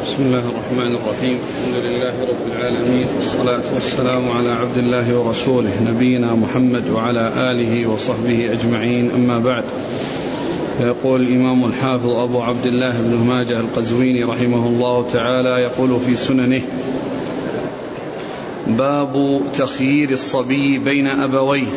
بسم 0.00 0.22
الله 0.22 0.38
الرحمن 0.38 0.94
الرحيم. 0.96 1.38
الحمد 1.38 1.84
لله 1.84 2.14
رب 2.20 2.46
العالمين. 2.46 3.06
والصلاة 3.16 3.74
والسلام 3.74 4.30
على 4.30 4.50
عبد 4.50 4.78
الله 4.78 5.18
ورسوله 5.18 5.82
نبينا 5.82 6.34
محمد 6.34 6.88
وعلى 6.88 7.32
آله 7.50 7.86
وصحبه 7.86 8.52
أجمعين. 8.52 9.10
أما 9.10 9.38
بعد 9.38 9.64
فيقول 10.78 11.20
الإمام 11.20 11.64
الحافظ 11.64 12.08
أبو 12.08 12.42
عبد 12.42 12.66
الله 12.66 13.00
بن 13.00 13.26
ماجه 13.26 13.60
القزويني 13.60 14.24
رحمه 14.24 14.66
الله 14.66 15.06
تعالى 15.12 15.48
يقول 15.48 16.00
في 16.00 16.16
سننه 16.16 16.62
باب 18.66 19.40
تخيير 19.54 20.10
الصبي 20.10 20.78
بين 20.78 21.06
أبويه. 21.06 21.72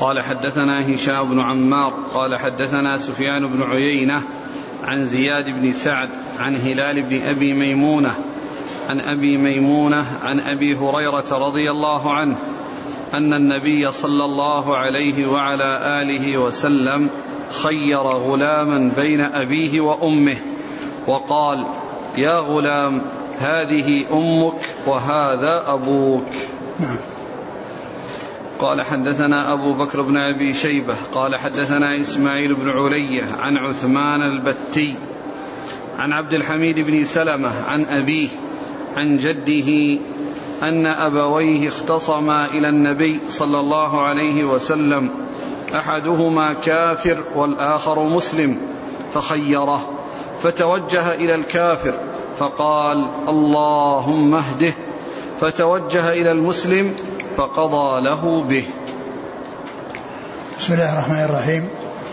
قال 0.00 0.22
حدثنا 0.22 0.94
هشام 0.94 1.30
بن 1.30 1.40
عمار 1.40 1.92
قال 2.14 2.36
حدثنا 2.36 2.98
سفيان 2.98 3.46
بن 3.46 3.62
عيينة 3.62 4.22
عن 4.84 5.06
زياد 5.06 5.44
بن 5.50 5.72
سعد 5.72 6.08
عن 6.38 6.56
هلال 6.56 7.02
بن 7.02 7.22
أبي 7.22 7.52
ميمونة 7.52 8.14
عن 8.88 9.00
أبي 9.00 9.36
ميمونة 9.36 10.04
عن 10.22 10.40
أبي 10.40 10.76
هريرة 10.76 11.24
رضي 11.32 11.70
الله 11.70 12.12
عنه 12.12 12.36
أن 13.14 13.34
النبي 13.34 13.92
صلى 13.92 14.24
الله 14.24 14.76
عليه 14.76 15.26
وعلى 15.26 15.80
آله 16.02 16.38
وسلم 16.38 17.10
خير 17.62 18.00
غلاما 18.00 18.92
بين 18.96 19.20
أبيه 19.20 19.80
وأمه 19.80 20.36
وقال 21.06 21.66
يا 22.18 22.38
غلام 22.38 23.02
هذه 23.38 24.04
أمك 24.12 24.74
وهذا 24.86 25.64
أبوك. 25.66 26.26
نعم. 26.80 26.96
قال 28.60 28.82
حدثنا 28.82 29.52
أبو 29.52 29.72
بكر 29.72 30.02
بن 30.02 30.16
أبي 30.16 30.54
شيبة 30.54 30.94
قال 31.12 31.36
حدثنا 31.36 32.00
إسماعيل 32.00 32.54
بن 32.54 32.70
علية 32.70 33.22
عن 33.38 33.56
عثمان 33.56 34.22
البتي 34.22 34.94
عن 35.98 36.12
عبد 36.12 36.34
الحميد 36.34 36.78
بن 36.78 37.04
سلمة 37.04 37.50
عن 37.68 37.84
أبيه 37.84 38.28
عن 38.96 39.16
جده 39.16 40.00
أن 40.62 40.86
أبويه 40.86 41.68
اختصما 41.68 42.46
إلى 42.46 42.68
النبي 42.68 43.20
صلى 43.28 43.60
الله 43.60 44.00
عليه 44.00 44.44
وسلم 44.44 45.10
أحدهما 45.74 46.52
كافر 46.52 47.24
والآخر 47.36 48.04
مسلم 48.04 48.56
فخيره 49.10 49.90
فتوجه 50.38 51.14
إلى 51.14 51.34
الكافر 51.34 51.94
فقال 52.36 53.08
اللهم 53.28 54.34
اهده. 54.34 54.72
فتوجه 55.40 56.12
إلى 56.12 56.32
المسلم 56.32 56.94
فقضى 57.38 58.00
له 58.00 58.42
به 58.48 58.64
بسم 60.58 60.72
الله 60.72 60.92
الرحمن 60.92 61.22
الرحيم 61.24 61.68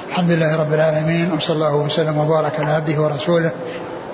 الحمد 0.10 0.32
لله 0.32 0.56
رب 0.56 0.74
العالمين 0.74 1.32
وصلى 1.32 1.56
الله 1.56 1.76
وسلم 1.76 2.18
وبارك 2.18 2.60
على 2.60 2.70
عبده 2.72 3.02
ورسوله 3.02 3.52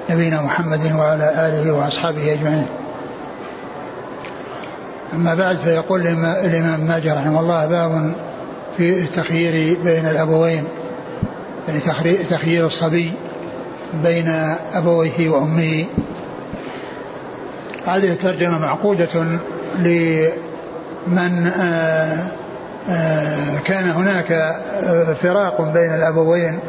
نبينا 0.09 0.41
محمد 0.41 0.91
وعلى 0.95 1.47
آله 1.47 1.73
وأصحابه 1.73 2.33
أجمعين. 2.33 2.67
أما 5.13 5.35
بعد 5.35 5.55
فيقول 5.55 6.01
الإمام 6.45 6.79
ماجد 6.79 7.07
رحمه 7.07 7.39
الله 7.39 7.65
باب 7.65 8.13
في 8.77 8.99
التخيير 8.99 9.77
بين 9.83 10.05
الأبوين 10.05 10.63
يعني 11.67 11.79
تخيير 12.29 12.65
الصبي 12.65 13.13
بين 14.03 14.27
أبويه 14.73 15.29
وأمه. 15.29 15.85
هذه 17.85 18.11
الترجمة 18.11 18.59
معقودة 18.59 19.39
من 21.07 21.47
آه، 21.47 22.17
آه، 22.89 23.59
كان 23.65 23.89
هناك 23.89 24.31
آه، 24.31 25.13
فراق 25.13 25.61
بين 25.61 25.95
الأبوين 25.95 26.59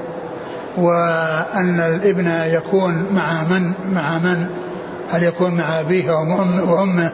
وأن 0.77 1.80
الابن 1.80 2.30
يكون 2.44 3.06
مع 3.14 3.42
من 3.42 3.72
مع 3.94 4.19
من؟ 4.19 4.47
هل 5.11 5.22
يكون 5.22 5.55
مع 5.55 5.80
أبيه 5.80 6.11
وأمه؟ 6.66 7.11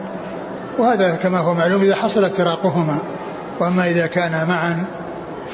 وهذا 0.77 1.15
كما 1.15 1.39
هو 1.39 1.53
معلوم 1.53 1.81
إذا 1.81 1.95
حصل 1.95 2.25
افتراقهما. 2.25 2.97
وأما 3.59 3.89
إذا 3.89 4.07
كان 4.07 4.47
معا 4.47 4.83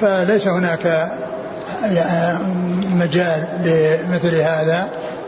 فليس 0.01 0.47
هناك 0.47 1.07
مجال 2.95 3.47
لمثل 3.63 4.35
هذا 4.35 4.87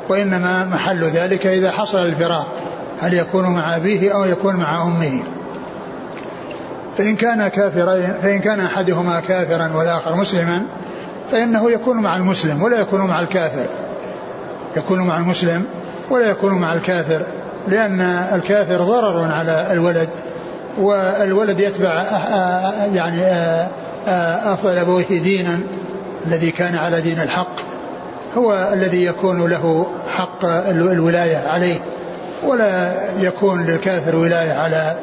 وإنما 0.09 0.66
محل 0.66 1.03
ذلك 1.03 1.47
إذا 1.47 1.72
حصل 1.72 1.97
الفراق. 1.97 2.47
هل 3.00 3.13
يكون 3.13 3.47
مع 3.47 3.75
أبيه 3.75 4.13
أو 4.13 4.25
يكون 4.25 4.56
مع 4.56 4.83
أمه؟ 4.83 5.23
فإن 6.97 7.16
كان 7.16 7.47
كافرين 7.47 8.13
فإن 8.22 8.40
كان 8.40 8.59
أحدهما 8.59 9.19
كافرا 9.19 9.72
والآخر 9.75 10.16
مسلما 10.16 10.62
فإنه 11.31 11.72
يكون 11.72 11.97
مع 11.97 12.18
المسلم 12.18 12.63
ولا 12.63 12.80
يكون 12.80 13.02
مع 13.02 13.19
الكافر. 13.19 13.66
يكون 14.78 15.02
مع 15.02 15.18
المسلم 15.18 15.66
ولا 16.09 16.30
يكون 16.30 16.53
مع 16.53 16.74
الكافر 16.74 17.22
لأن 17.68 18.02
الكافر 18.34 18.78
ضرر 18.78 19.31
على 19.31 19.68
الولد 19.72 20.09
والولد 20.78 21.59
يتبع 21.59 21.94
يعني 22.94 23.22
أفضل 24.53 24.78
أبويه 24.78 25.22
دينا 25.22 25.59
الذي 26.28 26.52
كان 26.52 26.75
على 26.75 27.02
دين 27.02 27.22
الحق. 27.22 27.56
هو 28.38 28.69
الذي 28.74 29.06
يكون 29.06 29.50
له 29.50 29.88
حق 30.09 30.46
الولاية 30.46 31.38
عليه 31.47 31.75
ولا 32.44 32.94
يكون 33.19 33.66
للكافر 33.66 34.16
ولاية 34.16 34.53
على 34.53 34.96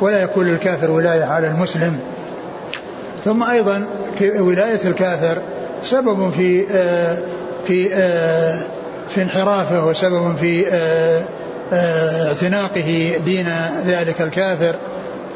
ولا 0.00 0.22
يكون 0.22 0.46
للكافر 0.46 0.90
ولاية 0.90 1.24
على 1.24 1.46
المسلم. 1.46 1.98
ثم 3.24 3.42
أيضا 3.42 3.86
ولاية 4.38 4.80
الكافر 4.84 5.38
سبب 5.82 6.30
في 6.30 6.66
آه، 6.72 7.18
في 7.66 7.94
آه، 7.94 8.58
في 9.08 9.22
انحرافه 9.22 9.86
وسبب 9.86 10.36
في 10.36 10.64
آه، 10.72 11.22
اعتناقه 12.26 13.16
دين 13.24 13.48
ذلك 13.86 14.20
الكافر. 14.20 14.74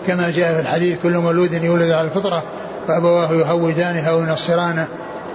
كما 0.07 0.31
جاء 0.31 0.55
في 0.55 0.61
الحديث 0.61 0.99
كل 1.03 1.19
مولود 1.19 1.53
يولد 1.53 1.91
على 1.91 2.07
الفطرة 2.07 2.43
فأبواه 2.89 3.33
يهودانه 3.33 4.09
أو 4.09 4.21
ينصرانه 4.21 4.87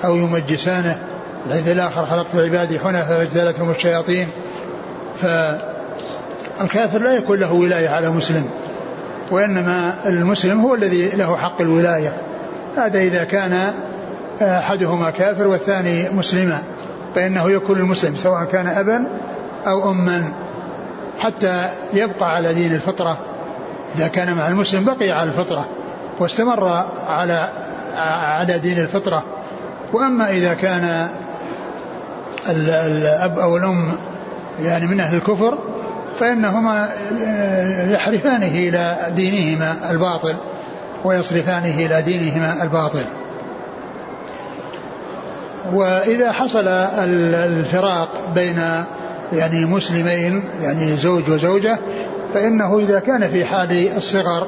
أو 0.06 0.16
يمجسانه. 0.16 1.00
الحديث 1.46 1.72
الآخر 1.72 2.06
خلقت 2.06 2.36
عبادي 2.36 2.80
حنفاء 2.80 3.18
فاجتالتهم 3.18 3.72
الشياطين. 3.72 4.28
فالكافر 5.16 7.00
لا 7.00 7.14
يكون 7.14 7.40
له 7.40 7.54
ولاية 7.54 7.90
على 7.90 8.10
مسلم. 8.10 8.50
وإنما 9.34 9.94
المسلم 10.06 10.62
هو 10.62 10.76
الذي 10.76 11.10
له 11.10 11.38
حق 11.38 11.62
الولاية. 11.62 12.14
هذا 12.78 13.00
إذا 13.00 13.24
كان 13.24 13.74
أحدهما 14.42 15.10
كافر 15.10 15.48
والثاني 15.48 16.10
مسلما 16.10 16.60
فإنه 17.16 17.52
يكون 17.52 17.78
المسلم 17.78 18.16
سواء 18.16 18.44
كان 18.44 18.68
أبا 18.68 19.06
أو 19.68 19.92
أما. 19.92 20.34
حتى 21.20 21.70
يبقى 21.94 22.36
على 22.36 22.54
دين 22.54 22.74
الفطرة. 22.74 23.18
إذا 23.96 24.08
كان 24.08 24.34
مع 24.34 24.48
المسلم 24.48 24.86
بقي 24.86 25.12
على 25.12 25.30
الفطرة 25.30 25.66
واستمر 26.20 26.86
على 27.08 27.50
على 28.24 28.60
دين 28.60 28.80
الفطرة. 28.80 29.24
وأما 29.94 30.30
إذا 30.30 30.54
كان 30.54 31.08
الأب 32.50 33.40
أو 33.40 33.58
الأم 33.58 33.92
يعني 34.60 34.88
من 34.88 35.00
أهل 35.00 35.16
الكفر 35.16 35.58
فإنهما 36.20 36.90
يحرفانه 37.90 38.48
إلى 38.48 38.98
دينهما 39.16 39.92
الباطل 39.92 40.36
ويصرفانه 41.06 41.86
إلى 41.86 42.02
دينهما 42.02 42.64
الباطل. 42.64 43.06
وإذا 45.74 46.32
حصل 46.32 46.68
الفراق 46.68 48.10
بين 48.36 48.62
يعني 49.34 49.66
مسلمين 49.66 50.44
يعني 50.62 50.98
زوج 50.98 51.30
وزوجة 51.30 51.78
فإنه 52.34 52.80
إذا 52.80 53.00
كان 53.00 53.28
في 53.28 53.46
حال 53.46 53.98
الصغر 53.98 54.48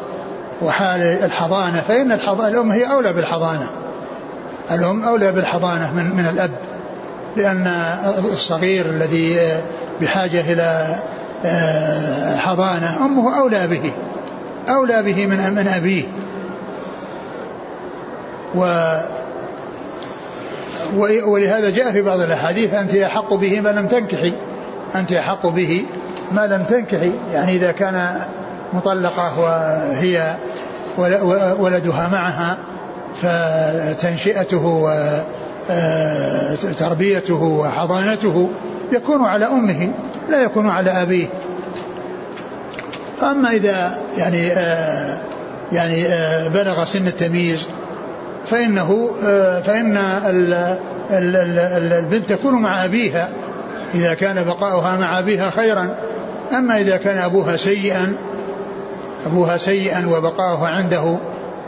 وحال 0.61 1.01
الحضانة 1.01 1.81
فإن 1.81 2.11
الأم 2.11 2.71
هي 2.71 2.91
أولى 2.91 3.13
بالحضانة. 3.13 3.67
الأم 4.71 5.03
أولى 5.03 5.31
بالحضانة 5.31 5.93
من, 5.93 6.15
من 6.15 6.25
الأب 6.33 6.51
لأن 7.37 7.67
الصغير 8.33 8.85
الذي 8.85 9.37
بحاجة 10.01 10.53
إلى 10.53 10.61
آه، 10.61 10.99
حضانة. 12.37 13.05
أمه 13.05 13.39
أولى 13.39 13.67
به. 13.67 13.91
أولى 14.69 15.03
به 15.03 15.27
من 15.27 15.53
من 15.53 15.67
أبيه. 15.67 16.03
و 18.55 18.91
ولهذا 21.25 21.69
جاء 21.69 21.91
في 21.91 22.01
بعض 22.01 22.19
الأحاديث 22.19 22.73
أنت 22.73 22.95
أحق 22.95 23.33
به 23.33 23.61
ما 23.61 23.69
لم 23.69 23.87
تنكحي. 23.87 24.33
أنت 24.95 25.11
أحق 25.11 25.47
به 25.47 25.85
ما 26.31 26.47
لم 26.47 26.63
تنكحي. 26.63 27.11
يعني 27.33 27.55
إذا 27.55 27.71
كان 27.71 28.21
مطلقة 28.73 29.39
وهي 29.39 30.35
ولدها 31.59 32.07
معها 32.07 32.57
فتنشئته 33.13 34.87
آه، 35.70 36.58
وحضانته 37.41 38.50
يكون 38.91 39.26
على 39.26 39.46
أمه 39.46 39.91
لا 40.29 40.44
يكون 40.44 40.70
على 40.70 40.91
أبيه. 40.91 41.28
فأما 43.22 43.52
إذا 43.52 43.97
يعني 44.17 44.52
آه 44.52 45.17
يعني 45.72 46.06
آه 46.06 46.47
بلغ 46.47 46.85
سن 46.85 47.08
التمييز 47.08 47.67
فإنه 48.46 49.09
فإن 49.62 49.97
ال 50.26 50.53
ال 51.12 51.35
ال 51.35 51.94
البنت 51.94 52.29
تكون 52.29 52.53
مع 52.53 52.85
أبيها 52.85 53.29
إذا 53.94 54.14
كان 54.14 54.44
بقاؤها 54.44 54.97
مع 54.97 55.20
أبيها 55.20 55.50
خيرا. 55.50 55.90
أما 56.58 56.78
إذا 56.78 56.97
كان 56.97 57.17
أبوها 57.17 57.58
سيئا 57.58 58.16
أبوها 59.26 59.58
سيئا 59.58 60.08
وبقاؤها 60.08 60.67
عنده 60.67 61.17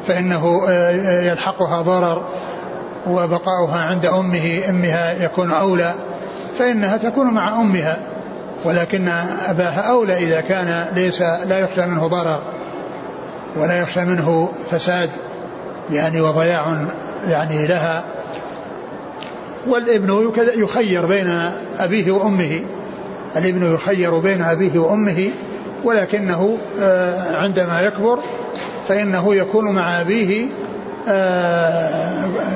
فإنه 0.07 0.69
يلحقها 1.01 1.81
ضرر. 1.81 2.23
وبقاؤها 3.07 3.85
عند 3.85 4.05
أمه 4.05 4.61
أمها 4.69 5.25
يكون 5.25 5.51
أولى 5.51 5.93
فإنها 6.59 6.97
تكون 6.97 7.27
مع 7.27 7.61
أمها 7.61 7.99
ولكن 8.63 9.07
أباها 9.49 9.81
أولى 9.81 10.17
إذا 10.17 10.41
كان 10.41 10.85
ليس 10.95 11.21
لا 11.21 11.59
يخشى 11.59 11.85
منه 11.85 12.07
ضرر 12.07 12.41
ولا 13.57 13.79
يخشى 13.79 14.05
منه 14.05 14.49
فساد 14.71 15.09
يعني 15.91 16.21
وضياع 16.21 16.85
يعني 17.27 17.67
لها. 17.67 18.03
والابن 19.67 20.31
يخير 20.55 21.05
بين 21.05 21.51
أبيه 21.79 22.11
وأمه 22.11 22.61
الابن 23.35 23.73
يخير 23.73 24.19
بين 24.19 24.41
أبيه 24.41 24.79
وأمه 24.79 25.29
ولكنه 25.83 26.57
آه، 26.79 27.37
عندما 27.37 27.81
يكبر 27.81 28.19
فإنه 28.87 29.35
يكون 29.35 29.75
مع 29.75 30.01
أبيه 30.01 30.47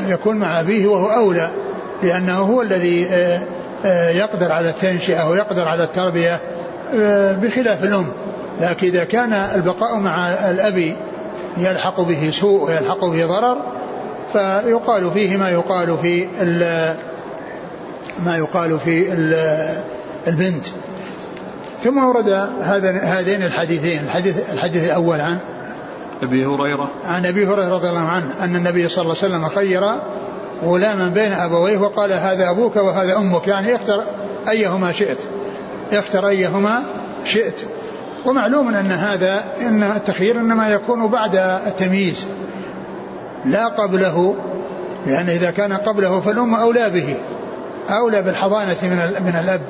يكون 0.08 0.38
مع 0.38 0.60
أبيه 0.60 0.88
وهو 0.88 1.08
أولى 1.10 1.50
لأنه 2.04 2.38
هو 2.38 2.62
الذي 2.62 3.08
آه، 3.86 4.10
يقدر 4.10 4.52
على 4.52 4.70
التنشئة 4.70 5.30
ويقدر 5.30 5.68
على 5.68 5.84
التربية 5.84 6.40
بخلاف 7.34 7.84
الأم. 7.84 8.08
لكن 8.62 8.88
إذا 8.88 9.04
كان 9.04 9.34
البقاء 9.34 9.96
مع 9.96 10.30
الأب 10.30 10.96
يلحق 11.58 12.02
به 12.02 12.32
سوء 12.32 12.64
ويلحق 12.64 13.06
به 13.06 13.26
ضرر 13.26 13.58
فيقال 14.34 15.12
فيه 15.12 15.38
ما 15.38 15.50
يقال 15.50 15.98
في 15.98 16.28
ما 18.26 18.38
يقال 18.38 18.80
في 18.80 19.14
البنت. 20.28 20.66
ثم 21.84 22.04
ورد 22.04 22.30
هذين 23.04 23.44
الحديثين 23.44 24.04
الحديث 24.04 24.54
الحديث 24.54 24.86
الأول 24.86 25.22
عن 25.22 25.38
أبي 26.24 26.46
هريرة. 26.46 26.92
عن 27.06 27.26
أبي 27.26 27.48
هريرة 27.48 27.68
رضي 27.68 27.90
الله 27.90 28.02
عنه 28.02 28.44
أن 28.44 28.56
النبي 28.56 28.90
صلى 28.90 29.02
الله 29.04 29.16
عليه 29.24 29.36
وسلم 29.36 29.50
خير 29.50 29.82
غلاما 30.64 31.08
بين 31.08 31.34
أبويه 31.34 31.78
وقال 31.78 32.14
هذا 32.14 32.50
أبوك 32.50 32.76
وهذا 32.76 33.18
أمك 33.18 33.48
يعني 33.48 33.76
اختر 33.76 34.04
أيهما 34.50 34.92
شئت. 34.92 35.18
اختر 35.92 36.28
أيهما 36.28 36.84
شئت. 37.24 37.62
ومعلوم 38.26 38.76
أن 38.76 38.92
هذا 38.92 39.44
إن 39.62 39.84
التخيير 39.84 40.40
إنما 40.40 40.70
يكون 40.70 41.08
بعد 41.08 41.36
التمييز. 41.68 42.26
لا 43.46 43.68
قبله 43.68 44.36
لأن 45.06 45.30
إذا 45.30 45.52
كان 45.52 45.74
قبله 45.74 46.20
فالأم 46.20 46.56
أولى 46.56 46.90
به 46.90 47.16
أولى 47.90 48.22
بالحضانة 48.22 48.78
من 48.84 48.98
من 49.26 49.36
الأب. 49.44 49.62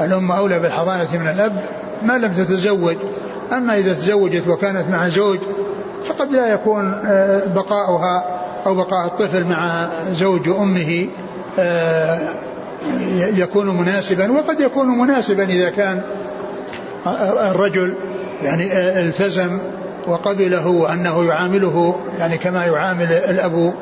الأم 0.00 0.32
أولى 0.32 0.58
بالحضانة 0.58 1.08
من 1.12 1.28
الأب 1.28 1.62
ما 2.02 2.18
لم 2.18 2.32
تتزوج. 2.32 2.96
أما 3.52 3.78
إذا 3.78 3.92
تزوجت 3.92 4.48
وكانت 4.48 4.88
مع 4.90 5.08
زوج 5.08 5.38
فقد 6.04 6.32
لا 6.32 6.46
يكون 6.46 6.92
آه، 7.06 7.46
بقاؤها 7.46 8.40
أو 8.66 8.74
بقاء 8.74 9.06
الطفل 9.06 9.44
مع 9.44 9.88
زوج 10.12 10.48
أمه 10.48 11.08
آه، 11.58 12.18
يكون 13.34 13.76
مناسبا. 13.76 14.32
وقد 14.32 14.60
يكون 14.60 14.88
مناسبا 14.88 15.44
إذا 15.44 15.70
كان 15.70 16.02
الرجل 17.50 17.94
يعني 18.42 18.72
التزم 19.00 19.58
وقبله 20.06 20.66
وأنه 20.66 21.24
يعامله 21.24 21.96
يعني 22.18 22.38
كما 22.38 22.64
يعامل 22.64 23.12
الأب 23.12 23.74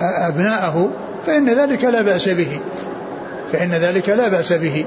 أبناءه 0.00 0.90
فإن 1.26 1.48
ذلك 1.48 1.84
لا 1.84 2.02
بأس 2.02 2.28
به. 2.28 2.60
فإن 3.52 3.70
ذلك 3.70 4.08
لا 4.08 4.28
بأس 4.28 4.52
به. 4.52 4.84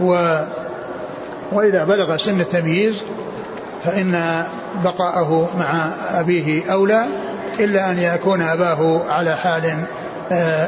و 0.00 0.38
وإذا 1.52 1.84
بلغ 1.84 2.16
سن 2.16 2.40
التمييز 2.40 3.02
فإن 3.84 4.44
بقاءه 4.84 5.50
مع 5.58 5.88
أبيه 6.20 6.72
أولى 6.72 7.04
إلا 7.58 7.90
أن 7.90 7.98
يكون 7.98 8.42
أباه 8.42 9.10
على 9.10 9.36
حال 9.36 9.62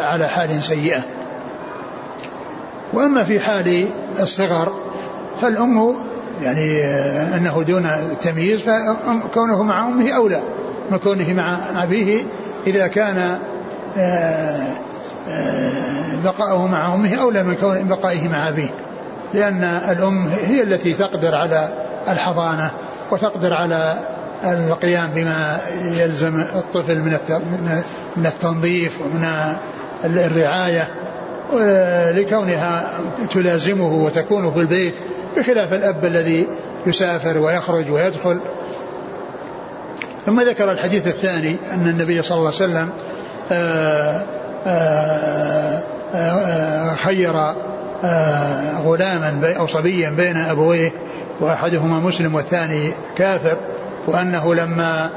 على 0.03 0.29
حال 0.29 0.62
سيئة. 0.62 1.03
وأما 2.93 3.25
في 3.25 3.41
حال 3.41 3.87
الصغر 4.20 4.73
فالأم 5.41 5.94
يعني 6.43 6.85
آه، 6.85 7.37
أنه 7.37 7.62
دون 7.62 7.88
تمييز 8.23 8.62
فكونه 8.62 9.62
مع 9.62 9.88
أمه 9.88 10.11
أولى 10.11 10.41
من 10.91 10.99
كونه 10.99 11.32
مع 11.32 11.56
أبيه 11.82 12.23
إذا 12.67 12.87
كان 12.87 13.38
آه، 13.97 14.76
آه، 15.31 16.17
بقاؤه 16.25 16.67
مع 16.67 16.94
أمه 16.94 17.14
أولى 17.14 17.43
من 17.43 17.55
كون 17.55 17.88
بقائه 17.88 18.29
مع 18.29 18.49
أبيه. 18.49 18.69
لأن 19.35 19.64
الأم 19.64 20.26
هي 20.47 20.62
التي 20.62 20.93
تقدر 20.93 21.35
على 21.35 21.69
الحضانة 22.08 22.70
وتقدر 23.10 23.54
على 23.54 23.99
القيام 24.44 25.10
بما 25.14 25.58
يلزم 25.82 26.40
الطفل 26.40 26.99
من 26.99 27.19
من 28.16 28.26
التنظيف 28.26 29.00
ومن 29.00 29.26
الرعاية 30.04 30.88
لكونها 32.10 32.84
تلازمه 33.31 34.04
وتكون 34.04 34.52
في 34.52 34.60
البيت 34.60 34.94
بخلاف 35.37 35.72
الأب 35.72 36.04
الذي 36.04 36.46
يسافر 36.87 37.38
ويخرج 37.38 37.90
ويدخل. 37.90 38.40
ثم 40.26 40.40
ذكر 40.40 40.72
الحديث 40.72 41.06
الثاني 41.06 41.56
أن 41.72 41.87
النبي 41.88 42.22
صلى 42.22 42.38
الله 42.38 42.52
عليه 42.54 42.56
وسلم 42.56 42.90
آه، 43.52 44.25
آه، 44.66 45.82
آه، 46.14 46.94
خير 46.94 47.32
غلاما 48.84 49.54
أو 49.58 49.66
صبيا 49.66 50.10
بين 50.10 50.37
أبويه 50.37 50.93
وأحدهما 51.40 52.00
مسلم 52.00 52.34
والثاني 52.34 52.93
كافر 53.17 53.56
وأنه 54.08 54.55
لما 54.55 55.11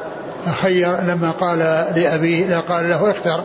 خير 0.62 1.01
لما 1.01 1.31
قال 1.31 1.59
لأبيه 1.95 2.59
قال 2.59 2.89
له 2.89 3.12
اختر 3.12 3.44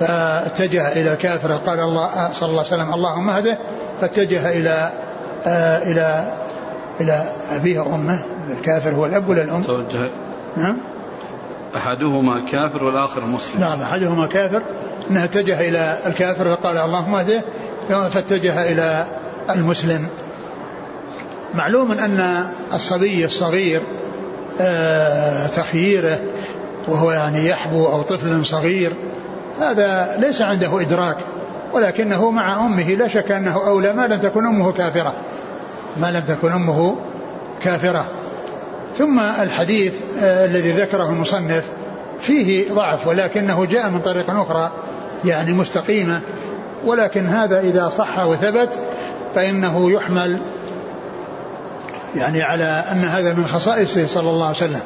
فاتجه 0.00 0.92
إلى 0.92 1.12
الكافر 1.12 1.52
قال 1.52 1.80
الله 1.80 2.32
صلى 2.32 2.50
الله 2.50 2.64
عليه 2.64 2.74
وسلم 2.74 2.94
اللهم 2.94 3.30
اهده 3.30 3.58
فاتجه 4.00 4.50
إلى 4.50 4.90
آه 5.46 5.82
إلى 5.82 6.32
إلى 7.00 7.24
أبيه 7.56 7.80
وأمه 7.80 8.24
الكافر 8.58 8.94
هو 8.94 9.06
الأب 9.06 9.28
ولا 9.28 9.42
الأم 9.42 9.62
توجه. 9.62 10.10
نعم. 10.56 10.76
أحدهما 11.76 12.40
كافر 12.52 12.84
والآخر 12.84 13.24
مسلم. 13.24 13.60
نعم 13.60 13.82
أحدهما 13.82 14.26
كافر. 14.26 14.62
أنه 15.10 15.24
اتجه 15.24 15.60
إلى 15.60 15.98
الكافر 16.06 16.56
فقال 16.56 16.76
اللهم 16.76 17.14
اهده 17.14 17.42
فاتجه 17.88 18.72
إلى 18.72 19.06
المسلم. 19.50 20.08
معلوم 21.58 21.92
أن 21.92 22.44
الصبي 22.74 23.24
الصغير 23.24 23.80
آه 24.60 25.46
تخييره 25.46 26.18
وهو 26.88 27.10
يعني 27.10 27.48
يحبو 27.48 27.86
أو 27.86 28.02
طفل 28.02 28.46
صغير 28.46 28.92
هذا 29.60 30.16
ليس 30.20 30.42
عنده 30.42 30.80
إدراك 30.80 31.16
ولكنه 31.72 32.30
مع 32.30 32.66
أمه 32.66 32.94
لا 32.94 33.08
شك 33.08 33.32
أنه 33.32 33.66
أولى 33.66 33.92
ما 33.92 34.06
لم 34.06 34.20
تكن 34.20 34.46
أمه 34.46 34.72
كافرة 34.72 35.14
ما 36.00 36.10
لم 36.10 36.20
تكن 36.20 36.52
أمه 36.52 36.96
كافرة. 37.62 38.06
ثم 38.98 39.20
الحديث 39.20 39.92
آه 40.22 40.44
الذي 40.44 40.72
ذكره 40.72 41.10
المصنف 41.10 41.70
فيه 42.20 42.72
ضعف 42.72 43.06
ولكنه 43.06 43.64
جاء 43.64 43.90
من 43.90 44.00
طريق 44.00 44.30
أخرى 44.30 44.72
يعني 45.24 45.52
مستقيمة 45.52 46.20
ولكن 46.84 47.26
هذا 47.26 47.60
إذا 47.60 47.88
صح 47.88 48.26
وثبت 48.26 48.78
فإنه 49.34 49.90
يحمل 49.90 50.38
يعني 52.16 52.42
على 52.42 52.64
أن 52.64 53.04
هذا 53.04 53.32
من 53.32 53.46
خصائصه 53.46 54.06
صلى 54.06 54.30
الله 54.30 54.46
عليه 54.46 54.56
وسلم. 54.56 54.80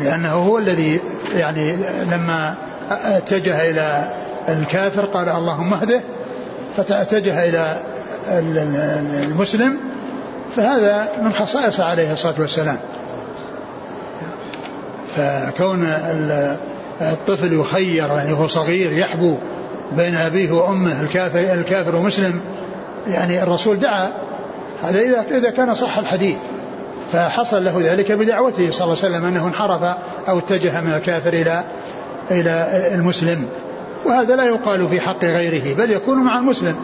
لأنه 0.00 0.32
هو 0.32 0.58
الذي 0.58 1.00
يعني 1.34 1.76
لما 2.12 2.54
اتجه 2.90 3.70
إلى 3.70 4.10
الكافر 4.48 5.04
قال 5.04 5.28
اللهم 5.28 5.74
اهده 5.74 6.00
فاتجه 6.76 7.44
إلى 7.48 7.80
المسلم 9.22 9.76
فهذا 10.56 11.08
من 11.22 11.32
خصائص 11.32 11.80
عليه 11.80 12.12
الصلاة 12.12 12.34
والسلام. 12.38 12.78
فكون 15.16 15.86
الطفل 17.00 17.52
يخير 17.52 18.08
يعني 18.08 18.32
هو 18.32 18.46
صغير 18.46 18.92
يحبو 18.92 19.36
بين 19.96 20.14
أبيه 20.14 20.50
وأمه 20.50 21.00
الكافر 21.00 21.38
الكافر 21.38 21.96
ومسلم 21.96 22.40
يعني 23.08 23.42
الرسول 23.42 23.78
دعا 23.78 24.12
هذا 24.84 25.00
إذا 25.00 25.24
إذا 25.30 25.50
كان 25.50 25.74
صح 25.74 25.98
الحديث 25.98 26.36
فحصل 27.12 27.64
له 27.64 27.92
ذلك 27.92 28.12
بدعوته 28.12 28.70
صلى 28.70 28.84
الله 28.84 28.98
عليه 29.04 29.14
وسلم 29.14 29.24
أنه 29.24 29.46
انحرف 29.46 29.82
أو 30.28 30.38
اتجه 30.38 30.80
من 30.80 30.94
الكافر 30.94 31.32
إلى 31.32 31.64
إلى 32.30 32.90
المسلم. 32.94 33.46
وهذا 34.06 34.36
لا 34.36 34.44
يقال 34.44 34.88
في 34.88 35.00
حق 35.00 35.24
غيره 35.24 35.76
بل 35.76 35.90
يكون 35.90 36.18
مع 36.18 36.38
المسلم. 36.38 36.74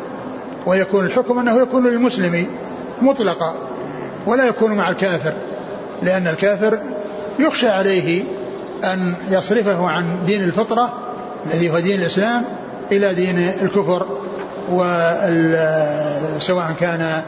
ويكون 0.67 1.07
الحكم 1.07 1.39
أنه 1.39 1.61
يكون 1.63 1.87
للمسلم 1.87 2.47
مطلقا 3.03 3.55
ولا 4.27 4.45
يكون 4.45 4.73
مع 4.73 4.89
الكافر. 4.89 5.33
لأن 6.03 6.27
الكافر 6.27 6.79
يخشى 7.39 7.69
عليه 7.69 8.25
أن 8.85 9.15
يصرفه 9.31 9.89
عن 9.89 10.05
دين 10.27 10.45
الفطرة 10.45 10.93
الذي 11.47 11.71
هو 11.71 11.79
دين 11.79 12.01
الإسلام 12.01 12.45
إلى 12.93 13.15
دين 13.15 13.39
الكفر 13.39 14.07
سواء 16.39 16.73
كان 16.81 17.23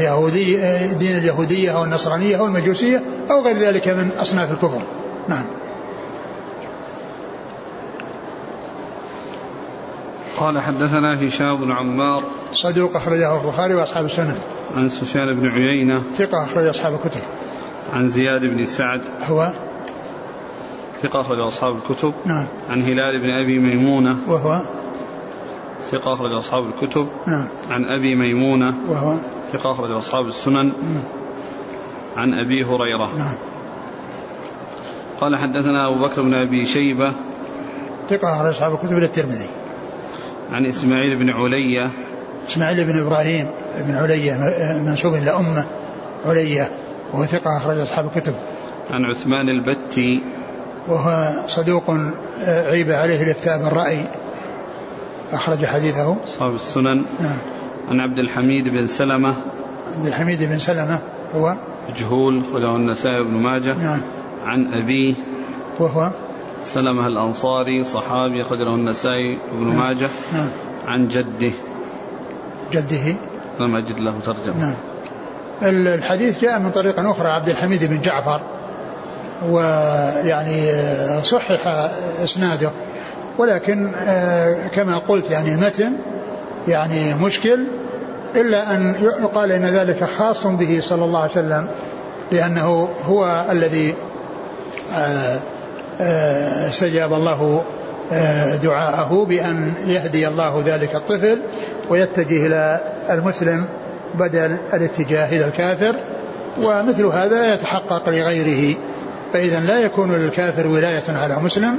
يهودي 0.00 0.56
دين 0.94 1.16
اليهودية 1.16 1.76
أو 1.76 1.84
النصرانية 1.84 2.36
أو 2.36 2.46
المجوسية 2.46 3.02
أو 3.30 3.42
غير 3.42 3.58
ذلك 3.58 3.88
من 3.88 4.10
أصناف 4.20 4.52
الكفر. 4.52 4.82
نعم. 5.28 5.44
قال 10.36 10.60
حدثنا 10.60 11.26
هشام 11.26 11.60
بن 11.60 11.72
عمار. 11.72 12.22
صدوق 12.52 12.96
أخرجه 12.96 13.40
البخاري 13.40 13.74
وأصحاب 13.74 14.04
السنن 14.04 14.38
عن 14.76 14.88
سفيان 14.88 15.34
بن 15.34 15.50
عيينة. 15.50 16.02
ثقة 16.14 16.44
أخرج 16.44 16.66
أصحاب 16.66 16.94
الكتب. 16.94 17.20
عن 17.92 18.08
زياد 18.08 18.40
بن 18.40 18.64
سعد. 18.64 19.02
هو؟ 19.24 19.52
ثقة 21.02 21.20
أخرج 21.20 21.38
أصحاب 21.40 21.76
الكتب. 21.76 22.14
نعم. 22.24 22.46
عن 22.70 22.82
هلال 22.82 23.22
بن 23.22 23.30
أبي 23.30 23.58
ميمونة. 23.58 24.16
وهو؟ 24.28 24.62
ثقة 25.80 26.14
أخرج 26.14 26.32
أصحاب 26.32 26.64
الكتب. 26.66 27.08
نعم. 27.26 27.48
عن 27.70 27.84
أبي 27.84 28.14
ميمونة. 28.14 28.74
وهو؟ 28.88 29.16
ثقة 29.52 29.70
أخرج 29.70 29.90
أصحاب 29.90 30.26
السنن. 30.26 30.66
نعم. 30.66 31.02
عن 32.16 32.34
أبي 32.34 32.64
هريرة. 32.64 33.10
نعم. 33.18 33.36
قال 35.20 35.36
حدثنا 35.36 35.88
أبو 35.88 36.04
بكر 36.04 36.22
بن 36.22 36.34
أبي 36.34 36.66
شيبة. 36.66 37.12
ثقة 38.08 38.36
أخرج 38.36 38.48
أصحاب 38.48 38.72
الكتب 38.72 38.92
للترمذي 38.92 39.46
عن 40.52 40.66
إسماعيل 40.66 41.16
بن 41.16 41.30
علية 41.30 41.90
إسماعيل 42.48 42.84
بن 42.84 42.98
إبراهيم 42.98 43.50
بن 43.78 43.94
علية 43.94 44.34
منسوب 44.84 45.14
إلى 45.14 45.30
أمة 45.30 45.66
علية 46.26 46.70
وهو 47.12 47.24
ثقة 47.24 47.56
أخرج 47.56 47.78
أصحاب 47.78 48.04
الكتب. 48.04 48.34
عن 48.90 49.04
عثمان 49.04 49.48
البتي. 49.48 50.22
وهو 50.88 51.32
صدوق 51.46 51.84
عيب 52.46 52.90
عليه 52.90 53.22
الافتاء 53.22 53.64
بالرأي 53.64 54.04
أخرج 55.32 55.66
حديثه. 55.66 56.16
أصحاب 56.24 56.54
السنن. 56.54 57.04
نعم. 57.20 57.38
عن 57.90 58.00
عبد 58.00 58.18
الحميد 58.18 58.68
بن 58.68 58.86
سلمة. 58.86 59.34
عبد 59.96 60.06
الحميد 60.06 60.42
بن 60.42 60.58
سلمة 60.58 60.98
هو؟ 61.34 61.56
مجهول 61.90 62.42
خرجه 62.52 62.76
النسائي 62.76 63.24
بن 63.24 63.36
ماجه. 63.36 63.74
نعم. 63.74 64.02
عن 64.44 64.74
أبيه. 64.74 65.14
وهو؟ 65.80 66.10
سلمة 66.62 67.06
الأنصاري 67.06 67.84
صحابي 67.84 68.42
خرجه 68.42 68.74
النسائي 68.74 69.38
بن 69.52 69.66
ماجه. 69.66 70.10
نعم. 70.32 70.50
عن 70.86 71.08
جده. 71.08 71.52
جده. 72.72 73.16
لم 73.60 73.76
أجد 73.76 74.00
له 74.00 74.20
ترجمة. 74.20 74.60
نعم. 74.60 74.74
الحديث 75.62 76.42
جاء 76.42 76.58
من 76.58 76.70
طريق 76.70 77.00
أخرى 77.00 77.28
عبد 77.28 77.48
الحميد 77.48 77.84
بن 77.84 78.00
جعفر. 78.00 78.40
ويعني 79.48 80.72
صحح 81.22 81.66
إسناده. 82.24 82.72
ولكن 83.40 83.92
آه، 83.94 84.66
كما 84.66 84.98
قلت 84.98 85.30
يعني 85.30 85.54
المتن 85.54 85.92
يعني 86.68 87.14
مشكل 87.14 87.66
إلا 88.36 88.74
أن 88.74 88.94
يقال 89.02 89.52
إن 89.52 89.64
ذلك 89.64 90.04
خاص 90.04 90.46
به 90.46 90.78
صلى 90.80 91.04
الله 91.04 91.20
عليه 91.20 91.30
وسلم 91.30 91.68
لأنه 92.32 92.88
هو 93.06 93.46
الذي 93.50 93.94
آه، 94.94 95.40
آه، 96.00 96.68
استجاب 96.68 97.12
الله 97.12 97.62
دعاءه 98.62 99.24
بأن 99.28 99.72
يهدي 99.86 100.28
الله 100.28 100.62
ذلك 100.66 100.94
الطفل 100.94 101.42
ويتجه 101.90 102.46
إلى 102.46 102.80
المسلم 103.10 103.64
بدل 104.14 104.56
الاتجاه 104.74 105.28
إلى 105.36 105.46
الكافر 105.46 105.94
ومثل 106.62 107.06
هذا 107.06 107.54
يتحقق 107.54 108.08
لغيره 108.08 108.76
فإذا 109.32 109.60
لا 109.60 109.78
يكون 109.80 110.12
للكافر 110.12 110.66
ولاية 110.66 111.02
على 111.08 111.36
مسلم 111.36 111.78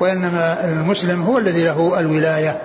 وإنما 0.00 0.64
المسلم 0.64 1.22
هو 1.22 1.38
الذي 1.38 1.64
له 1.64 2.00
الولاية 2.00 2.56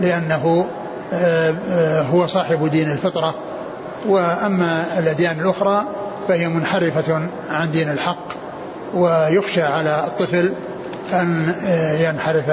لأنه 0.00 0.66
آه، 1.12 1.54
آه، 1.70 2.02
هو 2.02 2.26
صاحب 2.26 2.70
دين 2.70 2.90
الفطرة. 2.90 3.34
وأما 4.08 4.84
الأديان 4.98 5.40
الأخرى 5.40 5.84
فهي 6.28 6.48
منحرفة 6.48 7.28
عن 7.50 7.70
دين 7.70 7.90
الحق 7.90 8.28
ويخشى 8.94 9.62
على 9.62 10.04
الطفل 10.06 10.52
أن 11.12 11.54
آه، 11.66 11.92
ينحرف 11.92 12.50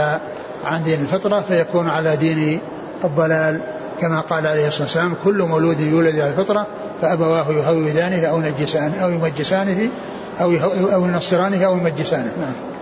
عن 0.66 0.84
دين 0.84 1.02
الفطرة 1.02 1.42
فيكون 1.42 1.90
على 1.90 2.18
دين 2.18 2.60
الضلال. 3.04 3.62
كما 4.02 4.22
قال 4.22 4.48
عليه 4.48 4.68
الصلاة 4.68 4.84
والسلام 4.84 5.14
كل 5.24 5.44
مولود 5.44 5.80
يولد 5.80 6.20
على 6.20 6.30
الفطرة 6.30 6.68
فأبواه 7.02 7.52
يهودانه 7.52 8.26
أو 8.26 8.42
ينجسانه 8.42 9.04
أو 9.04 9.10
يمجسانه 9.10 9.90
أو 10.42 10.52
أو 10.94 11.06
ينصرانه 11.06 11.66
أو 11.66 11.78
يمجسانه. 11.78 12.32
نعم. 12.40 12.75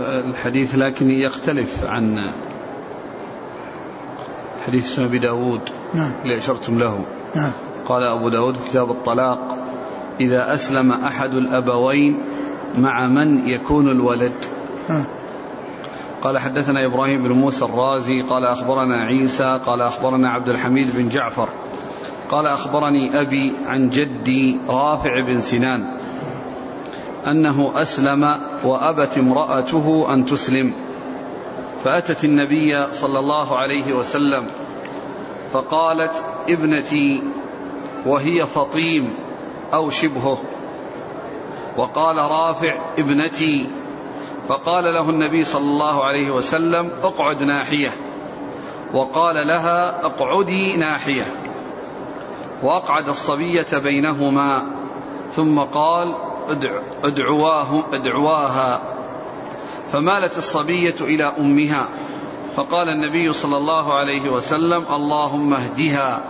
الحديث 0.00 0.74
لكن 0.74 1.10
يختلف 1.10 1.84
عن 1.84 2.32
حديث 4.66 4.94
سنة 4.94 5.04
أبي 5.04 5.18
داود 5.18 5.60
نعم. 5.94 6.14
اللي 6.22 6.38
أشرتم 6.38 6.78
له. 6.78 7.04
نعم. 7.34 7.52
قال 7.86 8.02
أبو 8.02 8.28
داود 8.28 8.54
في 8.54 8.70
كتاب 8.70 8.90
الطلاق 8.90 9.58
إذا 10.20 10.54
أسلم 10.54 10.92
أحد 10.92 11.34
الأبوين 11.34 12.18
مع 12.78 13.06
من 13.06 13.48
يكون 13.48 13.88
الولد؟ 13.88 14.34
نعم. 14.88 15.04
قال 16.22 16.38
حدثنا 16.38 16.86
إبراهيم 16.86 17.22
بن 17.22 17.32
موسى 17.32 17.64
الرازي 17.64 18.20
قال 18.20 18.44
أخبرنا 18.44 18.96
عيسى 18.96 19.60
قال 19.66 19.82
أخبرنا 19.82 20.30
عبد 20.30 20.48
الحميد 20.48 20.96
بن 20.96 21.08
جعفر 21.08 21.48
قال 22.30 22.46
أخبرني 22.46 23.20
أبي 23.20 23.54
عن 23.66 23.88
جدي 23.88 24.58
رافع 24.68 25.20
بن 25.26 25.40
سنان. 25.40 25.96
أنه 27.26 27.72
أسلم 27.74 28.40
وأبت 28.64 29.18
امرأته 29.18 30.14
أن 30.14 30.24
تسلم. 30.24 30.72
فأتت 31.84 32.24
النبي 32.24 32.92
صلى 32.92 33.18
الله 33.18 33.58
عليه 33.58 33.92
وسلم 33.92 34.46
فقالت 35.52 36.22
ابنتي 36.48 37.22
وهي 38.06 38.46
فطيم 38.46 39.14
أو 39.74 39.90
شبهه. 39.90 40.38
وقال 41.76 42.16
رافع 42.16 42.78
ابنتي. 42.98 43.66
فقال 44.48 44.84
له 44.84 45.10
النبي 45.10 45.44
صلى 45.44 45.62
الله 45.62 46.04
عليه 46.04 46.30
وسلم 46.30 46.90
اقعد 47.02 47.42
ناحية. 47.42 47.90
وقال 48.92 49.46
لها 49.46 50.06
اقعدي 50.06 50.76
ناحية. 50.76 51.24
وأقعد 52.62 53.08
الصبية 53.08 53.78
بينهما. 53.78 54.62
ثم 55.32 55.58
قال 55.58 56.29
ادعواه 57.04 57.94
ادعواها. 57.94 58.80
فمالت 59.92 60.38
الصبية 60.38 60.94
إلى 61.00 61.32
أمها. 61.38 61.88
فقال 62.56 62.88
النبي 62.88 63.32
صلى 63.32 63.56
الله 63.56 63.94
عليه 63.94 64.30
وسلم 64.30 64.84
اللهم 64.90 65.54
اهدها. 65.54 66.20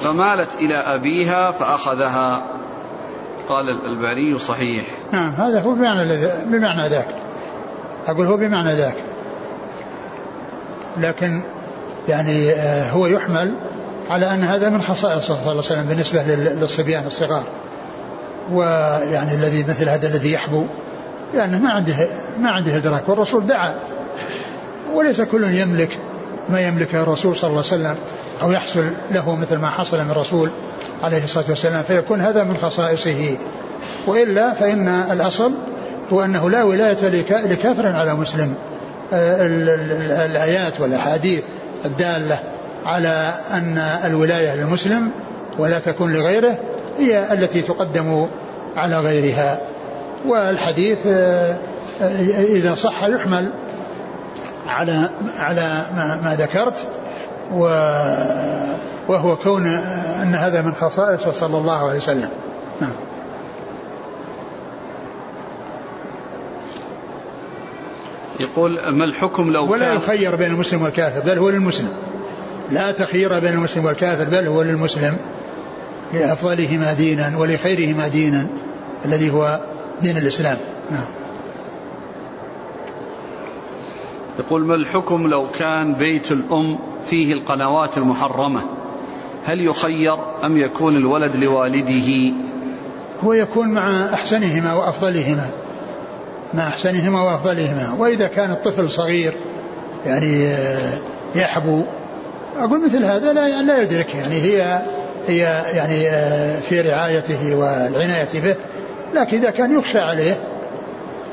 فمالت 0.00 0.54
إلى 0.54 0.74
أبيها 0.74 1.50
فأخذها. 1.50 2.42
قال 3.48 3.68
الألباني 3.68 4.38
صحيح. 4.38 4.86
نعم 5.12 5.32
هذا 5.32 5.60
هو 5.60 5.74
بمعنى 5.74 6.26
بمعنى 6.44 6.88
ذاك. 6.88 7.08
أقول 8.06 8.26
هو 8.26 8.36
بمعنى 8.36 8.76
ذاك. 8.76 8.96
لكن 10.96 11.42
يعني 12.08 12.50
آه، 12.50 12.90
هو 12.90 13.06
يحمل 13.06 13.54
على 14.10 14.34
أن 14.34 14.44
هذا 14.44 14.68
من 14.68 14.82
خصائص 14.82 15.26
صلى 15.26 15.36
الله 15.36 15.48
عليه 15.48 15.58
وسلم 15.58 15.86
بالنسبة 15.88 16.22
للصبيان 16.22 17.06
الصغار. 17.06 17.44
ويعني 18.52 19.34
الذي 19.34 19.64
مثل 19.64 19.88
هذا 19.88 20.08
الذي 20.08 20.32
يحبو 20.32 20.64
لأنه 21.34 21.58
ما 21.58 21.70
عنده 21.70 21.96
ما 22.40 22.50
عنده 22.50 22.76
إدراك 22.76 23.08
والرسول 23.08 23.46
دعا. 23.46 23.74
وليس 24.94 25.20
كل 25.20 25.44
يملك 25.44 25.98
ما 26.48 26.60
يملكه 26.60 27.02
الرسول 27.02 27.36
صلى 27.36 27.50
الله 27.50 27.64
عليه 27.72 27.82
وسلم 27.82 27.96
أو 28.42 28.52
يحصل 28.52 28.84
له 29.10 29.36
مثل 29.36 29.56
ما 29.56 29.70
حصل 29.70 30.04
من 30.04 30.10
الرسول 30.10 30.50
عليه 31.02 31.24
الصلاة 31.24 31.44
والسلام 31.48 31.82
فيكون 31.82 32.20
هذا 32.20 32.44
من 32.44 32.56
خصائصه. 32.56 33.36
وإلا 34.06 34.54
فإن 34.54 34.88
الأصل 34.88 35.52
هو 36.12 36.24
أنه 36.24 36.50
لا 36.50 36.62
ولاية 36.62 37.08
لكافر 37.30 37.86
على 37.86 38.14
مسلم. 38.14 38.54
آه، 39.12 39.46
الآيات 40.26 40.80
والأحاديث 40.80 41.42
الدالة 41.84 42.38
على 42.86 43.32
أن 43.50 43.78
الولاية 44.04 44.54
للمسلم 44.54 45.10
ولا 45.58 45.78
تكون 45.78 46.12
لغيره 46.12 46.58
هي 47.00 47.32
التي 47.32 47.62
تقدم 47.62 48.26
على 48.76 49.00
غيرها. 49.00 49.60
والحديث 50.26 50.98
آه، 51.06 51.56
إذا 52.40 52.74
صح 52.74 53.04
يحمل 53.04 53.52
على 54.68 55.10
على 55.38 55.86
ما, 55.96 56.20
ما 56.24 56.36
ذكرت 56.36 56.86
وهو 59.08 59.36
كون 59.36 59.66
أن 60.22 60.34
هذا 60.34 60.62
من 60.62 60.74
خصائصه 60.74 61.32
صلى 61.32 61.58
الله 61.58 61.88
عليه 61.88 61.96
وسلم. 61.96 62.28
نعم. 62.80 62.92
يقول 68.40 68.88
ما 68.88 69.04
الحكم 69.04 69.50
لو 69.50 69.72
ولا 69.72 69.92
يخير 69.92 70.36
بين 70.36 70.46
المسلم 70.46 70.82
والكافر 70.82 71.20
بل 71.20 71.38
هو 71.38 71.50
للمسلم. 71.50 71.92
لا 72.70 72.92
تخير 72.92 73.38
بين 73.40 73.52
المسلم 73.52 73.84
والكافر 73.84 74.24
بل 74.24 74.46
هو 74.46 74.62
للمسلم. 74.62 75.16
لأفضلهما 76.14 76.92
دينا 76.92 77.38
ولخيرهما 77.38 78.08
دينا 78.08 78.46
الذي 79.04 79.30
هو 79.30 79.60
دين 80.02 80.16
الإسلام. 80.16 80.58
نعم. 80.90 81.06
يقول 84.38 84.64
ما 84.64 84.74
الحكم 84.74 85.26
لو 85.26 85.46
كان 85.58 85.94
بيت 85.94 86.32
الأم 86.32 86.78
فيه 87.04 87.32
القنوات 87.32 87.98
المحرمة؟ 87.98 88.60
هل 89.44 89.60
يخير 89.60 90.44
أم 90.44 90.56
يكون 90.56 90.96
الولد 90.96 91.36
لوالده؟ 91.36 92.34
هو 93.24 93.32
يكون 93.32 93.68
مع 93.68 94.14
أحسنهما 94.14 94.74
وأفضلهما. 94.74 95.50
مع 96.54 96.68
أحسنهما 96.68 97.22
وأفضلهما. 97.22 97.94
وإذا 97.98 98.26
كان 98.28 98.50
الطفل 98.50 98.90
صغير 98.90 99.34
يعني 100.06 100.46
آه، 100.46 100.98
يحبو 101.34 101.84
أقول 102.56 102.84
مثل 102.84 103.04
هذا 103.04 103.32
لا 103.32 103.62
لا 103.62 103.82
يدرك 103.82 104.14
يعني 104.14 104.34
هي 104.34 104.82
هي 105.26 105.40
يعني 105.72 106.08
آه، 106.08 106.60
في 106.60 106.80
رعايته 106.80 107.56
والعناية 107.56 108.40
به 108.42 108.56
لكن 109.14 109.38
إذا 109.38 109.50
كان 109.50 109.78
يخشى 109.78 109.98
عليه 109.98 110.40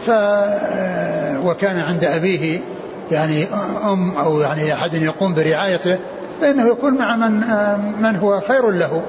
ف 0.06 0.10
آه، 0.10 1.46
وكان 1.46 1.80
عند 1.80 2.06
أبيه 2.06 2.62
يعني 3.12 3.46
أم 3.84 4.12
أو 4.12 4.40
يعني 4.40 4.74
أحد 4.74 4.94
يقوم 4.94 5.34
برعايته 5.34 5.98
فإنه 6.42 6.68
يكون 6.68 6.98
مع 6.98 7.16
من 7.16 7.32
من 8.02 8.16
هو 8.16 8.40
خير 8.40 8.72
له. 8.72 9.02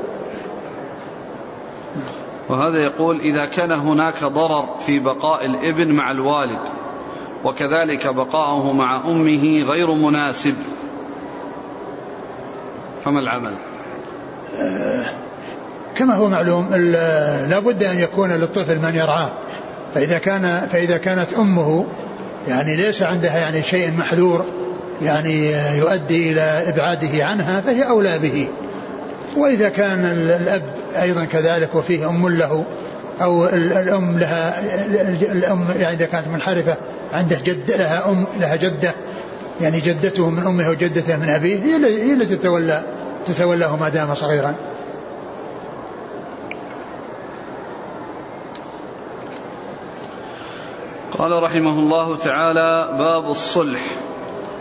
وهذا 2.49 2.79
يقول 2.79 3.21
إذا 3.21 3.45
كان 3.45 3.73
هناك 3.73 4.25
ضرر 4.25 4.77
في 4.79 4.99
بقاء 4.99 5.47
الإبن 5.47 5.93
مع 5.93 6.11
الوالد 6.11 6.61
وكذلك 7.45 8.07
بقاؤه 8.15 8.73
مع 8.73 8.97
أمه 8.97 9.63
غير 9.63 9.95
مناسب 9.95 10.55
فما 13.05 13.21
العمل؟ 13.21 13.55
كما 15.97 16.15
هو 16.15 16.29
معلوم 16.29 16.75
لا 17.49 17.59
بد 17.59 17.85
أن 17.85 17.99
يكون 17.99 18.33
للطفل 18.33 18.79
من 18.79 18.95
يرعاه. 18.95 19.31
فإذا 19.95 20.19
كان 20.19 20.61
فإذا 20.73 20.97
كانت 20.97 21.33
أمه 21.33 21.87
يعني 22.49 22.77
ليس 22.77 23.03
عندها 23.03 23.39
يعني 23.39 23.63
شيء 23.63 23.93
محذور 23.93 24.45
يعني 25.03 25.53
يؤدي 25.79 26.33
إلى 26.33 26.65
إبعاده 26.69 27.25
عنها 27.25 27.61
فهي 27.61 27.89
أولى 27.89 28.19
به. 28.19 28.49
وإذا 29.37 29.69
كان 29.69 30.05
الأب 30.05 30.63
أيضا 31.01 31.25
كذلك 31.25 31.75
وفيه 31.75 32.09
أم 32.09 32.29
له 32.29 32.65
أو 33.21 33.47
الأم 33.47 34.19
لها 34.19 34.61
الأم 35.33 35.65
يعني 35.79 35.97
إذا 35.97 36.07
كانت 36.07 36.29
منحرفة 36.29 36.77
عنده 37.13 37.39
جد 37.45 37.71
لها 37.71 38.11
أم 38.11 38.27
لها 38.41 38.57
جدة 38.57 38.95
يعني 39.61 39.81
جدته 39.81 40.31
من 40.31 40.47
أمه 40.47 40.69
وجدته 40.69 41.17
من 41.17 41.29
أبيه 41.29 41.59
هي 41.87 42.13
التي 42.13 42.37
تتولى. 42.37 42.83
تتولاه 43.27 43.77
ما 43.77 43.89
دام 43.89 44.15
صغيرا. 44.15 44.55
قال 51.19 51.43
رحمه 51.43 51.79
الله 51.79 52.17
تعالى 52.17 52.97
باب 52.99 53.31
الصلح. 53.31 53.81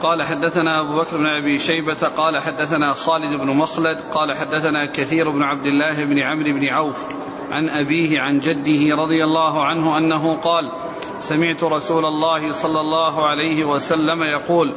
قال 0.02 0.24
حدثنا 0.24 0.82
أبو 0.82 1.00
بكر 1.00 1.18
بن 1.18 1.26
أبي 1.26 1.60
شيبة 1.60 2.08
قال 2.18 2.40
حدثنا 2.40 2.94
خالد 2.94 3.34
بن 3.34 3.48
مخلد 3.48 3.98
قال 4.14 4.36
حدثنا 4.36 4.86
كثير 4.86 5.30
بن 5.30 5.44
عبد 5.44 5.66
الله 5.66 6.04
بن 6.04 6.20
عمرو 6.20 6.52
بن 6.54 6.68
عوف 6.68 7.08
عن 7.52 7.70
أبيه 7.70 8.20
عن 8.22 8.40
جده 8.40 8.96
رضي 8.96 9.24
الله 9.24 9.66
عنه 9.66 9.98
أنه 9.98 10.38
قال 10.44 10.72
سمعت 11.20 11.64
رسول 11.64 12.06
الله 12.06 12.52
صلى 12.52 12.80
الله 12.80 13.28
عليه 13.28 13.66
وسلم 13.66 14.24
يقول 14.24 14.74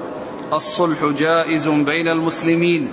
الصلح 0.52 1.04
جائز 1.04 1.68
بين 1.68 2.08
المسلمين. 2.08 2.92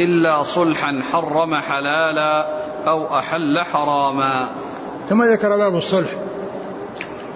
إلا 0.00 0.42
صلحا 0.42 1.00
حرم 1.12 1.54
حلالا 1.54 2.46
أو 2.86 3.18
أحل 3.18 3.60
حراما. 3.60 4.48
ثم 5.08 5.22
ذكر 5.22 5.56
باب 5.56 5.76
الصلح. 5.76 6.10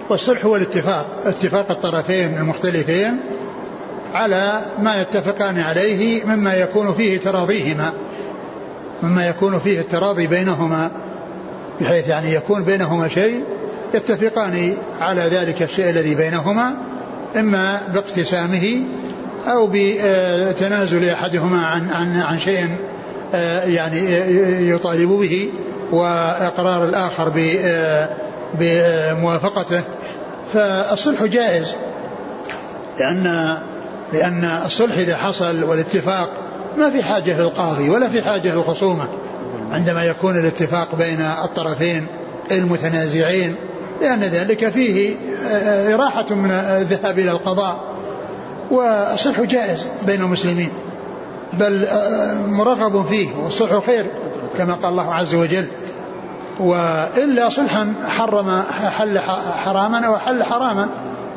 والصلح 0.09 0.45
هو 0.45 0.55
الاتفاق 0.55 1.05
اتفاق 1.25 1.71
الطرفين 1.71 2.37
المختلفين 2.37 3.19
على 4.13 4.61
ما 4.79 5.01
يتفقان 5.01 5.59
عليه 5.59 6.25
مما 6.25 6.53
يكون 6.53 6.93
فيه 6.93 7.19
تراضيهما 7.19 7.93
مما 9.03 9.27
يكون 9.27 9.59
فيه 9.59 9.79
التراضي 9.79 10.27
بينهما 10.27 10.91
بحيث 11.81 12.07
يعني 12.07 12.33
يكون 12.33 12.63
بينهما 12.63 13.07
شيء 13.07 13.43
يتفقان 13.93 14.77
على 14.99 15.21
ذلك 15.21 15.61
الشيء 15.61 15.89
الذي 15.89 16.15
بينهما 16.15 16.75
إما 17.35 17.87
باقتسامه 17.93 18.83
أو 19.47 19.69
بتنازل 19.73 21.09
أحدهما 21.09 21.65
عن 21.65 21.89
عن 21.89 22.21
عن 22.21 22.39
شيء 22.39 22.67
آه، 23.33 23.63
يعني 23.63 23.99
يطالب 24.69 25.09
به 25.09 25.49
وإقرار 25.91 26.83
الآخر 26.83 27.31
آه، 27.37 28.09
بموافقته. 28.53 29.81
فالصلح 30.53 31.23
جائز 31.23 31.75
لأن 32.99 33.57
لأن 34.13 34.49
الصلح 34.65 34.97
إذا 34.97 35.17
حصل 35.17 35.63
والاتفاق 35.63 36.29
ما 36.77 36.89
في 36.89 37.03
حاجة 37.03 37.41
للقاضي 37.41 37.89
ولا 37.89 38.09
في 38.09 38.21
حاجة 38.21 38.55
للخصومة 38.55 39.07
عندما 39.71 40.03
يكون 40.03 40.39
الاتفاق 40.39 40.95
بين 40.95 41.21
الطرفين 41.21 42.07
المتنازعين 42.51 43.55
لأن 44.01 44.19
ذلك 44.19 44.69
فيه 44.69 45.15
آه، 45.47 45.95
راحة 45.95 46.35
من 46.35 46.51
الذهاب 46.51 47.19
إلى 47.19 47.31
القضاء. 47.31 47.96
والصلح 48.71 49.41
جائز 49.41 49.87
بين 50.05 50.21
المسلمين 50.21 50.69
بل 51.53 51.85
آه، 51.85 52.33
مرغب 52.33 53.05
فيه 53.05 53.29
والصلح 53.43 53.85
خير 53.85 54.05
كما 54.57 54.73
قال 54.73 54.85
الله 54.85 55.13
عز 55.13 55.35
وجل 55.35 55.67
وإلا 56.59 57.49
صلحا 57.49 57.93
حرم 58.07 58.61
حل 58.71 59.19
حراما 59.53 60.05
أو 60.05 60.17
حل 60.17 60.43
حراما 60.43 60.89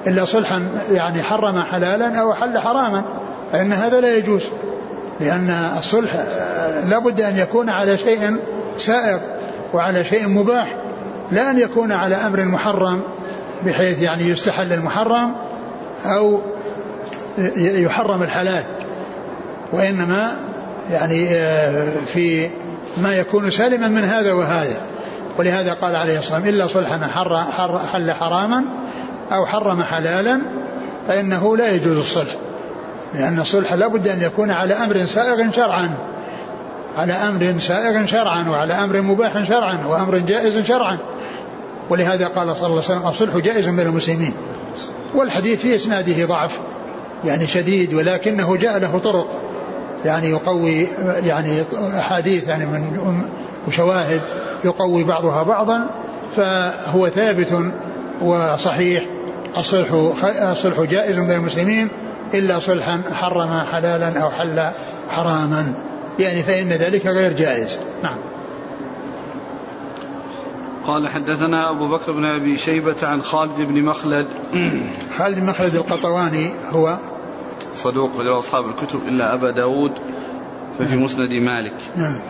إلا 0.07 0.25
صلحا 0.25 0.69
يعني 0.93 1.23
حرم 1.23 1.61
حلالا 1.61 2.21
أو 2.21 2.35
حل 2.35 2.59
حراما 2.59 3.05
فإن 3.53 3.73
هذا 3.73 4.01
لا 4.01 4.17
يجوز 4.17 4.45
لأن 5.21 5.51
الصلح 5.79 6.15
آه، 6.15 6.85
لابد 6.85 7.21
أن 7.21 7.37
يكون 7.37 7.69
على 7.69 7.99
شيء 7.99 8.37
سائغ 8.77 9.19
وعلى 9.75 10.05
شيء 10.05 10.29
مباح 10.29 10.77
لا 11.31 11.51
أن 11.51 11.59
يكون 11.59 11.93
على 11.93 12.15
أمر 12.15 12.45
محرم 12.45 13.03
بحيث 13.67 14.03
يعني 14.03 14.25
يستحل 14.25 14.73
المحرم 14.73 15.35
أو 16.05 16.41
يحرم 17.57 18.23
الحلال 18.23 18.65
وإنما 19.73 20.37
يعني 20.91 21.29
آه، 21.31 21.87
في 22.07 22.51
ما 22.97 23.17
يكون 23.17 23.51
سالما 23.51 23.89
من 23.89 24.05
هذا 24.05 24.33
وهذا. 24.33 24.81
ولهذا 25.39 25.73
قال 25.75 25.97
عليه 25.97 26.19
الصلاة 26.19 26.37
والسلام 26.37 26.55
إلا 26.55 26.67
صلحا 26.67 27.07
حل 27.93 28.13
حراما 28.13 28.65
أو 29.33 29.47
حرم 29.47 29.83
حلالا 29.83 30.41
فإنه 31.09 31.57
لا 31.57 31.71
يجوز 31.71 31.99
الصلح. 31.99 32.37
لأن 33.15 33.41
الصلح 33.41 33.73
لابد 33.73 34.09
أن 34.09 34.23
يكون 34.23 34.51
على 34.51 34.75
أمر 34.75 35.05
سائغ 35.05 35.51
شرعا 35.51 35.95
على 36.97 37.13
أمر 37.13 37.59
سائغ 37.59 38.07
شرعا 38.07 38.49
وعلى 38.49 38.75
أمر 38.75 39.01
مباح 39.01 39.43
شرعا 39.43 39.79
وأمر 39.87 40.19
جائز 40.19 40.59
شرعا. 40.67 40.99
ولهذا 41.91 42.27
قال 42.29 42.57
صلى 42.57 42.67
الله 42.67 42.83
عليه 42.85 42.99
وسلم 42.99 43.09
الصلح 43.09 43.37
جائز 43.37 43.69
بين 43.69 43.87
المسلمين. 43.87 44.35
والحديث 45.15 45.61
في 45.61 45.77
إسناده 45.77 46.27
ضعف. 46.27 46.61
يعني 47.25 47.47
شديد 47.47 47.95
ولكنه 47.95 48.57
جاء 48.57 48.79
له 48.79 48.99
طرق 48.99 49.43
يعني 50.05 50.31
يقوي 50.31 50.89
يعني 51.25 51.63
أحاديث 51.99 52.49
يعني 52.49 52.67
من 52.67 53.23
وشواهد 53.69 54.21
يقوي 54.65 55.05
بعضها 55.05 55.43
بعضا 55.43 55.87
فهو 56.37 57.09
ثابت 57.09 57.73
وصحيح 58.23 59.05
الصلح 59.59 59.93
الصلح 60.25 60.81
جائز 60.81 61.19
بين 61.19 61.33
المسلمين 61.33 61.89
إلا 62.35 62.59
صلحا 62.59 63.03
حرم 63.15 63.61
حلالا 63.73 64.21
أو 64.21 64.31
حل 64.31 64.71
حراما. 65.09 65.75
يعني 66.19 66.43
فإن 66.43 66.69
ذلك 66.69 67.07
غير 67.07 67.33
جائز. 67.33 67.79
نعم. 68.03 68.17
قال 70.91 71.09
حدثنا 71.09 71.71
أبو 71.71 71.89
بكر 71.89 72.13
بن 72.13 72.25
أبي 72.25 72.57
شيبة 72.57 72.97
عن 73.03 73.23
خالد 73.23 73.61
بن 73.61 73.85
مخلد. 73.85 74.27
خالد 75.19 75.39
بن 75.39 75.47
مخلد 75.47 75.75
القطواني 75.75 76.51
هو 76.71 76.99
صدوق 77.75 78.21
له 78.21 78.39
أصحاب 78.39 78.65
الكتب 78.67 79.01
إلا 79.09 79.35
أبا 79.35 79.51
داود 79.51 79.93
ففي. 80.79 80.97
مسند 80.97 81.33
مالك. 81.33 81.75
نعم. 81.97 82.21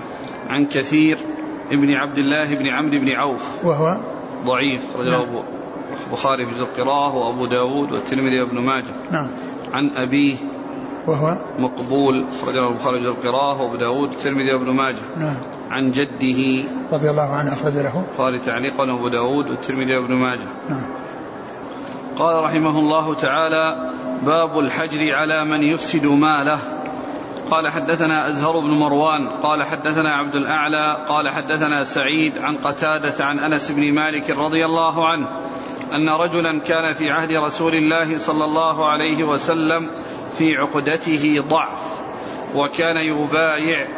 عن 0.48 0.66
كثير 0.66 1.18
ابن 1.72 1.90
عبد 1.90 2.18
الله 2.18 2.54
بن 2.54 2.66
عمرو 2.66 2.98
بن 2.98 3.08
عوف. 3.08 3.64
وهو 3.64 4.00
ضعيف 4.44 4.96
رجل 4.96 5.10
نعم. 5.10 5.20
أبو 5.20 5.42
البخاري 6.06 6.46
في 6.46 6.54
جزء 6.54 6.62
القراءة 6.62 7.16
وأبو 7.16 7.46
داود 7.46 7.92
والترمذي 7.92 8.42
وابن 8.42 8.58
ماجه. 8.58 8.94
نعم. 9.10 9.28
عن 9.72 9.90
أبيه 9.90 10.36
وهو 11.06 11.38
مقبول 11.58 12.26
أخرجه 12.28 12.68
البخاري 12.68 12.98
في 12.98 13.04
جزء 13.04 13.12
القراءة 13.12 13.62
وأبو 13.62 13.76
داود 13.76 14.08
والترمذي 14.08 14.52
وابن 14.52 14.70
ماجه. 14.70 15.02
نعم. 15.16 15.59
عن 15.70 15.90
جده 15.90 16.68
رضي 16.92 17.10
الله 17.10 17.28
عنه 17.36 17.52
أخرج 17.52 17.72
له. 17.72 18.04
البخاري 18.10 18.38
تعليقا 18.38 18.92
وأبو 18.92 19.08
داود 19.08 19.46
والترمذي 19.46 19.96
وابن 19.96 20.14
ماجه. 20.14 20.48
نعم. 20.68 20.86
قال 22.16 22.44
رحمه 22.44 22.78
الله 22.78 23.14
تعالى 23.14 23.90
باب 24.22 24.58
الحجر 24.58 25.14
على 25.14 25.44
من 25.44 25.62
يفسد 25.62 26.06
ماله. 26.06 26.58
قال 27.50 27.68
حدثنا 27.68 28.28
أزهر 28.28 28.60
بن 28.60 28.70
مروان 28.70 29.28
قال 29.28 29.64
حدثنا 29.64 30.10
عبد 30.10 30.36
الأعلى 30.36 31.06
قال 31.08 31.28
حدثنا 31.28 31.84
سعيد 31.84 32.38
عن 32.38 32.56
قتادة 32.56 33.24
عن 33.24 33.38
أنس 33.38 33.70
بن 33.70 33.94
مالك 33.94 34.30
رضي 34.30 34.64
الله 34.64 35.08
عنه 35.08 35.28
أن 35.92 36.08
رجلا 36.08 36.60
كان 36.60 36.92
في 36.92 37.10
عهد 37.10 37.32
رسول 37.32 37.74
الله 37.74 38.18
صلى 38.18 38.44
الله 38.44 38.88
عليه 38.88 39.24
وسلم 39.24 39.90
في 40.32 40.56
عقدته 40.56 41.44
ضعف 41.48 42.00
وكان 42.56 42.96
يبايع 42.96 43.88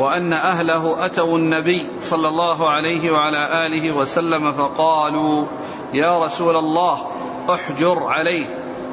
وأن 0.00 0.32
أهله 0.32 1.06
أتوا 1.06 1.38
النبي 1.38 1.86
صلى 2.00 2.28
الله 2.28 2.70
عليه 2.70 3.10
وعلى 3.10 3.66
آله 3.66 3.92
وسلم 3.92 4.52
فقالوا 4.52 5.44
يا 5.92 6.18
رسول 6.18 6.56
الله 6.56 7.06
احجر 7.50 8.06
عليه. 8.06 8.46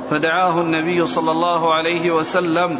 فدعاه 0.10 0.62
النبي 0.62 1.08
صلى 1.08 1.32
الله 1.32 1.74
عليه 1.74 2.12
وسلم 2.12 2.80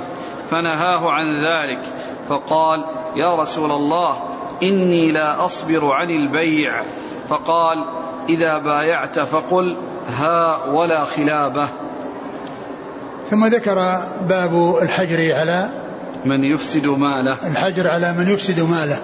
فنهاه 0.50 1.12
عن 1.12 1.46
ذلك 1.46 1.82
فقال 2.30 2.86
يا 3.16 3.36
رسول 3.36 3.72
الله 3.72 4.24
إني 4.64 5.12
لا 5.12 5.46
أصبر 5.46 5.92
عن 5.92 6.10
البيع. 6.10 6.72
فقال 7.28 7.86
إذا 8.30 8.58
بايعت 8.58 9.20
فقل 9.20 9.76
ها 10.10 10.66
ولا 10.66 11.04
خلابة. 11.04 11.68
ثم 13.30 13.46
ذكر 13.46 13.76
باب 14.22 14.78
الحجر 14.82 15.36
على 15.36 15.87
من 16.28 16.44
يفسد 16.44 16.86
ماله. 16.86 17.38
الحجر 17.48 17.88
على 17.88 18.14
من 18.14 18.30
يفسد 18.30 18.60
ماله. 18.60 19.00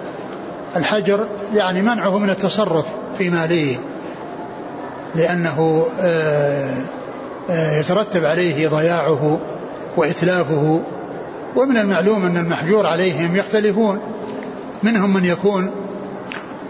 الحجر 0.76 1.26
يعني 1.54 1.82
منعه 1.82 2.18
من 2.18 2.30
التصرف 2.30 2.86
في 3.18 3.30
ماله. 3.30 3.78
لأنه 5.14 5.86
آه، 6.00 6.70
آه، 7.50 7.78
يترتب 7.78 8.24
عليه 8.24 8.68
ضياعه 8.68 9.40
وإتلافه. 9.96 10.80
ومن 11.56 11.76
المعلوم 11.76 12.26
أن 12.26 12.36
المحجور 12.36 12.86
عليهم 12.86 13.36
يختلفون. 13.36 14.00
منهم 14.82 15.14
من 15.14 15.24
يكون 15.24 15.70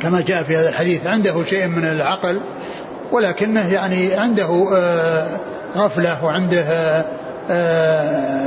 كما 0.00 0.20
جاء 0.20 0.42
في 0.42 0.56
هذا 0.56 0.68
الحديث 0.68 1.06
عنده 1.06 1.44
شيء 1.44 1.66
من 1.66 1.84
العقل 1.84 2.40
ولكنه 3.12 3.72
يعني 3.72 4.14
عنده 4.14 4.68
آه، 4.76 5.26
غفلة 5.76 6.24
وعنده 6.24 6.64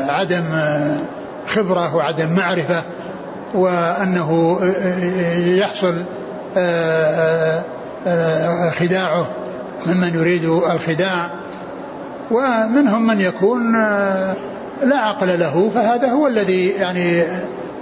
عدم 0.09 0.43
خبرة 1.47 1.95
وعدم 1.95 2.31
معرفة 2.31 2.83
وأنه 3.53 4.59
يحصل 5.37 6.03
خداعه 8.79 9.27
ممن 9.85 10.11
يريد 10.13 10.45
الخداع. 10.45 11.29
ومنهم 12.31 13.07
من 13.07 13.21
يكون 13.21 13.73
لا 14.83 14.97
عقل 14.97 15.39
له 15.39 15.69
فهذا 15.69 16.09
هو 16.09 16.27
الذي 16.27 16.67
يعني 16.67 17.23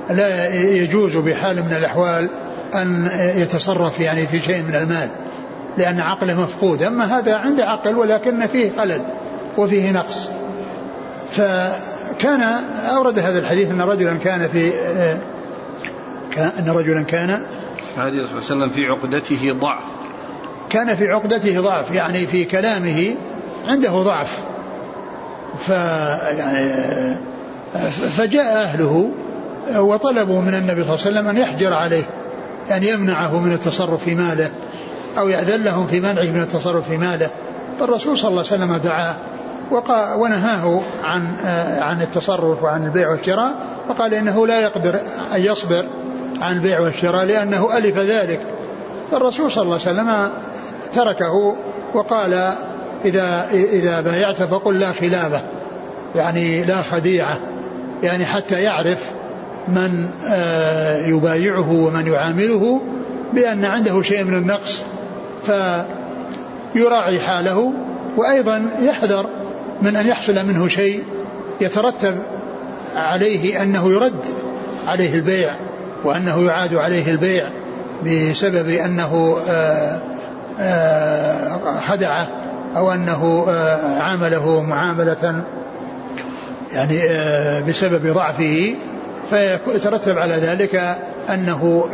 لا 0.09 0.55
يجوز 0.55 1.17
بحال 1.17 1.55
من 1.55 1.73
الأحوال 1.77 2.29
أن 2.75 3.09
يتصرف 3.35 3.99
يعني 3.99 4.27
في 4.27 4.39
شيء 4.39 4.63
من 4.63 4.75
المال 4.75 5.09
لأن 5.77 5.99
عقله 5.99 6.41
مفقود. 6.41 6.83
أما 6.83 7.19
هذا 7.19 7.35
عنده 7.35 7.65
عقل 7.65 7.95
ولكن 7.95 8.47
فيه 8.47 8.71
خلل 8.77 9.01
وفيه 9.57 9.91
نقص. 9.91 10.29
فكان 12.19 12.41
أورد 12.95 13.19
هذا 13.19 13.39
الحديث 13.39 13.71
أن 13.71 13.81
رجلا 13.81 14.13
كان 14.13 14.47
في 14.47 14.71
كان 16.31 16.51
أن 16.59 16.69
رجلا 16.69 17.01
كان 17.01 17.29
النبي 17.29 17.45
صلى 17.97 18.07
الله 18.07 18.31
عليه 18.31 18.37
وسلم 18.37 18.69
في 18.69 18.85
عقدته 18.85 19.53
ضعف. 19.53 19.83
كان 20.69 20.95
في 20.95 21.07
عقدته 21.07 21.61
ضعف 21.61 21.91
يعني 21.91 22.27
في 22.27 22.45
كلامه 22.45 23.15
عنده 23.67 23.91
ضعف. 23.91 24.39
ف 25.59 25.69
يعني 25.69 27.15
فجاء 28.17 28.63
أهله 28.63 29.11
وطلبوا 29.75 30.41
من 30.41 30.53
النبي 30.53 30.83
صلى 30.83 30.95
الله 30.95 31.05
عليه 31.05 31.19
وسلم 31.19 31.27
أن 31.27 31.37
يحجر 31.37 31.73
عليه 31.73 32.03
يعني 32.69 32.89
يمنعه 32.89 33.39
من 33.39 33.53
التصرف 33.53 34.03
في 34.03 34.15
ماله 34.15 34.51
أو 35.17 35.29
يأذن 35.29 35.63
لهم 35.63 35.85
في 35.85 35.99
منعه 35.99 36.31
من 36.31 36.41
التصرف 36.41 36.89
في 36.89 36.97
ماله. 36.97 37.29
فالرسول 37.79 38.17
صلى 38.17 38.29
الله 38.29 38.43
عليه 38.51 38.63
وسلم 38.63 38.75
دعاه 38.75 39.15
ونهاه 40.17 40.81
عن 41.03 41.35
عن 41.79 42.01
التصرف 42.01 42.63
وعن 42.63 42.85
البيع 42.85 43.09
والشراء 43.09 43.55
وقال 43.89 44.13
إنه 44.13 44.47
لا 44.47 44.59
يقدر 44.59 44.99
أن 45.35 45.41
يصبر 45.41 45.85
عن 46.41 46.55
البيع 46.55 46.79
والشراء 46.79 47.25
لأنه 47.25 47.77
ألف 47.77 47.97
ذلك. 47.97 48.41
فالرسول 49.11 49.51
صلى 49.51 49.63
الله 49.63 49.79
عليه 49.87 49.91
وسلم 49.91 50.31
تركه 50.93 51.55
وقال 51.93 52.53
إذا 53.05 53.47
إذا 53.51 54.01
بايعت 54.01 54.43
فقل 54.43 54.79
لا 54.79 54.91
خلافة 54.91 55.41
يعني 56.15 56.63
لا 56.63 56.81
خديعة 56.81 57.37
يعني 58.03 58.25
حتى 58.25 58.61
يعرف 58.61 59.11
من 59.67 60.09
آه، 60.29 61.05
يبايعه 61.05 61.71
ومن 61.71 62.07
يعامله 62.07 62.81
بأن 63.33 63.65
عنده 63.65 64.01
شيء 64.01 64.23
من 64.23 64.33
النقص 64.33 64.83
فيراعي 66.73 67.19
حاله 67.19 67.73
وأيضا 68.17 68.69
يحذر 68.81 69.29
من 69.81 69.95
أن 69.95 70.07
يحصل 70.07 70.45
منه 70.45 70.67
شيء 70.67 71.03
يترتب 71.61 72.15
عليه 72.95 73.63
أنه 73.63 73.91
يرد 73.91 74.25
عليه 74.87 75.13
البيع 75.13 75.55
وأنه 76.03 76.45
يعاد 76.45 76.75
عليه 76.75 77.11
البيع 77.11 77.49
بسبب 78.05 78.69
أنه 78.69 79.37
آه، 79.49 79.99
آه، 80.59 81.59
خدعه 81.87 82.27
أو 82.75 82.91
أنه 82.91 83.45
آه، 83.49 84.01
عامله 84.01 84.61
معاملة 84.61 85.43
يعني 86.71 87.01
بسبب 87.63 88.13
ضعفه 88.13 88.75
فيترتب 89.29 90.17
على 90.17 90.33
ذلك 90.33 90.97
أنه 91.29 91.89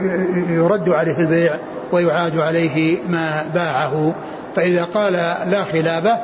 يرد 0.50 0.90
عليه 0.90 1.18
البيع 1.18 1.56
ويعاد 1.92 2.38
عليه 2.38 2.98
ما 3.10 3.44
باعه. 3.54 4.16
فإذا 4.56 4.84
قال 4.84 5.14
لا 5.52 5.64
خلابة 5.64 6.18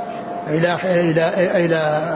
إلى 0.49 0.77
إلى 0.83 1.31
إلى 1.65 2.11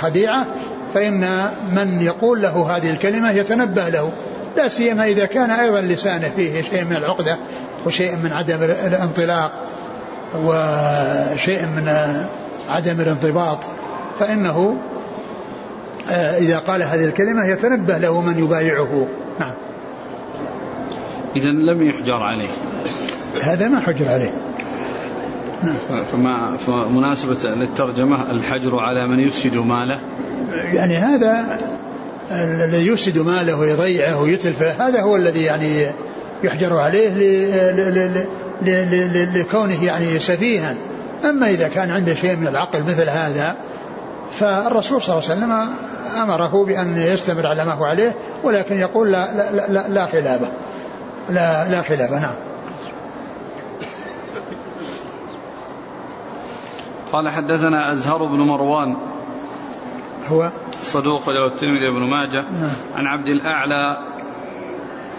خديعة 0.00 0.46
فإن 0.94 1.50
من 1.72 2.02
يقول 2.02 2.42
له 2.42 2.76
هذه 2.76 2.90
الكلمة 2.90 3.30
يتنبه 3.30 3.88
له. 3.88 4.12
لا 4.56 4.68
سيما 4.68 5.04
إذا 5.04 5.26
كان 5.26 5.50
أيضا 5.50 5.80
لسانه 5.80 6.28
فيه 6.36 6.62
شيء 6.62 6.84
من 6.84 6.96
العقدة 6.96 7.38
وشيء 7.86 8.16
من 8.16 8.32
عدم 8.32 8.62
الانطلاق 8.62 9.52
وشيء 10.34 11.66
من 11.66 11.88
عدم 12.68 13.00
الانضباط 13.00 13.58
فإنه 14.20 14.76
آه، 16.10 16.38
إذا 16.38 16.58
قال 16.58 16.82
هذه 16.82 17.04
الكلمة 17.04 17.46
يتنبه 17.46 17.98
له 17.98 18.20
من 18.20 18.44
يبايعه. 18.44 19.08
نعم. 19.40 19.54
إذا 21.36 21.48
لم 21.48 21.82
يحجر 21.82 22.22
عليه. 22.22 22.48
هذا 23.42 23.68
ما 23.68 23.80
حجر 23.80 24.08
عليه. 24.08 24.49
فما 26.12 26.56
فمناسبة 26.56 27.50
للترجمة 27.50 28.30
الحجر 28.30 28.78
على 28.78 29.06
من 29.06 29.20
يفسد 29.20 29.56
ماله. 29.56 30.00
يعني 30.72 30.96
هذا 30.96 31.58
الذي 32.30 32.86
يفسد 32.86 33.18
ماله 33.18 33.58
ويضيعه 33.58 34.22
ويتلفه 34.22 34.88
هذا 34.88 35.00
هو 35.00 35.16
الذي 35.16 35.42
يعني 35.42 35.86
يحجر 36.44 36.76
عليه 36.76 37.08
لكونه 39.34 39.84
يعني 39.84 40.18
سفيها. 40.18 40.74
أما 41.24 41.50
إذا 41.50 41.68
كان 41.68 41.90
عنده 41.90 42.14
شيء 42.14 42.36
من 42.36 42.46
العقل 42.46 42.82
مثل 42.82 43.08
هذا 43.08 43.56
فالرسول 44.30 45.02
صلى 45.02 45.18
الله 45.18 45.30
عليه 45.30 45.38
وسلم 45.38 45.52
أمره 46.22 46.64
بأن 46.64 46.96
يستمر 46.96 47.46
على 47.46 47.64
ما 47.64 47.72
هو 47.72 47.84
عليه 47.84 48.14
ولكن 48.44 48.78
يقول 48.78 49.12
لا, 49.12 49.34
لا, 49.34 49.72
لا, 49.72 49.88
لا 49.88 50.06
خلافه 50.06 50.48
لا, 51.30 51.68
لا 51.68 51.82
خلافه 51.82 52.20
نعم. 52.20 52.34
قال 57.12 57.28
حدثنا 57.28 57.92
أزهر 57.92 58.24
بن 58.24 58.38
مروان 58.38 58.96
هو 60.28 60.52
صدوق 60.82 61.30
له 61.30 61.46
الترمذي 61.46 61.90
بن 61.90 62.10
ماجه 62.10 62.44
نعم. 62.60 62.72
عن 62.94 63.06
عبد 63.06 63.28
الأعلى 63.28 64.10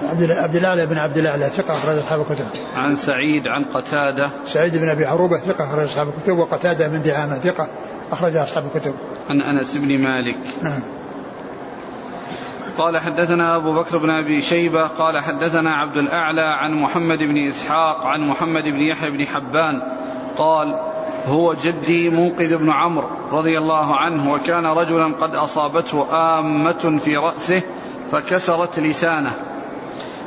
عبد 0.04 0.32
عبد 0.32 0.56
الأعلى 0.56 0.86
بن 0.86 0.98
عبد 0.98 1.18
الأعلى 1.18 1.50
ثقة 1.50 1.74
أخرج 1.74 1.98
أصحاب 1.98 2.22
الكتب. 2.22 2.46
عن 2.76 2.96
سعيد 2.96 3.48
عن 3.48 3.64
قتادة. 3.64 4.30
سعيد 4.46 4.78
بن 4.78 4.90
أبي 4.90 5.06
عروبة 5.06 5.38
ثقة 5.38 5.70
أخرج 5.70 5.84
أصحاب 5.84 6.08
الكتب 6.08 6.38
وقتادة 6.38 6.88
بن 6.88 7.02
دعامة 7.02 7.40
ثقة 7.40 7.70
أخرج 8.12 8.36
أصحاب 8.36 8.66
الكتب. 8.66 8.94
عن 9.30 9.42
أنس 9.42 9.78
بن 9.78 9.98
مالك. 9.98 10.38
نعم. 10.62 10.84
قال 12.78 12.98
حدثنا 12.98 13.56
أبو 13.56 13.74
بكر 13.74 13.98
بن 13.98 14.10
أبي 14.10 14.42
شيبة 14.42 14.84
قال 14.88 15.20
حدثنا 15.20 15.76
عبد 15.76 15.98
الأعلى 15.98 16.42
عن 16.42 16.72
محمد 16.72 17.18
بن 17.18 17.48
إسحاق 17.48 18.06
عن 18.06 18.28
محمد 18.28 18.64
بن 18.64 18.82
يحيى 18.82 19.10
بن 19.10 19.26
حبان 19.26 19.82
قال 20.38 20.91
هو 21.28 21.54
جدي 21.54 22.10
منقذ 22.10 22.58
بن 22.58 22.72
عمرو 22.72 23.08
رضي 23.32 23.58
الله 23.58 23.96
عنه 23.96 24.34
وكان 24.34 24.66
رجلا 24.66 25.14
قد 25.16 25.36
أصابته 25.36 26.08
آمة 26.40 27.00
في 27.06 27.18
رأسه 27.18 27.62
فكسرت 28.12 28.80
لسانه 28.80 29.32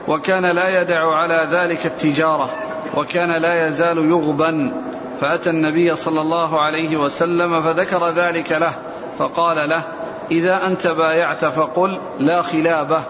وكان 0.09 0.47
لا 0.47 0.81
يدع 0.81 1.15
على 1.15 1.49
ذلك 1.51 1.87
التجارة 1.87 2.51
وكان 2.95 3.31
لا 3.31 3.69
يزال 3.69 3.99
يغبن 3.99 4.73
فأتى 5.21 5.51
النبي 5.51 5.97
صلى 5.97 6.21
الله 6.21 6.61
عليه 6.61 6.97
وسلم 6.97 7.63
فذكر 7.63 8.11
ذلك 8.11 8.53
له 8.53 8.73
فقال 9.19 9.69
له 9.69 9.83
إذا 10.31 10.67
أنت 10.67 10.87
بايعت 10.87 11.45
فقل 11.45 12.01
لا 12.19 12.43
خلابة 12.43 13.03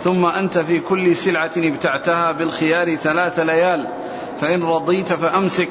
ثم 0.00 0.26
أنت 0.26 0.58
في 0.58 0.80
كل 0.80 1.14
سلعة 1.14 1.50
ابتعتها 1.56 2.32
بالخيار 2.32 2.96
ثلاث 2.96 3.38
ليال 3.38 3.88
فإن 4.40 4.62
رضيت 4.62 5.12
فأمسك 5.12 5.70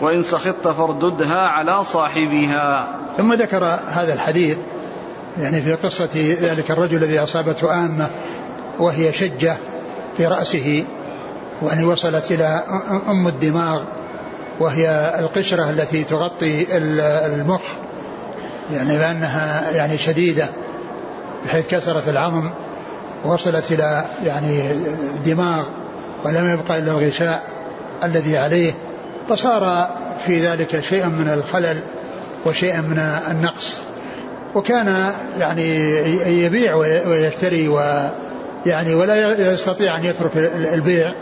وإن 0.00 0.22
سخطت 0.22 0.68
فارددها 0.68 1.40
على 1.40 1.84
صاحبها. 1.84 2.88
ثم 3.16 3.32
ذكر 3.32 3.64
هذا 3.88 4.12
الحديث 4.12 4.58
يعني 5.38 5.62
في 5.62 5.74
قصة 5.74 6.36
ذلك 6.40 6.70
الرجل 6.70 6.96
الذي 7.04 7.18
أصابته 7.18 7.84
آمة 7.84 8.10
وهي 8.78 9.12
شجة 9.12 9.56
في 10.16 10.26
رأسه 10.26 10.84
وأن 11.62 11.84
وصلت 11.84 12.30
إلى 12.30 12.62
أم 13.08 13.28
الدماغ 13.28 13.82
وهي 14.60 15.16
القشرة 15.18 15.70
التي 15.70 16.04
تغطي 16.04 16.66
المخ 17.26 17.62
يعني 18.72 18.98
بأنها 18.98 19.70
يعني 19.70 19.98
شديدة 19.98 20.48
بحيث 21.44 21.66
كسرت 21.66 22.08
العظم 22.08 22.50
وصلت 23.24 23.72
إلى 23.72 24.04
يعني 24.22 24.72
الدماغ 25.16 25.64
ولم 26.24 26.48
يبقى 26.48 26.78
إلا 26.78 26.90
الغشاء 26.90 27.42
الذي 28.04 28.38
عليه. 28.38 28.72
فصار 29.28 29.90
في 30.26 30.46
ذلك 30.46 30.80
شيء 30.80 31.06
من 31.06 31.28
الخلل 31.28 31.80
وشيء 32.46 32.76
من 32.76 32.98
النقص. 33.30 33.82
وكان 34.54 35.12
يعني 35.38 35.78
يبيع 36.44 36.74
ويشتري 37.06 37.68
ويعني 37.68 38.94
ولا 38.94 39.52
يستطيع 39.52 39.96
أن 39.96 40.04
يترك 40.04 40.36
البيع. 40.74 41.12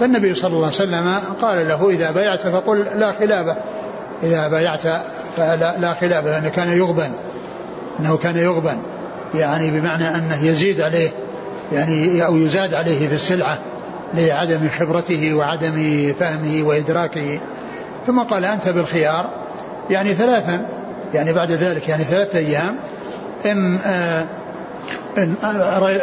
فالنبي 0.00 0.34
صلى 0.34 0.52
الله 0.52 0.66
عليه 0.66 0.76
وسلم 0.76 1.20
قال 1.42 1.68
له 1.68 1.90
إذا 1.90 2.10
بايعت 2.10 2.40
فقل 2.40 2.86
لا 2.94 3.12
خلابه 3.12 3.56
إذا 4.22 4.48
بايعت 4.48 4.82
فلا 5.36 5.78
لا 5.78 5.94
خلابه 5.94 6.30
لأنه 6.30 6.48
كان 6.48 6.68
يغبن 6.68 7.10
إنه 8.00 8.16
كان 8.16 8.36
يغبن 8.36 8.76
يعني 9.34 9.70
بمعنى 9.70 10.08
أنه 10.08 10.44
يزيد 10.44 10.80
عليه 10.80 11.08
يعني 11.72 12.26
أو 12.26 12.36
يزاد 12.36 12.74
عليه 12.74 13.08
في 13.08 13.14
السلعة. 13.14 13.58
لعدم 14.14 14.68
خبرته 14.78 15.34
وعدم 15.34 16.12
فهمه 16.20 16.62
وإدراكه. 16.62 17.40
ثم 18.06 18.20
قال 18.20 18.44
أنت 18.44 18.68
بالخيار. 18.68 19.30
يعني 19.90 20.14
ثلاثا 20.14 20.66
يعني 21.14 21.32
بعد 21.32 21.50
ذلك 21.50 21.88
يعني 21.88 22.04
ثلاثة 22.04 22.38
أيام 22.38 22.76
إن 23.46 23.78
آه 23.86 24.26
إن 25.18 25.34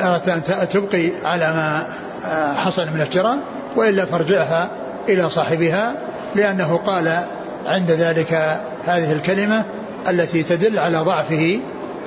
أردت 0.04 0.30
أن 0.50 0.67
تبقي 0.67 1.10
على 1.24 1.54
ما 1.54 1.84
آه 2.26 2.54
حصل 2.54 2.88
من 2.88 3.02
الشراء 3.02 3.38
وإلا 3.76 4.06
فارجعها 4.06 4.70
إلى 5.10 5.30
صاحبها 5.30 5.93
لأنه 6.36 6.78
قال 6.78 7.20
عند 7.65 7.91
ذلك 7.91 8.60
هذه 8.86 9.13
الكلمة 9.13 9.63
التي 10.10 10.43
تدل 10.43 10.80
على 10.80 10.98
ضعفه 10.98 11.60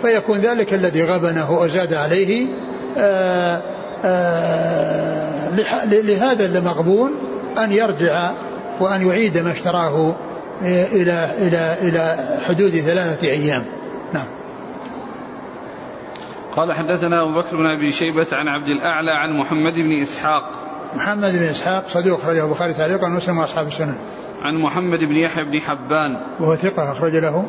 فيكون 0.02 0.38
ذلك 0.38 0.74
الذي 0.74 1.04
غبنه 1.04 1.50
وزاد 1.50 1.94
عليه 1.94 2.46
آآ 2.96 3.60
آآ 4.04 5.09
لهذا 5.84 6.58
المغبون 6.58 7.10
أن 7.58 7.72
يرجع 7.72 8.32
وأن 8.80 9.08
يعيد 9.08 9.38
ما 9.38 9.52
اشتراه 9.52 10.14
إلى 10.62 11.34
إلى 11.38 11.76
إلى 11.82 12.26
حدود 12.48 12.70
ثلاثة 12.70 13.28
أيام. 13.28 13.64
نعم. 14.12 14.26
قال 16.56 16.72
حدثنا 16.72 17.22
أبو 17.22 17.34
بكر 17.34 17.56
بن 17.56 17.66
أبي 17.66 17.92
شيبة 17.92 18.26
عن 18.32 18.48
عبد 18.48 18.68
الأعلى 18.68 19.10
عن 19.10 19.38
محمد 19.38 19.74
بن 19.74 20.02
إسحاق. 20.02 20.50
محمد 20.96 21.32
بن 21.32 21.42
إسحاق 21.42 21.88
صدوق 21.88 22.20
أخرجه 22.20 22.44
البخاري 22.44 22.74
تعليقا 22.74 23.06
ومسلم 23.06 23.38
وأصحاب 23.38 23.66
السنن 23.66 23.96
عن 24.42 24.54
محمد 24.58 25.04
بن 25.04 25.16
يحيى 25.16 25.44
بن 25.44 25.60
حبان. 25.60 26.20
وهو 26.40 26.56
ثقة 26.56 26.92
أخرج 26.92 27.16
له. 27.16 27.46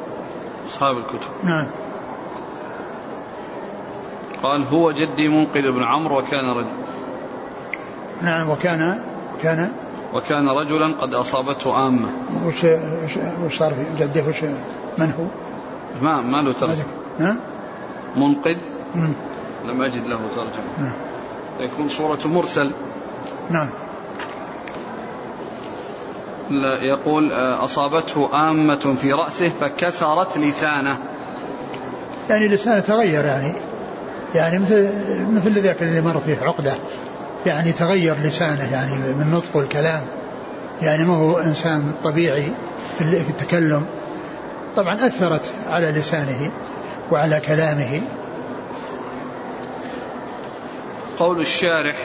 أصحاب 0.67 0.97
الكتب. 0.97 1.29
نعم. 1.43 1.67
قال 4.43 4.63
هو 4.63 4.91
جدي 4.91 5.27
منقذ 5.27 5.71
بن 5.71 5.83
عمرو 5.83 6.19
وكان 6.19 6.49
رجل 6.49 6.71
نعم 8.21 8.49
وكان 8.49 8.99
وكان. 9.35 9.71
وكان 10.13 10.49
رجلا 10.49 10.95
قد 10.97 11.13
أصابته 11.13 11.87
آمة 11.87 12.07
وش 12.45 12.65
وش 13.45 13.57
صار 13.57 13.73
في 13.73 14.03
جده 14.03 14.23
وش 14.27 14.43
من 14.97 15.13
هو؟ 15.19 15.25
ما 16.01 16.21
ما 16.21 16.41
له 16.41 16.53
ترجمة. 16.53 16.85
نعم 17.19 17.39
منقذ؟ 18.15 18.57
مم. 18.95 19.13
لم 19.65 19.81
أجد 19.81 20.07
له 20.07 20.19
ترجمة. 20.35 20.79
نعم. 20.79 20.93
يكون 21.59 21.87
صورة 21.87 22.19
مرسل. 22.25 22.71
نعم. 23.49 23.69
لا 26.49 26.83
يقول 26.83 27.31
آه، 27.31 27.65
أصابته 27.65 28.49
آمة 28.49 28.95
في 29.01 29.13
رأسه 29.13 29.49
فكسرت 29.49 30.37
لسانه. 30.37 30.97
يعني 32.29 32.47
لسانه 32.47 32.79
تغير 32.79 33.25
يعني. 33.25 33.53
يعني 34.35 34.59
مثل 34.59 34.89
مثل 35.31 35.63
ذاك 35.63 35.81
اللي 35.81 36.01
مر 36.01 36.19
فيه 36.19 36.37
عقدة. 36.41 36.73
يعني 37.45 37.71
تغير 37.71 38.17
لسانه 38.17 38.71
يعني 38.71 38.95
من 38.95 39.31
نطق 39.31 39.57
الكلام. 39.57 40.05
يعني 40.81 41.05
ما 41.05 41.15
هو 41.15 41.37
إنسان 41.37 41.93
طبيعي 42.03 42.53
في 42.97 43.29
التكلم. 43.29 43.85
طبعا 44.75 44.95
أثرت 44.95 45.53
على 45.67 45.91
لسانه 45.91 46.51
وعلى 47.11 47.39
كلامه. 47.39 48.01
قول 51.19 51.39
الشارح 51.39 51.95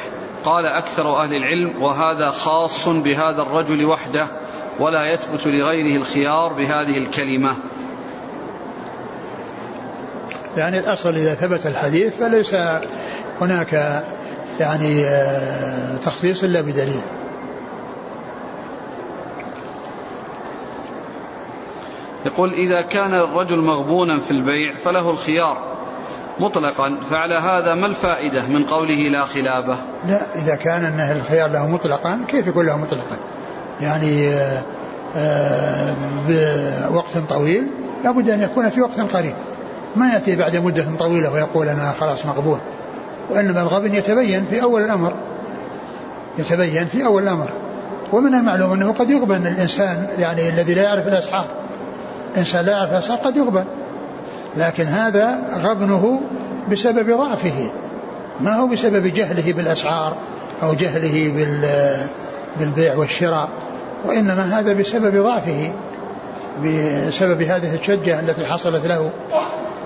قال 0.45 0.67
أكثر 0.67 1.23
أهل 1.23 1.35
العلم 1.35 1.83
وهذا 1.83 2.31
خاص 2.31 2.89
بهذا 2.89 3.43
الرجل 3.43 3.85
وحده 3.85 4.27
ولا 4.81 5.05
يثبت 5.05 5.47
لغيره 5.47 5.97
الخيار 5.97 6.53
بهذه 6.53 6.99
الكلمة. 6.99 7.57
يعني 10.57 10.79
الأصل 10.79 11.15
إذا 11.15 11.35
ثبت 11.35 11.67
الحديث 11.67 12.17
فليس 12.17 12.57
هناك 13.41 14.05
يعني 14.61 15.07
آه، 15.07 15.97
تخصيص 15.97 16.45
إلا 16.45 16.61
بدليل. 16.61 17.03
يقول 22.27 22.53
إذا 22.53 22.83
كان 22.83 23.15
الرجل 23.15 23.61
مغبونا 23.61 24.21
في 24.21 24.31
البيع 24.31 24.75
فله 24.75 25.11
الخيار 25.11 25.77
مطلقا 26.41 27.01
فعلى 27.11 27.35
هذا 27.35 27.75
ما 27.75 27.87
الفائدة 27.87 28.47
من 28.49 28.65
قوله 28.65 29.09
لا 29.09 29.25
خلابة؟ 29.25 29.77
لا 30.07 30.21
إذا 30.35 30.57
كان 30.57 30.85
أنه 30.85 31.13
الخيار 31.13 31.51
له 31.51 31.67
مطلقا 31.67 32.25
كيف 32.29 32.47
يكون 32.47 32.67
له 32.67 32.77
مطلقا؟ 32.77 33.17
يعني 33.81 34.29
آه، 34.29 34.63
آه، 35.17 35.95
بوقت 36.29 37.19
طويل 37.19 37.67
لابد 38.05 38.31
أن 38.31 38.43
يكون 38.43 38.71
في 38.71 38.81
وقت 38.81 39.01
قريب. 39.01 39.35
ما 39.97 40.13
يأتي 40.13 40.37
بعد 40.37 40.57
مدة 40.57 40.87
طويلة 40.99 41.33
ويقول 41.33 41.69
أنا 41.69 41.93
خلاص 42.01 42.27
مغبون. 42.27 42.61
وإنما 43.31 43.63
الغبن 43.63 43.95
يتبين 43.95 44.45
في 44.51 44.63
أول 44.63 44.83
الأمر. 44.83 45.15
يتبين 46.39 46.87
في 46.87 47.05
أول 47.05 47.23
الأمر. 47.23 47.49
ومن 48.13 48.35
المعلوم 48.35 48.73
أنه 48.73 48.93
قد 48.93 49.11
يغبن 49.11 49.47
الإنسان 49.47 50.07
يعني 50.19 50.49
الذي 50.49 50.75
لا 50.75 50.83
يعرف 50.83 51.09
الأسحار. 51.09 51.47
إنسان 52.37 52.65
لا 52.65 52.73
يعرف 52.73 52.91
الأسحار 52.91 53.19
قد 53.19 53.37
يغبن. 53.37 53.65
لكن 54.57 54.85
هذا 54.85 55.39
غبنه 55.63 56.21
بسبب 56.71 57.17
ضعفه. 57.17 57.71
ما 58.41 58.55
هو 58.57 58.67
بسبب 58.67 59.07
جهله 59.07 59.53
بالأسعار 59.53 60.17
أو 60.63 60.75
جهله 60.75 61.33
بالبيع 62.59 62.97
والشراء؟ 62.97 63.49
وإنما 64.05 64.59
هذا 64.59 64.73
بسبب 64.73 65.23
ضعفه. 65.23 65.73
بسبب 66.65 67.43
هذه 67.43 67.75
الشجة 67.75 68.21
التي 68.21 68.47
حصلت 68.47 68.87
له 68.87 69.11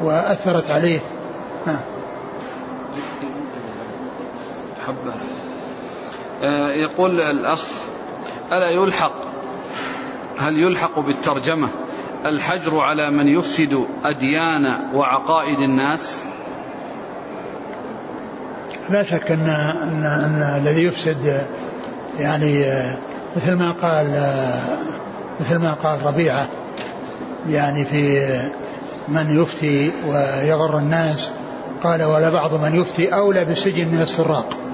وأثرت 0.03 0.71
عليه. 0.71 0.99
نعم. 1.67 2.00
حبة 4.91 5.15
آه، 6.43 6.71
يقول 6.71 7.21
الأخ 7.21 7.65
ألا 8.53 8.71
يلحق؟ 8.71 9.13
هل 10.39 10.59
يلحق 10.59 10.99
بالترجمة؟ 10.99 11.69
الحجر 12.27 12.81
على 12.81 13.11
من 13.11 13.29
يفسد 13.29 13.87
أديان 14.05 14.95
وعقائد 14.95 15.59
الناس؟ 15.59 16.23
لا 18.91 19.03
شك 19.03 19.31
أن, 19.31 19.47
أن, 19.83 20.05
أن 20.05 20.61
الذي 20.63 20.85
يفسد 20.85 21.47
يعني 22.19 22.65
مثل 23.37 23.53
ما 23.53 23.73
قال 23.73 24.07
مثل 25.41 25.57
ما 25.57 25.75
قال 25.75 26.07
ربيعة 26.07 26.49
يعني 27.49 27.85
في 27.85 28.29
من 29.09 29.43
يفتي 29.43 29.93
ويغر 30.07 30.79
الناس 30.79 31.31
قال 31.83 32.03
ولا 32.03 32.31
بعض 32.31 32.55
من 32.55 32.81
يفتي 32.81 33.15
أولى 33.15 33.45
بالسجن 33.45 33.89
من 33.89 34.03
السراق. 34.03 34.70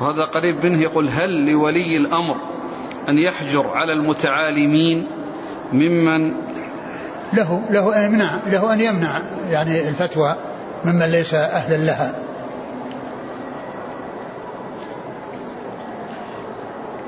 وهذا 0.00 0.24
قريب 0.24 0.66
منه 0.66 0.80
يقول 0.82 1.08
هل 1.08 1.50
لولي 1.50 1.96
الأمر 1.96 2.36
أن 3.08 3.18
يحجر 3.18 3.68
على 3.68 3.92
المتعالمين 3.92 5.06
ممن 5.72 6.34
له 7.32 7.62
له 7.70 7.96
أن 7.96 8.04
يمنع 8.04 8.38
له 8.46 8.74
أن 8.74 8.80
يمنع 8.80 9.22
يعني 9.50 9.88
الفتوى 9.88 10.36
ممن 10.84 11.06
ليس 11.06 11.34
أهلا 11.34 11.76
لها. 11.76 12.14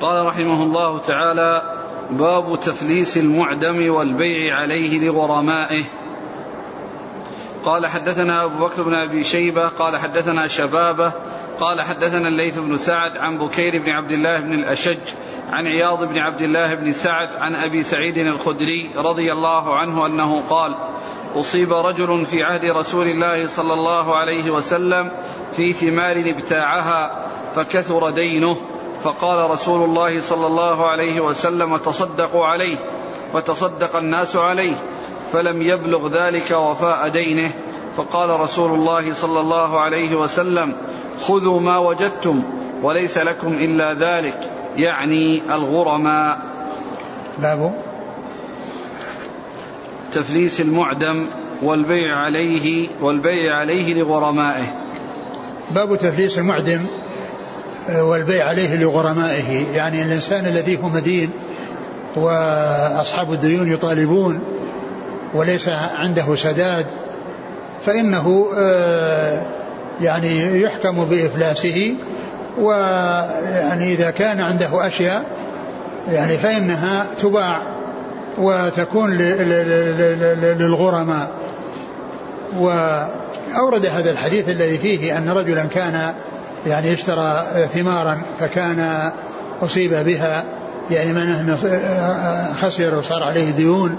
قال 0.00 0.26
رحمه 0.26 0.62
الله 0.62 0.98
تعالى 0.98 1.62
باب 2.10 2.60
تفليس 2.60 3.16
المعدم 3.16 3.92
والبيع 3.92 4.56
عليه 4.56 5.08
لغرمائه. 5.08 5.82
قال 7.64 7.86
حدثنا 7.86 8.44
أبو 8.44 8.64
بكر 8.64 8.82
بن 8.82 8.94
أبي 8.94 9.24
شيبة 9.24 9.68
قال 9.68 9.96
حدثنا 9.96 10.46
شبابة 10.46 11.12
قال 11.60 11.82
حدثنا 11.82 12.28
الليث 12.28 12.58
بن 12.58 12.76
سعد 12.76 13.16
عن 13.16 13.38
بكير 13.38 13.82
بن 13.82 13.90
عبد 13.90 14.12
الله 14.12 14.40
بن 14.40 14.54
الأشج 14.54 14.98
عن 15.50 15.66
عياض 15.66 16.04
بن 16.04 16.18
عبد 16.18 16.40
الله 16.40 16.74
بن 16.74 16.92
سعد 16.92 17.28
عن 17.40 17.54
أبي 17.54 17.82
سعيد 17.82 18.18
الخدري 18.18 18.90
رضي 18.96 19.32
الله 19.32 19.78
عنه 19.78 20.06
أنه 20.06 20.42
قال 20.50 20.76
أصيب 21.34 21.72
رجل 21.72 22.24
في 22.24 22.42
عهد 22.42 22.64
رسول 22.64 23.06
الله 23.06 23.46
صلى 23.46 23.72
الله 23.72 24.16
عليه 24.16 24.50
وسلم 24.50 25.10
في 25.52 25.72
ثمار 25.72 26.16
ابتاعها 26.16 27.26
فكثر 27.54 28.10
دينه 28.10 28.56
فقال 29.02 29.50
رسول 29.50 29.84
الله 29.84 30.20
صلى 30.20 30.46
الله 30.46 30.86
عليه 30.86 31.20
وسلم 31.20 31.76
تصدقوا 31.76 32.46
عليه 32.46 32.78
فتصدق 33.32 33.96
الناس 33.96 34.36
عليه 34.36 34.74
فلم 35.32 35.62
يبلغ 35.62 36.08
ذلك 36.08 36.50
وفاء 36.50 37.08
دينه 37.08 37.50
فقال 37.96 38.40
رسول 38.40 38.74
الله 38.74 39.14
صلى 39.14 39.40
الله 39.40 39.80
عليه 39.80 40.16
وسلم 40.16 40.76
خذوا 41.20 41.60
ما 41.60 41.78
وجدتم 41.78 42.42
وليس 42.82 43.18
لكم 43.18 43.52
إلا 43.52 43.94
ذلك 43.94 44.38
يعني 44.76 45.54
الغرماء. 45.54 46.38
باب 47.38 47.74
تفليس 50.12 50.60
المعدم 50.60 51.26
والبيع 51.62 52.16
عليه 52.16 52.88
والبيع 53.00 53.56
عليه 53.56 53.94
لغرمائه. 53.94 54.74
باب 55.70 55.98
تفليس 55.98 56.38
المعدم 56.38 56.86
آه، 57.88 58.04
والبيع 58.04 58.48
عليه 58.48 58.76
لغرمائه. 58.76 59.72
يعني 59.72 60.02
الإنسان 60.02 60.46
الذي 60.46 60.78
هو 60.82 60.88
مدين 60.88 61.30
وأصحاب 62.16 63.32
الديون 63.32 63.72
يطالبون 63.72 64.40
وليس 65.34 65.68
عنده 65.68 66.34
سداد 66.34 66.86
فإنه 67.80 68.46
آه، 68.56 69.46
يعني 70.00 70.60
يحكم 70.62 71.04
بإفلاسه 71.04 71.94
ويعني 72.58 73.94
إذا 73.94 74.10
كان 74.10 74.40
عنده 74.40 74.86
أشياء 74.86 75.24
يعني 76.12 76.38
فإنها 76.38 77.06
تباع 77.22 77.62
وتكون 78.38 79.10
للغرماء. 80.58 81.30
وأورد 82.58 83.86
هذا 83.86 84.10
الحديث 84.10 84.48
الذي 84.48 84.78
فيه 84.78 85.18
أن 85.18 85.28
رجلا 85.28 85.64
كان 85.64 86.14
يعني 86.66 86.92
اشترى 86.92 87.44
ثمارا 87.74 88.22
فكان 88.40 89.10
أصيب 89.62 89.94
بها 89.94 90.44
يعني 90.90 91.12
من 91.12 91.56
خسر 92.62 92.98
وصار 92.98 93.22
عليه 93.22 93.50
ديون 93.50 93.96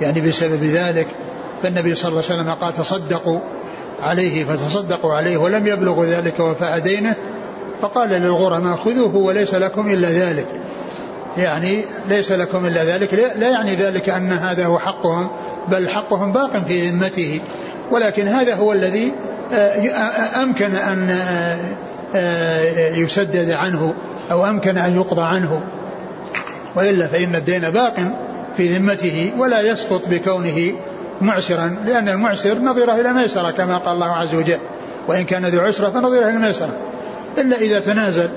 يعني 0.00 0.20
بسبب 0.20 0.64
ذلك. 0.64 1.06
فالنبي 1.62 1.94
صلى 1.94 2.08
الله 2.08 2.22
عليه 2.30 2.34
وسلم 2.42 2.50
قال 2.50 2.72
تصدقوا 2.72 3.40
عليه 4.02 4.44
فتصدقوا 4.44 5.14
عليه 5.14 5.36
ولم 5.36 5.66
يبلغ 5.66 6.04
ذلك 6.04 6.40
وفاء 6.40 6.78
دينه 6.78 7.14
فقال 7.80 8.08
للغرماء 8.08 8.76
خذوه 8.76 9.16
وليس 9.16 9.54
لكم 9.54 9.90
إلا 9.90 10.10
ذلك. 10.10 10.46
يعني 11.36 11.84
ليس 12.08 12.32
لكم 12.32 12.66
إلا 12.66 12.84
ذلك 12.84 13.14
لا 13.14 13.48
يعني 13.48 13.74
ذلك 13.74 14.08
أن 14.08 14.32
هذا 14.32 14.66
هو 14.66 14.78
حقهم 14.78 15.28
بل 15.68 15.88
حقهم 15.88 16.32
باق 16.32 16.56
في 16.56 16.90
ذمته. 16.90 17.40
ولكن 17.90 18.28
هذا 18.28 18.54
هو 18.54 18.72
الذي 18.72 19.12
آه، 19.52 20.42
أمكن 20.42 20.74
أن 20.74 21.10
آه، 21.10 21.58
آه، 22.14 22.94
يسدد 22.94 23.50
عنه 23.50 23.94
أو 24.30 24.46
أمكن 24.46 24.78
أن 24.78 24.96
يقضى 24.96 25.22
عنه. 25.22 25.60
وإلا 26.76 27.06
فإن 27.06 27.34
الدين 27.34 27.70
باق 27.70 27.96
في 28.56 28.68
ذمته 28.68 29.32
ولا 29.38 29.60
يسقط 29.60 30.08
بكونه 30.08 30.72
معسرا 31.20 31.76
لأن 31.84 32.08
المعسر 32.08 32.58
نظيره 32.58 33.00
إلى 33.00 33.12
ميسرة 33.12 33.50
كما 33.50 33.78
قال 33.78 33.94
الله 33.94 34.12
عز 34.12 34.34
وجل 34.34 34.58
وإن 35.08 35.24
كان 35.24 35.46
ذو 35.46 35.60
عسرة 35.60 35.90
فنظيره 35.90 36.28
إلى 36.28 36.38
ميسرة 36.38 36.76
إلا 37.38 37.56
إذا 37.56 37.80
تنازل 37.80 38.30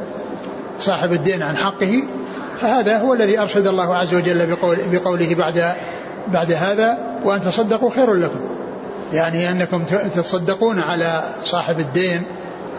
صاحب 0.80 1.14
الدين 1.14 1.42
عن 1.42 1.58
حقه 1.58 2.04
فهذا 2.62 2.98
هو 2.98 3.14
الذي 3.14 3.40
أرشد 3.40 3.68
الله 3.68 3.96
عز 3.96 4.14
وجل 4.14 4.48
بقول 4.48 4.78
بقوله 4.92 5.36
بعد 5.36 5.76
بعد 6.28 6.52
هذا 6.52 6.98
وأن 7.24 7.42
تصدقوا 7.42 7.90
خير 7.90 8.14
لكم 8.14 8.40
يعني 9.14 9.52
أنكم 9.52 9.84
تصدقون 10.16 10.80
على 10.80 11.24
صاحب 11.44 11.80
الدين 11.80 12.24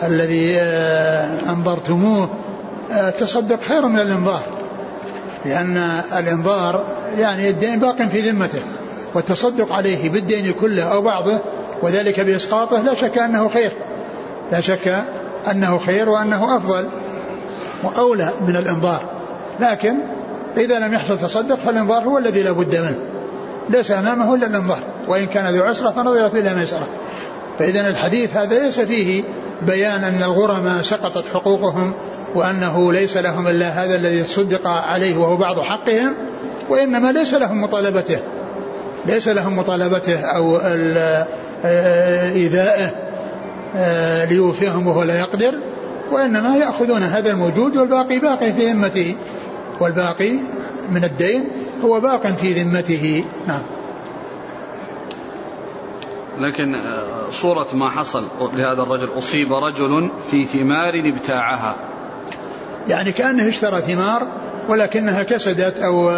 الذي 0.03 0.57
آه، 0.59 1.51
أنظرتموه 1.51 2.29
آه، 2.93 3.11
تصدق 3.11 3.63
خير 3.63 3.87
من 3.87 3.99
الإنظار 3.99 4.43
لأن 5.45 5.77
الإنظار 6.19 6.85
يعني 7.19 7.49
الدين 7.49 7.79
باق 7.79 8.03
في 8.03 8.31
ذمته. 8.31 8.63
والتصدق 9.15 9.73
عليه 9.73 10.11
بالدين 10.11 10.53
كله 10.53 10.83
أو 10.83 11.03
بعضه 11.03 11.39
وذلك 11.83 12.21
بإسقاطه 12.21 12.83
لا 12.83 12.95
شك 12.95 13.19
أنه 13.19 13.49
خير. 13.49 13.73
لا 14.53 14.61
شك 14.61 15.05
أنه 15.51 15.79
خير 15.79 16.09
وأنه 16.09 16.57
أفضل 16.57 16.89
وأولى 17.85 18.33
من 18.47 18.57
الإنظار. 18.57 19.03
لكن 19.61 19.95
إذا 20.57 20.79
لم 20.79 20.95
يحصل 20.95 21.19
تصدق 21.19 21.55
فالإنظار 21.55 22.03
هو 22.03 22.19
الذي 22.19 22.43
لا 22.43 22.53
بد 22.53 22.77
منه. 22.77 22.99
ليس 23.71 23.91
أمامه 23.91 24.35
إلا 24.35 24.47
الإنظار. 24.47 24.81
وإن 25.09 25.27
كان 25.27 25.55
ذو 25.55 25.65
عسرة 25.65 25.91
فنظرت 25.91 26.35
إلى 26.35 26.55
ميسرة 26.55 26.87
فإذا 27.59 27.89
الحديث 27.89 28.37
هذا 28.37 28.59
ليس 28.59 28.81
فيه 28.81 29.23
بيان 29.63 30.05
أن 30.05 30.23
الغرماء 30.23 30.83
سقطت 30.83 31.25
حقوقهم 31.35 31.93
وأنه 32.35 32.93
ليس 32.93 33.17
لهم 33.17 33.49
إلا 33.49 33.69
هذا 33.69 33.97
الذي 33.97 34.23
تصدق 34.23 34.67
عليه 34.67 35.17
وهو 35.17 35.37
بعض 35.37 35.61
حقهم 35.61 36.15
وإنما 36.69 37.13
ليس 37.13 37.35
لهم 37.35 37.63
مطالبته. 37.63 38.19
ليس 39.07 39.29
لهم 39.29 39.57
مطالبته 39.57 40.21
أو 40.21 40.57
آه، 41.65 42.33
إيذائه 42.33 42.91
آه، 43.77 44.25
ليوفيهم 44.25 44.87
وهو 44.87 45.03
لا 45.03 45.21
يقدر 45.21 45.55
وإنما 46.13 46.57
يأخذون 46.57 47.03
هذا 47.03 47.31
الموجود 47.31 47.77
والباقي 47.77 48.19
باقي 48.19 48.53
في 48.53 48.73
ذمته 48.73 49.17
والباقي 49.81 50.33
من 50.91 51.05
الدين 51.05 51.45
هو 51.85 52.01
باق 52.01 52.27
في 52.27 52.63
ذمته. 52.63 53.25
نعم. 53.47 53.63
لكن 56.39 56.75
آه، 56.75 57.31
صورة 57.31 57.67
ما 57.75 57.91
حصل 57.91 58.25
لهذا 58.41 58.83
الرجل 58.83 59.09
أصيب 59.19 59.53
رجل 59.53 60.11
في 60.31 60.45
ثمار 60.45 60.95
ابتاعها. 60.95 61.75
يعني 62.89 63.13
كأنه 63.13 63.49
اشترى 63.49 63.81
ثمار 63.81 64.27
ولكنها 64.69 65.23
كسدت 65.23 65.79
أو 65.79 66.11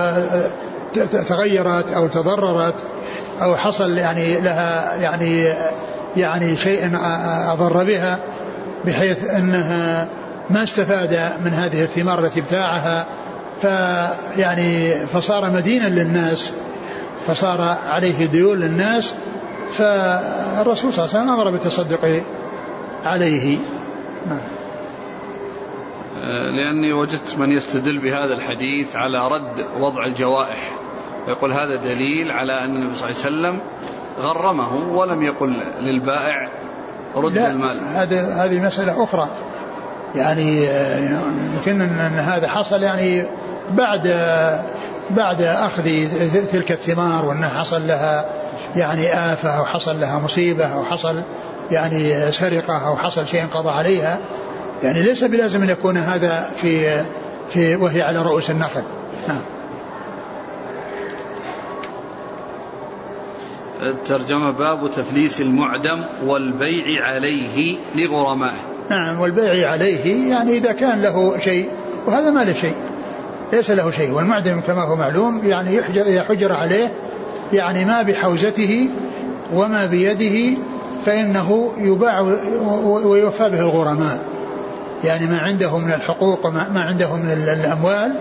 تغيرت 1.28 1.92
أو 1.92 2.06
تضررت 2.06 2.74
أو 3.42 3.56
حصل 3.56 3.98
يعني 3.98 4.40
لها 4.40 4.94
يعني 4.94 5.52
يعني 6.16 6.56
شيء 6.56 6.90
أضر 7.52 7.84
بها 7.84 8.18
بحيث 8.84 9.30
أنها 9.30 10.08
ما 10.50 10.62
استفاد 10.62 11.32
من 11.44 11.50
هذه 11.50 11.82
الثمار 11.82 12.24
التي 12.24 12.40
ابتاعها 12.40 13.06
فيعني 13.60 14.94
فصار 15.06 15.50
مدينا 15.50 15.86
للناس 15.88 16.52
فصار 17.26 17.76
عليه 17.88 18.26
ديون 18.26 18.58
للناس 18.60 19.14
فالرسول 19.70 20.92
صلى 20.92 21.04
الله 21.04 21.16
عليه 21.16 21.24
وسلم 21.24 21.28
أمر 21.28 21.50
بالتصدق 21.50 22.22
عليه. 23.04 23.58
نعم. 24.26 24.59
لأني 26.56 26.92
وجدت 26.92 27.38
من 27.38 27.52
يستدل 27.52 27.98
بهذا 27.98 28.34
الحديث 28.34 28.96
على 28.96 29.28
رد 29.28 29.66
وضع 29.80 30.04
الجوائح. 30.04 30.72
يقول 31.28 31.52
هذا 31.52 31.76
دليل 31.76 32.32
على 32.32 32.64
أن 32.64 32.76
النبي 32.76 32.96
صلى 32.96 33.10
الله 33.10 33.20
عليه 33.24 33.58
وسلم 33.58 33.60
غرمه 34.20 34.74
ولم 34.74 35.22
يقل 35.22 35.50
للبائع 35.80 36.48
رد 37.16 37.32
لا 37.32 37.50
المال. 37.50 37.80
هذه 37.86 38.44
هذه 38.44 38.60
مسألة 38.60 39.04
أخرى. 39.04 39.28
يعني 40.14 40.64
يمكن 41.56 41.82
أن 41.82 42.18
هذا 42.18 42.48
حصل 42.48 42.82
يعني 42.82 43.24
بعد 43.70 44.02
بعد 45.10 45.42
أخذ 45.42 45.84
تلك 46.52 46.72
الثمار 46.72 47.24
وأنها 47.24 47.48
حصل 47.48 47.86
لها 47.86 48.24
يعني 48.76 49.32
آفة 49.32 49.50
أو 49.50 49.64
حصل 49.64 50.00
لها 50.00 50.18
مصيبة 50.18 50.64
أو 50.64 50.84
حصل 50.84 51.22
يعني 51.70 52.32
سرقة 52.32 52.88
أو 52.88 52.96
حصل 52.96 53.26
شيء 53.26 53.46
قضى 53.46 53.70
عليها. 53.70 54.18
يعني 54.82 55.02
ليس 55.02 55.24
بلازم 55.24 55.62
أن 55.62 55.68
يكون 55.68 55.96
هذا 55.96 56.50
في 56.56 57.02
في 57.48 57.76
وهي 57.76 58.02
على 58.02 58.22
رؤوس 58.22 58.50
النخل. 58.50 58.82
نعم. 59.28 59.40
الترجمة 63.82 64.50
باب 64.50 64.90
تفليس 64.90 65.40
المعدم 65.40 66.04
والبيع 66.24 67.04
عليه 67.04 67.78
لغرمائه. 67.94 68.60
نعم 68.90 69.20
والبيع 69.20 69.70
عليه 69.70 70.30
يعني 70.30 70.52
إذا 70.52 70.72
كان 70.72 71.02
له 71.02 71.38
شيء 71.38 71.68
وهذا 72.06 72.30
ما 72.30 72.44
له 72.44 72.52
شيء. 72.52 72.74
ليس 73.52 73.70
له 73.70 73.90
شيء. 73.90 74.12
والمعدم 74.12 74.60
كما 74.60 74.82
هو 74.82 74.96
معلوم 74.96 75.44
يعني 75.44 75.74
يحجر 75.74 76.02
إذا 76.02 76.22
حجر 76.22 76.52
عليه 76.52 76.92
يعني 77.52 77.84
ما 77.84 78.02
بحوزته 78.02 78.88
وما 79.54 79.86
بيده 79.86 80.58
فإنه 81.04 81.72
يباع 81.78 82.20
ويوفى 83.04 83.48
به 83.50 83.60
الغرماء. 83.60 84.20
يعني 85.04 85.26
ما 85.26 85.38
عنده 85.38 85.78
من 85.78 85.92
الحقوق 85.92 86.46
وما 86.46 86.82
عنده 86.82 87.16
من 87.16 87.30
الأموال 87.32 88.12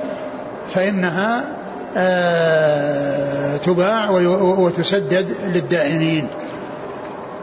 فإنها 0.73 1.59
آه، 1.97 3.57
تباع 3.57 4.09
وتسدد 4.59 5.35
للدائنين. 5.47 6.27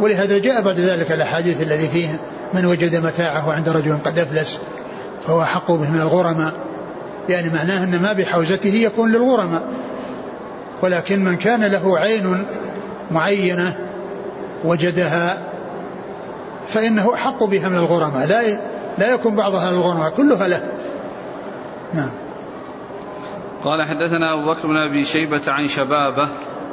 ولهذا 0.00 0.38
جاء 0.38 0.62
بعد 0.62 0.80
ذلك 0.80 1.12
الأحاديث 1.12 1.62
الذي 1.62 1.88
فيه 1.88 2.08
من 2.54 2.64
وجد 2.64 3.06
متاعه 3.06 3.52
عند 3.52 3.68
رجل 3.68 3.98
قد 4.04 4.18
أفلس 4.18 4.60
فهو 5.26 5.42
أحق 5.42 5.70
به 5.70 5.90
من 5.90 6.00
الغرماء. 6.00 6.52
يعني 7.28 7.50
معناه 7.50 7.84
أن 7.84 8.02
ما 8.02 8.12
بحوزته 8.12 8.74
يكون 8.74 9.12
للغرماء. 9.12 9.62
ولكن 10.82 11.24
من 11.24 11.36
كان 11.36 11.64
له 11.64 11.98
عين 11.98 12.44
معينة 13.10 13.76
وجدها 14.64 15.38
فإنه 16.68 17.14
أحق 17.14 17.44
بها 17.44 17.68
من 17.68 17.76
الغرماء. 17.76 18.26
لا 18.26 18.58
لا 18.98 19.14
يكون 19.14 19.34
بعضها 19.34 19.70
للغرماء 19.70 20.10
كلها 20.10 20.48
له. 20.48 20.72
نعم. 21.94 22.10
قال 23.64 23.82
حدثنا 23.82 24.34
أبو 24.34 24.50
بكر 24.50 24.68
بن 24.68 24.76
أبي 24.76 25.04
شيبة 25.04 25.42
عن 25.48 25.68
شبابة. 25.68 26.28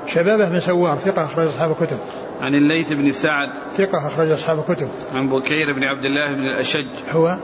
شبابة 0.07 0.49
بن 0.49 0.59
سوار 0.59 0.95
ثقة 0.95 1.26
أخرج 1.26 1.47
أصحاب 1.47 1.71
الكتب. 1.71 1.97
عن 2.41 2.55
الليث 2.55 2.93
بن 2.93 3.11
سعد. 3.11 3.49
ثقة 3.71 4.07
أخرج 4.07 4.32
أصحاب 4.32 4.59
الكتب. 4.59 4.88
عن 5.13 5.30
بكير 5.30 5.74
بن 5.76 5.84
عبد 5.84 6.05
الله 6.05 6.34
بن 6.34 6.41
الأشج. 6.41 6.88
هو؟ 7.11 7.38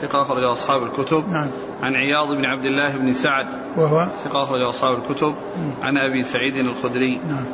ثقة 0.00 0.22
أخرج 0.22 0.44
أصحاب 0.52 0.82
الكتب. 0.82 1.28
نعم. 1.28 1.50
عن 1.82 1.94
عياض 1.94 2.28
بن 2.28 2.44
عبد 2.44 2.64
الله 2.64 2.96
بن 2.96 3.12
سعد. 3.12 3.46
وهو؟ 3.76 4.08
ثقة 4.24 4.42
أخرج 4.42 4.60
أصحاب 4.60 4.98
الكتب. 4.98 5.34
عن 5.82 5.98
أبي 5.98 6.22
سعيد 6.22 6.56
الخدري. 6.56 7.20
نعم. 7.28 7.46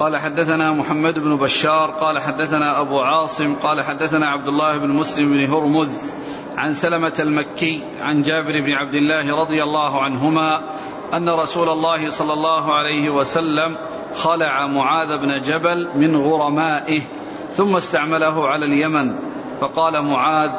قال 0.00 0.16
حدثنا 0.16 0.72
محمد 0.72 1.18
بن 1.18 1.36
بشار 1.36 1.90
قال 1.90 2.18
حدثنا 2.18 2.80
أبو 2.80 3.00
عاصم 3.00 3.54
قال 3.54 3.82
حدثنا 3.82 4.26
عبد 4.28 4.48
الله 4.48 4.78
بن 4.78 4.88
مسلم 4.88 5.32
بن 5.32 5.44
هرمز 5.44 6.12
عن 6.56 6.74
سلمة 6.74 7.12
المكي 7.20 7.82
عن 8.02 8.22
جابر 8.22 8.60
بن 8.60 8.72
عبد 8.72 8.94
الله 8.94 9.36
رضي 9.40 9.62
الله 9.62 10.02
عنهما 10.02 10.60
أن 11.14 11.28
رسول 11.28 11.68
الله 11.68 12.10
صلى 12.10 12.32
الله 12.32 12.74
عليه 12.74 13.10
وسلم 13.10 13.76
خلع 14.16 14.66
معاذ 14.66 15.18
بن 15.18 15.42
جبل 15.42 15.88
من 15.94 16.16
غرمائه 16.16 17.00
ثم 17.54 17.76
استعمله 17.76 18.48
على 18.48 18.66
اليمن. 18.66 19.18
فقال 19.60 20.04
معاذ 20.04 20.50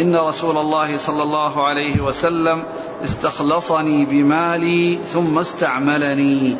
إن 0.00 0.16
رسول 0.16 0.58
الله 0.58 0.96
صلى 0.96 1.22
الله 1.22 1.66
عليه 1.66 2.00
وسلم 2.00 2.64
استخلصني 3.04 4.04
بمالي 4.04 4.98
ثم 5.04 5.38
استعملني. 5.38 6.56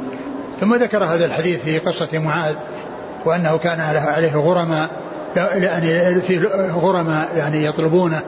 ثم 0.61 0.75
ذكر 0.75 1.05
هذا 1.05 1.25
الحديث 1.25 1.63
في 1.63 1.79
قصة 1.79 2.19
معاذ 2.19 2.55
وأنه 3.25 3.57
كان 3.59 3.81
عليه 3.81 4.37
غرماء 4.37 4.91
يعني 5.37 6.21
في 6.21 6.47
غرماء 6.73 7.29
يعني 7.37 7.65
يطلبونه 7.65 8.21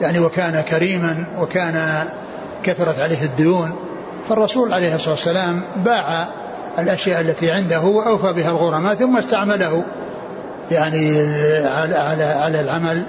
يعني 0.00 0.18
وكان 0.18 0.60
كريما 0.60 1.24
وكان 1.40 2.04
كثرت 2.62 2.98
عليه 2.98 3.22
الديون. 3.22 3.72
فالرسول 4.28 4.72
عليه 4.72 4.94
الصلاة 4.94 5.14
والسلام 5.14 5.62
باع 5.84 6.28
الأشياء 6.78 7.20
التي 7.20 7.50
عنده 7.50 7.80
وأوفى 7.80 8.32
بها 8.32 8.50
الغرماء 8.50 8.94
ثم 8.94 9.16
استعمله 9.16 9.84
يعني 10.70 11.20
على 11.66 11.94
على 11.96 12.24
على 12.24 12.60
العمل 12.60 13.06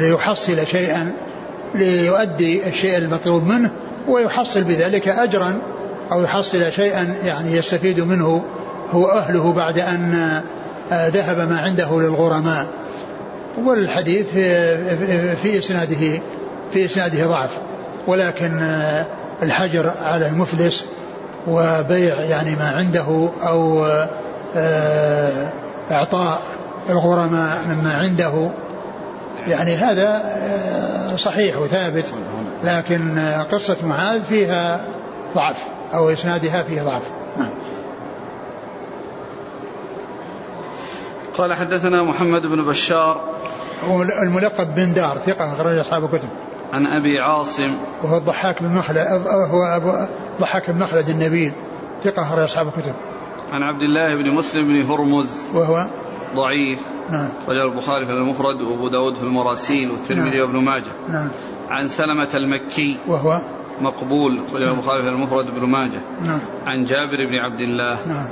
ليحصل 0.00 0.66
شيئا 0.66 1.12
ليؤدي 1.74 2.68
الشيء 2.68 2.98
المطلوب 2.98 3.46
منه 3.46 3.70
ويحصل 4.08 4.64
بذلك 4.64 5.08
أجرا 5.08 5.58
أو 6.12 6.22
يحصل 6.22 6.72
شيئا 6.72 7.14
يعني 7.24 7.56
يستفيد 7.56 8.00
منه 8.00 8.44
هو 8.90 9.06
أهله 9.06 9.52
بعد 9.52 9.78
أن 9.78 10.40
ذهب 10.90 11.48
ما 11.50 11.60
عنده 11.60 12.00
للغرماء. 12.00 12.66
والحديث 13.64 14.26
في 15.42 15.58
إسناده 15.58 16.20
في 16.72 16.84
إسناده 16.84 17.26
ضعف. 17.26 17.58
ولكن 18.06 18.60
الحجر 19.42 19.90
على 20.04 20.26
المفلس 20.26 20.86
وبيع 21.48 22.20
يعني 22.20 22.56
ما 22.56 22.70
عنده 22.70 23.28
أو 23.42 23.86
آه، 24.56 25.52
إعطاء 25.90 26.40
الغرماء 26.90 27.64
مما 27.68 27.94
عنده 27.94 28.50
يعني 29.48 29.74
هذا 29.74 30.22
آه، 30.24 31.16
صحيح 31.16 31.58
وثابت. 31.58 32.14
لكن 32.64 33.18
قصة 33.52 33.76
معاذ 33.84 34.22
فيها 34.22 34.80
ضعف. 35.34 35.64
أو 35.94 36.10
إسنادها 36.10 36.62
فيه 36.62 36.82
ضعف. 36.82 37.10
نعم. 37.38 37.50
قال 41.38 41.54
حدثنا 41.54 42.02
محمد 42.02 42.46
بن 42.46 42.64
بشار. 42.64 43.20
هو 43.84 44.02
الملقب 44.02 44.74
بن 44.74 44.92
دار 44.92 45.16
ثقة 45.16 45.52
أخرج 45.52 45.78
أصحاب 45.78 46.04
الكتب. 46.04 46.28
عن 46.72 46.86
أبي 46.86 47.20
عاصم. 47.20 47.74
وهو 48.02 48.16
الضحاك 48.16 48.62
بن 48.62 48.68
مخلد 48.68 48.98
هو 49.50 49.62
أبو 49.62 50.12
ضحاك 50.40 50.70
بن 50.70 50.78
مخلد 50.78 51.08
النبيل 51.08 51.52
ثقة 52.04 52.22
أخرج 52.22 52.42
أصحاب 52.42 52.66
الكتب. 52.66 52.94
عن 53.52 53.62
عبد 53.62 53.82
الله 53.82 54.14
بن 54.14 54.30
مسلم 54.30 54.68
بن 54.68 54.82
هرمز. 54.82 55.44
وهو؟ 55.54 55.86
ضعيف. 56.34 56.80
نعم. 57.10 57.28
رجل 57.48 57.72
البخاري 57.72 58.04
في 58.04 58.12
المفرد 58.12 58.60
وأبو 58.60 58.88
داود 58.88 59.14
في 59.14 59.22
المراسيل 59.22 59.90
والترمذي 59.90 60.38
نعم. 60.38 60.46
وابن 60.46 60.64
ماجه. 60.64 60.92
نعم. 61.08 61.28
عن 61.70 61.88
سلمة 61.88 62.28
المكي. 62.34 62.96
وهو؟ 63.06 63.40
مقبول 63.80 64.34
نعم. 64.34 64.62
البخاري 64.62 65.02
في 65.02 65.08
المفرد 65.08 65.46
وابن 65.46 65.66
ماجه. 65.66 66.00
نعم. 66.24 66.40
عن 66.66 66.84
جابر 66.84 67.26
بن 67.26 67.34
عبد 67.34 67.60
الله. 67.60 67.98
نعم. 68.06 68.28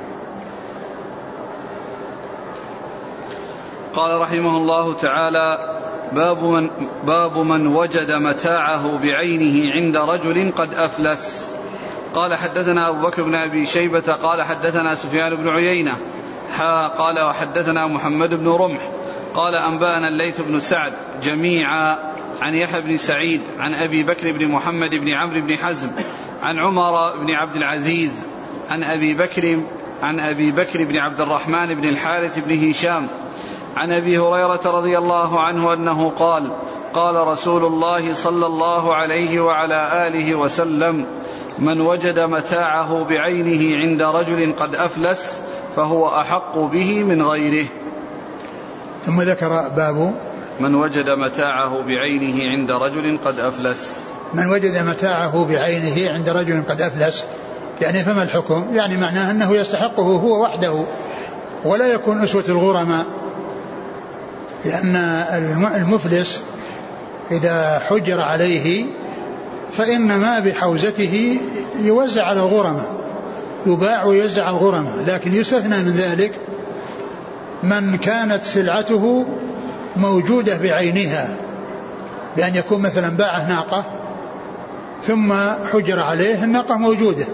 قال 3.95 4.21
رحمه 4.21 4.57
الله 4.57 4.95
تعالى 4.95 5.59
باب 6.13 6.45
من 6.45 6.71
باب 7.07 7.39
من 7.39 7.67
وجد 7.67 8.13
متاعه 8.13 8.99
بعينه 8.99 9.73
عند 9.73 9.97
رجل 9.97 10.53
قد 10.57 10.75
أفلس. 10.75 11.53
قال 12.15 12.35
حدثنا 12.35 12.89
أبو 12.89 13.07
بكر 13.07 13.23
بن 13.23 13.35
أبي 13.35 13.67
شيبة 13.67 14.13
قال 14.23 14.43
حدثنا 14.43 14.95
سفيان 14.95 15.37
بن 15.37 15.49
عيينة 15.49 15.97
حا 16.51 16.89
قال 16.89 17.21
وحدثنا 17.21 17.87
محمد 17.87 18.35
بن 18.35 18.49
رمح. 18.49 18.91
قال 19.35 19.55
أنبأنا 19.55 20.09
الليث 20.09 20.41
بن 20.41 20.59
سعد 20.59 20.93
جميعا 21.23 21.99
عن 22.41 22.55
يحيى 22.55 22.81
بن 22.81 22.97
سعيد 22.97 23.41
عن 23.59 23.75
أبي 23.75 24.03
بكر 24.03 24.33
بن 24.33 24.49
محمد 24.49 24.95
بن 24.95 25.09
عمرو 25.09 25.41
بن 25.41 25.57
حزم 25.57 25.91
عن 26.43 26.59
عمر 26.59 27.17
بن 27.17 27.31
عبد 27.31 27.57
العزيز 27.57 28.25
عن 28.71 28.85
أبي 28.85 29.15
بكر 29.15 29.61
عن 30.03 30.21
أبي 30.21 30.51
بكر 30.51 30.85
بن 30.85 30.97
عبد 30.97 31.21
الرحمن 31.21 31.75
بن 31.75 31.89
الحارث 31.89 32.39
بن 32.39 32.71
هشام 32.71 33.07
عن 33.77 33.93
أبي 33.93 34.19
هريرة 34.19 34.61
رضي 34.65 34.99
الله 34.99 35.41
عنه 35.41 35.73
أنه 35.73 36.11
قال 36.11 36.53
قال 36.95 37.27
رسول 37.27 37.65
الله 37.65 38.15
صلى 38.15 38.47
الله 38.47 38.95
عليه 38.95 39.41
وعلى 39.41 40.07
آله 40.09 40.35
وسلم 40.35 41.07
من 41.59 41.81
وجد 41.81 42.19
متاعه 42.19 43.05
بعينه 43.05 43.77
عند 43.77 44.03
رجل 44.03 44.53
قد 44.59 44.75
أفلس 44.75 45.41
فهو 45.77 46.09
أحق 46.09 46.59
به 46.59 47.03
من 47.03 47.23
غيره 47.23 47.67
ثم 49.07 49.23
ذكر 49.23 49.49
باب 49.69 50.15
من 50.61 50.75
وجد 50.75 51.11
متاعه 51.11 51.83
بعينه 51.83 52.51
عند 52.51 52.71
رجل 52.71 53.19
قد 53.25 53.39
أفلس. 53.39 54.11
من 54.35 54.47
وجد 54.47 54.79
متاعه 54.79 55.45
بعينه 55.45 56.13
عند 56.13 56.29
رجل 56.29 56.63
قد 56.69 56.81
أفلس. 56.81 57.25
يعني 57.81 58.05
فما 58.05 58.23
الحكم؟ 58.23 58.67
يعني 58.75 58.97
معناه 58.97 59.31
أنه 59.31 59.57
يستحقه 59.57 60.03
هو 60.03 60.43
وحده 60.43 60.85
ولا 61.65 61.87
يكون 61.87 62.23
أسوة 62.23 62.45
الغرماء 62.49 63.07
لأن 64.65 64.97
المفلس 65.77 66.43
إذا 67.31 67.79
حجر 67.79 68.21
عليه 68.21 68.87
فإن 69.73 70.17
ما 70.17 70.41
بحوزته 70.41 71.41
يوزع 71.83 72.25
على 72.25 72.41
الغرماء 72.41 73.01
يباع 73.67 74.05
ويوزع 74.05 74.45
على 74.45 74.57
الغرماء 74.57 74.95
لكن 75.07 75.35
يستثنى 75.35 75.83
من 75.83 75.97
ذلك 75.97 76.33
من 77.63 77.97
كانت 77.97 78.43
سلعته 78.43 79.27
موجودة 79.97 80.59
بعينها 80.59 81.37
بأن 82.37 82.55
يكون 82.55 82.83
مثلا 82.83 83.09
باعه 83.17 83.49
ناقة 83.49 83.85
ثم 85.03 85.33
حجر 85.73 86.01
عليه 86.01 86.45
الناقة 86.45 86.75
موجودة 86.77 87.27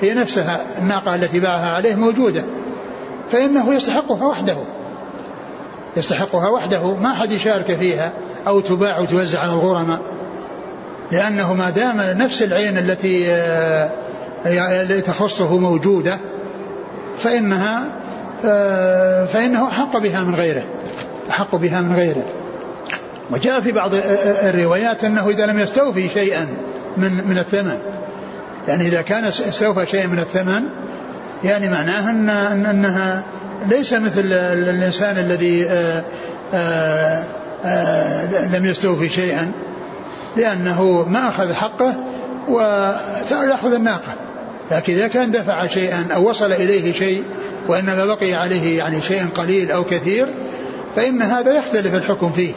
هي 0.00 0.14
نفسها 0.14 0.60
الناقة 0.78 1.14
التي 1.14 1.40
باعها 1.40 1.74
عليه 1.74 1.94
موجودة 1.94 2.44
فإنه 3.30 3.74
يستحقها 3.74 4.26
وحده. 4.26 4.56
يستحقها 5.96 6.48
وحده 6.48 6.94
ما 6.94 7.12
أحد 7.12 7.32
يشارك 7.32 7.72
فيها 7.72 8.12
أو 8.46 8.60
تباع 8.60 8.98
وتوزع 8.98 9.40
على 9.40 9.52
الغرماء 9.52 10.00
لأنه 11.12 11.54
ما 11.54 11.70
دام 11.70 12.00
نفس 12.00 12.42
العين 12.42 12.78
التي 12.78 13.24
آه، 13.28 15.00
تخصه 15.00 15.58
موجودة 15.58 16.18
فإنها 17.18 17.84
فإنه 19.32 19.68
أحق 19.68 19.96
بها 19.96 20.24
من 20.24 20.34
غيره. 20.34 20.64
أحق 21.30 21.56
بها 21.56 21.80
من 21.80 21.96
غيره. 21.96 22.24
وجاء 23.30 23.60
في 23.60 23.72
بعض 23.72 23.90
الروايات 24.42 25.04
أنه 25.04 25.28
إذا 25.28 25.46
لم 25.46 25.58
يستوفي 25.58 26.08
شيئا 26.08 26.48
من 26.96 27.12
من 27.28 27.38
الثمن. 27.38 27.78
يعني 28.68 28.88
إذا 28.88 29.02
كان 29.02 29.24
استوفى 29.24 29.86
شيئا 29.86 30.06
من 30.06 30.18
الثمن 30.18 30.62
يعني 31.44 31.68
معناه 31.68 32.10
أن 32.10 32.66
أنها 32.66 33.22
ليس 33.66 33.92
مثل 33.92 34.22
الإنسان 34.52 35.18
الذي 35.18 35.66
آآ 35.68 36.04
آآ 37.64 38.48
لم 38.58 38.64
يستوفي 38.64 39.08
شيئا 39.08 39.52
لأنه 40.36 41.04
ما 41.08 41.28
أخذ 41.28 41.52
حقه 41.52 41.94
ويأخذ 42.48 43.74
الناقة. 43.74 44.14
لكن 44.70 44.92
إذا 44.92 45.08
كان 45.08 45.30
دفع 45.30 45.66
شيئا 45.66 46.06
أو 46.14 46.28
وصل 46.28 46.52
إليه 46.52 46.92
شيء 46.92 47.24
وإنما 47.68 48.04
بقي 48.04 48.34
عليه 48.34 48.78
يعني 48.78 49.02
شيء 49.02 49.26
قليل 49.36 49.70
أو 49.70 49.84
كثير 49.84 50.26
فإن 50.96 51.22
هذا 51.22 51.58
يختلف 51.58 51.94
الحكم 51.94 52.30
فيه. 52.30 52.52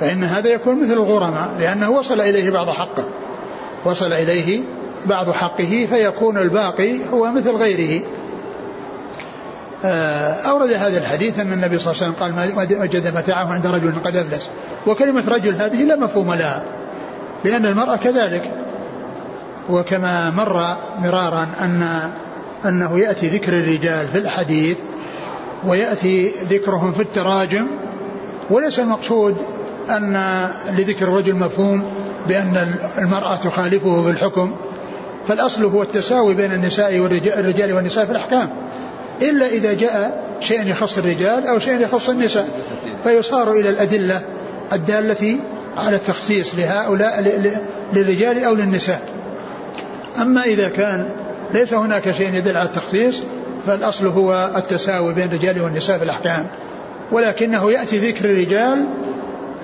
فإن 0.00 0.24
هذا 0.24 0.48
يكون 0.48 0.82
مثل 0.82 0.92
الغرماء 0.92 1.50
لأنه 1.60 1.90
وصل 1.90 2.20
إليه 2.20 2.50
بعض 2.50 2.70
حقه. 2.70 3.04
وصل 3.84 4.12
إليه 4.12 4.62
بعض 5.06 5.30
حقه 5.30 5.86
فيكون 5.90 6.38
الباقي 6.38 6.98
هو 7.12 7.32
مثل 7.32 7.50
غيره. 7.50 8.02
آه، 9.84 10.32
أورد 10.32 10.70
هذا 10.70 10.98
الحديث 10.98 11.38
أن 11.38 11.52
النبي 11.52 11.78
صلى 11.78 11.92
الله 11.92 12.02
عليه 12.02 12.12
وسلم 12.12 12.24
قال 12.24 12.34
ما 12.56 12.82
وجد 12.82 13.16
متاعه 13.16 13.52
عند 13.52 13.66
رجل 13.66 13.92
قد 14.04 14.16
أفلس. 14.16 14.48
وكلمة 14.86 15.22
رجل 15.28 15.54
هذه 15.54 15.84
لا 15.84 15.96
مفهوم 15.96 16.34
لها 16.34 16.62
لأن 17.44 17.66
المرأة 17.66 17.96
كذلك. 17.96 18.50
وكما 19.68 20.30
مر 20.30 20.76
مرارا 21.02 21.48
أن 21.60 22.10
أنه 22.64 22.98
يأتي 22.98 23.28
ذكر 23.28 23.52
الرجال 23.52 24.08
في 24.08 24.18
الحديث 24.18 24.76
ويأتي 25.66 26.28
ذكرهم 26.28 26.92
في 26.92 27.02
التراجم 27.02 27.66
وليس 28.50 28.80
المقصود 28.80 29.36
أن 29.90 30.48
لذكر 30.70 31.04
الرجل 31.04 31.34
مفهوم 31.34 31.82
بأن 32.28 32.74
المرأة 32.98 33.36
تخالفه 33.36 34.02
في 34.02 34.10
الحكم 34.10 34.54
فالأصل 35.28 35.64
هو 35.64 35.82
التساوي 35.82 36.34
بين 36.34 36.52
النساء 36.52 36.98
والرجال 36.98 37.72
والنساء 37.72 38.04
في 38.04 38.12
الأحكام. 38.12 38.50
إلا 39.22 39.46
إذا 39.46 39.72
جاء 39.72 40.24
شيء 40.40 40.66
يخص 40.66 40.98
الرجال 40.98 41.46
أو 41.46 41.58
شيء 41.58 41.80
يخص 41.80 42.08
النساء 42.08 42.48
فيصار 43.04 43.52
إلى 43.52 43.70
الأدلة 43.70 44.22
الدالة 44.72 45.38
على 45.76 45.96
التخصيص 45.96 46.54
لهؤلاء 46.54 47.20
للرجال 47.92 48.44
أو 48.44 48.54
للنساء. 48.54 49.17
أما 50.22 50.42
إذا 50.42 50.68
كان 50.68 51.08
ليس 51.50 51.74
هناك 51.74 52.10
شيء 52.10 52.34
يدل 52.34 52.56
على 52.56 52.68
التخصيص 52.68 53.22
فالأصل 53.66 54.06
هو 54.06 54.50
التساوي 54.56 55.14
بين 55.14 55.24
الرجال 55.24 55.60
والنساء 55.62 55.98
في 55.98 56.04
الأحكام. 56.04 56.46
ولكنه 57.12 57.72
يأتي 57.72 57.98
ذكر 57.98 58.24
الرجال 58.24 58.86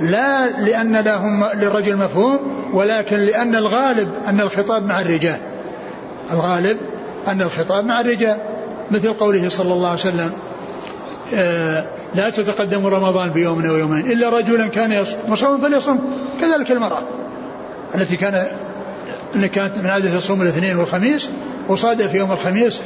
لا 0.01 0.61
لأن 0.61 0.97
لهم 0.97 1.45
للرجل 1.55 1.97
مفهوم 1.97 2.39
ولكن 2.73 3.17
لأن 3.17 3.57
الغالب 3.57 4.09
أن 4.29 4.41
الخطاب 4.41 4.87
مع 4.87 5.01
الرجال. 5.01 5.39
الغالب 6.31 6.77
أن 7.29 7.43
الخطاب 7.43 7.85
مع 7.85 8.01
الرجال. 8.01 8.37
مثل 8.91 9.13
قوله 9.13 9.49
صلى 9.49 9.73
الله 9.73 9.89
عليه 9.89 10.01
وسلم 10.01 10.33
آه، 11.35 11.85
لا 12.15 12.31
تتقدم 12.31 12.87
رمضان 12.87 13.31
بيوم 13.31 13.67
أو 13.67 13.77
يومين. 13.77 14.13
إلا 14.13 14.29
رجلا 14.29 14.67
كان 14.67 15.05
مصوم 15.29 15.61
فليصم 15.61 15.99
كذلك 16.41 16.71
المرأة 16.71 17.03
التي 17.95 18.17
كان 18.17 18.47
اللي 19.35 19.49
كانت 19.49 19.79
من 19.79 19.87
عادة 19.87 20.19
تصوم 20.19 20.43
الاثنين 20.43 20.77
والخميس 20.79 21.31
وصادف 21.69 22.15
يوم 22.15 22.33
الخميس 22.33 22.83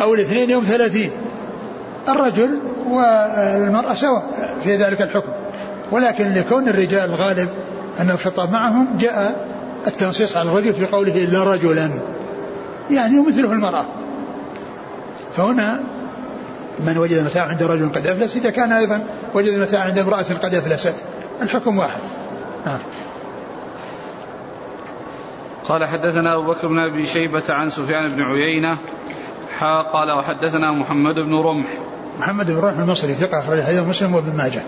أو 0.00 0.14
الاثنين 0.14 0.50
يوم 0.50 0.64
ثلاثين. 0.64 1.10
الرجل 2.08 2.58
والمرأة 2.90 3.94
سواء 3.94 4.54
في 4.64 4.76
ذلك 4.76 5.02
الحكم. 5.02 5.32
ولكن 5.92 6.34
لكون 6.34 6.68
الرجال 6.68 7.14
غالب 7.14 7.48
أن 8.00 8.10
الخطاب 8.10 8.52
معهم 8.52 8.96
جاء 8.98 9.46
التنصيص 9.86 10.36
على 10.36 10.50
الرجل 10.50 10.74
في 10.74 10.86
قوله 10.86 11.24
إلا 11.24 11.44
رجلا. 11.44 11.90
يعني 12.90 13.20
مثله 13.20 13.52
المرأة. 13.52 13.84
فهنا 15.36 15.80
من 16.86 16.98
وجد 16.98 17.24
متاع 17.24 17.42
عند 17.42 17.62
رجل 17.62 17.88
قد 17.88 18.06
أفلس 18.06 18.36
إذا 18.36 18.50
كان 18.50 18.72
أيضا 18.72 19.02
وجد 19.34 19.58
متاع 19.58 19.80
عند 19.80 19.98
امرأة 19.98 20.22
قد 20.42 20.54
أفلست. 20.54 20.94
الحكم 21.42 21.78
واحد. 21.78 22.00
نعم 22.66 22.78
قال 25.70 25.84
حدثنا 25.84 26.34
أبو 26.34 26.42
بكر 26.42 26.68
بن 26.68 26.78
أبي 26.78 27.06
شيبة 27.06 27.42
عن 27.48 27.70
سفيان 27.70 28.08
بن 28.08 28.22
عيينة 28.22 28.76
حا 29.58 29.82
قال 29.82 30.18
وحدثنا 30.18 30.72
محمد 30.72 31.14
بن 31.14 31.34
رمح. 31.34 31.66
محمد 32.18 32.50
بن 32.50 32.58
رمح 32.58 32.78
المصري 32.78 33.12
ثقة 33.12 33.40
أخرج 33.40 33.62
حديث 33.62 33.80
مسلم 33.80 34.14
وابن 34.14 34.36
ماجه. 34.36 34.62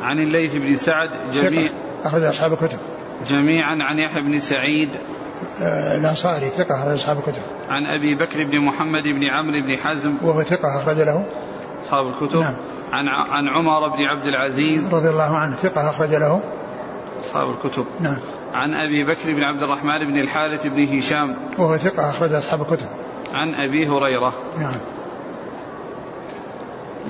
عن 0.00 0.18
الليث 0.18 0.54
بن 0.54 0.76
سعد 0.76 1.10
جميع 1.32 1.70
أخرج 2.04 2.22
أصحاب 2.22 2.52
الكتب. 2.52 2.78
جميعا 3.26 3.78
عن 3.80 3.98
يحيى 3.98 4.22
بن 4.22 4.38
سعيد. 4.38 4.90
آه، 5.60 5.96
الأنصاري 5.96 6.46
ثقة 6.46 6.80
أخرج 6.80 6.92
أصحاب 6.92 7.18
الكتب. 7.18 7.42
عن 7.68 7.86
أبي 7.86 8.14
بكر 8.14 8.44
بن 8.44 8.60
محمد 8.60 9.02
بن 9.02 9.24
عمرو 9.24 9.66
بن 9.66 9.76
حزم. 9.76 10.14
وهو 10.22 10.42
ثقة 10.42 10.82
أخرج 10.82 10.96
له. 10.96 11.26
أصحاب 11.84 12.06
الكتب. 12.06 12.40
نعم. 12.40 12.56
عن 12.92 13.08
عن 13.08 13.48
عمر 13.48 13.88
بن 13.88 14.02
عبد 14.02 14.26
العزيز. 14.26 14.94
رضي 14.94 15.10
الله 15.10 15.36
عنه 15.36 15.54
ثقة 15.54 15.90
أخرج 15.90 16.14
له. 16.14 16.40
أصحاب 17.20 17.50
الكتب. 17.50 17.86
نعم. 18.00 18.18
عن 18.52 18.74
أبي 18.74 19.04
بكر 19.04 19.32
بن 19.32 19.42
عبد 19.42 19.62
الرحمن 19.62 19.98
بن 20.10 20.20
الحارث 20.20 20.66
بن 20.66 20.98
هشام. 20.98 21.36
وهو 21.58 21.76
ثقة 21.76 22.10
أخرج 22.10 22.32
أصحاب 22.32 22.60
الكتب. 22.60 22.86
عن 23.32 23.54
أبي 23.54 23.88
هريرة. 23.88 24.32
نعم. 24.58 24.80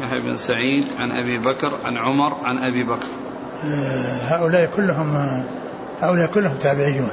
يحيى 0.02 0.20
بن 0.20 0.36
سعيد 0.36 0.84
عن 0.98 1.10
أبي 1.10 1.38
بكر 1.38 1.72
عن 1.84 1.96
عمر 1.96 2.36
عن 2.44 2.58
أبي 2.58 2.84
بكر. 2.84 3.06
آه، 3.64 4.18
هؤلاء 4.22 4.70
كلهم 4.76 5.16
هؤلاء 6.00 6.26
كلهم 6.26 6.56
تابعيون. 6.56 7.10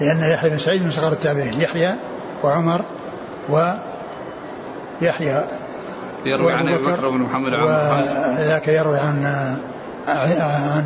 لأن 0.00 0.30
يحيى 0.32 0.50
بن 0.50 0.58
سعيد 0.58 0.84
من 0.84 0.90
صغار 0.90 1.12
التابعين. 1.12 1.60
يحيى 1.60 1.94
وعمر 2.42 2.84
ويحيى 3.48 5.44
يروي 6.26 6.52
عن 6.52 6.68
أبي 6.68 6.84
بكر 6.84 7.08
بن 7.08 7.18
محمد 7.18 7.52
وذاك 7.52 8.68
يروي 8.68 8.98
عن 8.98 9.24
عن 10.06 10.84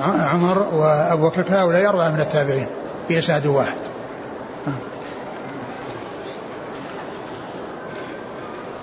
عمر 0.00 0.58
وأبو 0.58 1.28
بكر 1.28 1.44
هؤلاء 1.48 1.82
يروي 1.82 2.12
من 2.12 2.20
التابعين 2.20 2.66
في 3.08 3.18
إسناد 3.18 3.46
واحد. 3.46 3.90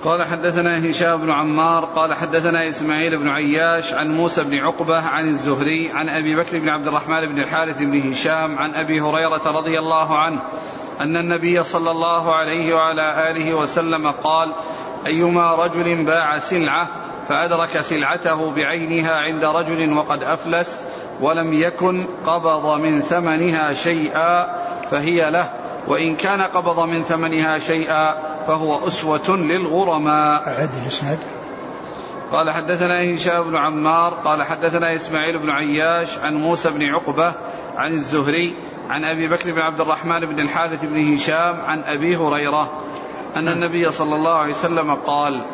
قال 0.03 0.23
حدثنا 0.23 0.89
هشام 0.89 1.21
بن 1.21 1.31
عمار 1.31 1.85
قال 1.85 2.13
حدثنا 2.13 2.69
إسماعيل 2.69 3.19
بن 3.19 3.27
عياش 3.27 3.93
عن 3.93 4.11
موسى 4.11 4.43
بن 4.43 4.57
عقبة 4.57 4.97
عن 4.97 5.27
الزهري 5.27 5.91
عن 5.91 6.09
أبي 6.09 6.35
بكر 6.35 6.59
بن 6.59 6.69
عبد 6.69 6.87
الرحمن 6.87 7.25
بن 7.25 7.39
الحارث 7.39 7.81
بن 7.81 8.11
هشام 8.11 8.57
عن 8.57 8.73
أبي 8.73 9.01
هريرة 9.01 9.41
رضي 9.45 9.79
الله 9.79 10.17
عنه 10.17 10.39
أن 11.01 11.17
النبي 11.17 11.63
صلى 11.63 11.91
الله 11.91 12.35
عليه 12.35 12.75
وعلى 12.75 13.31
آله 13.31 13.53
وسلم 13.53 14.11
قال 14.11 14.53
أيما 15.07 15.55
رجل 15.55 16.03
باع 16.05 16.39
سلعة 16.39 16.87
فأدرك 17.29 17.81
سلعته 17.81 18.51
بعينها 18.51 19.15
عند 19.15 19.45
رجل 19.45 19.93
وقد 19.93 20.23
أفلس 20.23 20.83
ولم 21.21 21.53
يكن 21.53 22.05
قبض 22.25 22.79
من 22.79 23.01
ثمنها 23.01 23.73
شيئا 23.73 24.57
فهي 24.91 25.31
له 25.31 25.49
وإن 25.87 26.15
كان 26.15 26.41
قبض 26.41 26.79
من 26.79 27.03
ثمنها 27.03 27.59
شيئا 27.59 28.15
فهو 28.47 28.87
أسوة 28.87 29.37
للغرماء 29.37 30.47
أعد 30.47 30.69
الإسناد 30.83 31.19
قال 32.31 32.51
حدثنا 32.51 33.15
هشام 33.15 33.43
بن 33.43 33.55
عمار 33.55 34.13
قال 34.13 34.43
حدثنا 34.43 34.95
إسماعيل 34.95 35.39
بن 35.39 35.49
عياش 35.49 36.17
عن 36.17 36.35
موسى 36.35 36.69
بن 36.69 36.83
عقبة 36.83 37.33
عن 37.75 37.93
الزهري 37.93 38.55
عن 38.89 39.03
أبي 39.03 39.27
بكر 39.27 39.51
بن 39.51 39.59
عبد 39.59 39.81
الرحمن 39.81 40.19
بن 40.19 40.39
الحارث 40.39 40.85
بن 40.85 41.13
هشام 41.13 41.61
عن 41.61 41.83
أبي 41.83 42.15
هريرة 42.15 42.71
أن 43.35 43.45
نعم. 43.45 43.53
النبي 43.53 43.91
صلى 43.91 44.15
الله 44.15 44.33
عليه 44.33 44.51
وسلم 44.51 44.93
قال 44.93 45.45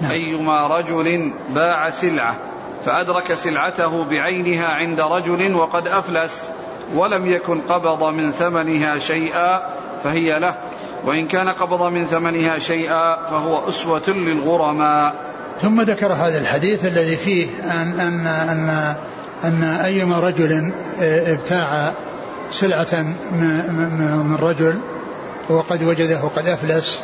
نعم. 0.00 0.10
أيما 0.10 0.66
رجل 0.66 1.32
باع 1.54 1.90
سلعة 1.90 2.36
فأدرك 2.84 3.34
سلعته 3.34 4.04
بعينها 4.04 4.66
عند 4.66 5.00
رجل 5.00 5.54
وقد 5.54 5.88
أفلس 5.88 6.50
ولم 6.94 7.26
يكن 7.26 7.60
قبض 7.60 8.04
من 8.04 8.30
ثمنها 8.32 8.98
شيئا 8.98 9.62
فهي 10.04 10.38
له 10.38 10.54
وإن 11.04 11.26
كان 11.26 11.48
قبض 11.48 11.82
من 11.82 12.06
ثمنها 12.06 12.58
شيئا 12.58 13.16
فهو 13.30 13.68
أسوة 13.68 14.08
للغرماء. 14.08 15.14
ثم 15.58 15.80
ذكر 15.80 16.12
هذا 16.12 16.38
الحديث 16.38 16.84
الذي 16.84 17.16
فيه 17.16 17.46
أن 17.64 18.00
أن 18.00 18.26
أن 18.26 18.96
أن 19.44 19.62
أيما 19.62 20.20
رجل 20.20 20.72
ابتاع 21.00 21.94
سلعة 22.50 23.02
من 24.22 24.38
رجل 24.42 24.80
وقد 25.50 25.84
وجده 25.84 26.20
قد 26.20 26.46
أفلس 26.48 27.02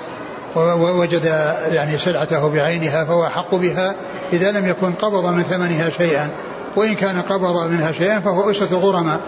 ووجد 0.57 1.24
يعني 1.72 1.98
سلعته 1.98 2.48
بعينها 2.48 3.05
فهو 3.05 3.26
أحق 3.26 3.55
بها 3.55 3.94
إذا 4.32 4.50
لم 4.50 4.68
يكن 4.68 4.92
قبض 4.92 5.26
من 5.26 5.42
ثمنها 5.42 5.90
شيئا. 5.90 6.30
وإن 6.76 6.94
كان 6.94 7.22
قبض 7.22 7.70
منها 7.70 7.92
شيئا 7.92 8.20
فهو 8.20 8.50
أسوة 8.50 8.68
الغرماء 8.70 9.20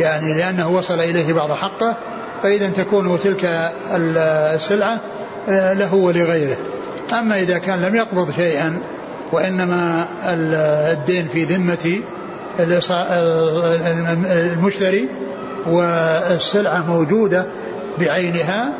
يعني 0.00 0.34
لأنه 0.34 0.68
وصل 0.68 1.00
إليه 1.00 1.32
بعض 1.32 1.52
حقه 1.52 1.96
فإذا 2.42 2.68
تكون 2.68 3.18
تلك 3.18 3.72
السلعة 3.94 5.00
آه، 5.48 5.72
له 5.72 5.94
ولغيره. 5.94 6.56
أما 7.12 7.42
إذا 7.42 7.58
كان 7.58 7.82
لم 7.82 7.94
يقبض 7.94 8.30
شيئا 8.30 8.82
وإنما 9.32 10.06
الدين 10.24 11.28
في 11.28 11.44
ذمة 11.44 12.00
المشتري 14.30 15.08
والسلعة 15.66 16.86
موجودة 16.86 17.46
بعينها 18.00 18.72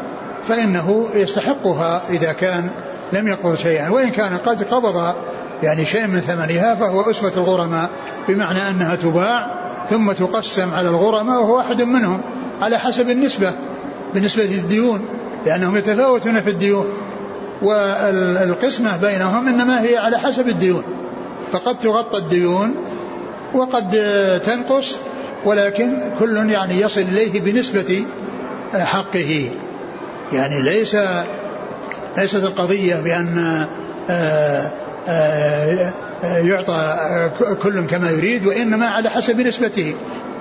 فإنه 0.48 1.08
يستحقها 1.14 2.02
إذا 2.10 2.32
كان 2.32 2.70
لم 3.12 3.28
يقبض 3.28 3.56
شيئا. 3.56 3.88
وإن 3.88 4.10
كان 4.10 4.38
قد 4.38 4.62
قبض 4.62 5.14
يعني 5.62 5.84
شيء 5.84 6.06
من 6.06 6.20
ثمنها 6.20 6.74
فهو 6.74 7.00
أسوة 7.00 7.32
الغرماء 7.36 7.90
بمعنى 8.28 8.70
أنها 8.70 8.96
تباع 8.96 9.50
ثم 9.88 10.12
تقسم 10.12 10.74
على 10.74 10.88
الغرماء 10.88 11.40
وهو 11.40 11.56
واحد 11.56 11.82
منهم 11.82 12.20
على 12.60 12.78
حسب 12.78 13.10
النسبة 13.10 13.52
بالنسبة 14.14 14.42
للديون 14.44 15.04
لأنهم 15.46 15.76
يتفاوتون 15.76 16.40
في 16.40 16.50
الديون. 16.50 16.86
والقسمة 17.62 18.96
بينهم 18.96 19.48
إنما 19.48 19.82
هي 19.82 19.96
على 19.96 20.18
حسب 20.18 20.48
الديون. 20.48 20.84
فقد 21.52 21.76
تغطى 21.76 22.18
الديون 22.18 22.74
وقد 23.54 23.90
تنقص 24.44 24.96
ولكن 25.44 26.02
كل 26.18 26.50
يعني 26.50 26.80
يصل 26.80 27.00
إليه 27.00 27.40
بنسبة 27.40 28.04
حقه. 28.74 29.50
يعني 30.32 30.62
ليس 30.62 30.96
ليست 32.18 32.44
القضية 32.44 33.00
بأن 33.00 33.66
آه، 34.10 34.70
آه، 35.08 35.92
يعطى 36.24 36.98
كل 37.62 37.86
كما 37.86 38.10
يريد 38.10 38.46
وإنما 38.46 38.86
على 38.86 39.10
حسب 39.10 39.40
نسبته. 39.40 39.94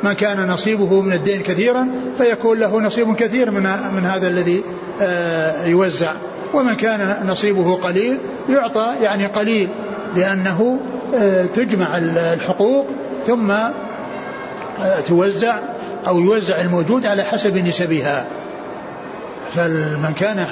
من 0.04 0.14
كان 0.14 0.48
نصيبه 0.48 1.02
من 1.02 1.14
الدين 1.14 1.42
كثيرا 1.42 1.88
فيكون 2.18 2.60
له 2.60 2.82
نصيب 2.82 3.16
كثير 3.16 3.52
من 3.52 3.64
من 3.96 4.06
هذا 4.06 4.28
الذي 4.28 4.64
آه، 5.02 5.66
يوزع. 5.66 6.14
ومن 6.54 6.74
كان 6.74 7.28
نصيبه 7.28 7.76
قليل 7.76 8.18
يعطى 8.50 8.96
يعني 9.02 9.26
قليل 9.26 9.70
لأنه 10.16 10.80
تجمع 11.56 11.98
الحقوق 11.98 12.88
ثم 13.28 13.54
توزع 15.08 15.60
أو 16.08 16.20
يوزع 16.20 16.62
الموجود 16.62 17.06
على 17.06 17.24
حسب 17.24 17.68
نسبها. 17.68 18.26
فمن 19.50 20.14
كان 20.20 20.48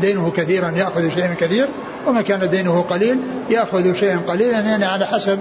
دينه 0.00 0.30
كثيرا 0.30 0.70
يأخذ 0.70 1.10
شيئا 1.10 1.34
كثير 1.40 1.68
ومن 2.06 2.22
كان 2.22 2.50
دينه 2.50 2.82
قليل 2.82 3.20
يأخذ 3.50 3.94
شيئا 3.94 4.20
قليلا 4.28 4.60
يعني 4.60 4.84
على 4.84 5.06
حسب 5.06 5.38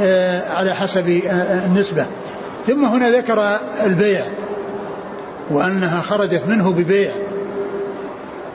آه، 0.00 0.52
على 0.52 0.74
حسب 0.74 1.08
آه، 1.08 1.64
النسبة. 1.64 2.06
ثم 2.66 2.84
هنا 2.84 3.10
ذكر 3.10 3.58
البيع 3.84 4.26
وأنها 5.50 6.00
خرجت 6.00 6.42
منه 6.46 6.70
ببيع. 6.70 7.12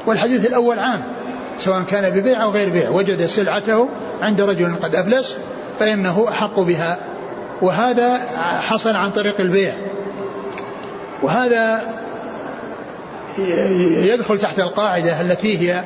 والحديث 0.05 0.45
الأول 0.45 0.79
عام 0.79 1.01
سواء 1.59 1.83
كان 1.83 2.19
ببيع 2.19 2.43
أو 2.43 2.49
غير 2.49 2.69
بيع 2.69 2.89
وجد 2.89 3.25
سلعته 3.25 3.89
عند 4.21 4.41
رجل 4.41 4.75
قد 4.75 4.95
أفلس 4.95 5.37
فإنه 5.79 6.25
أحق 6.29 6.59
بها. 6.59 6.99
وهذا 7.61 8.17
حصل 8.61 8.95
عن 8.95 9.11
طريق 9.11 9.41
البيع. 9.41 9.73
وهذا 11.21 11.81
يدخل 14.03 14.37
تحت 14.37 14.59
القاعدة 14.59 15.21
التي 15.21 15.57
هي 15.57 15.83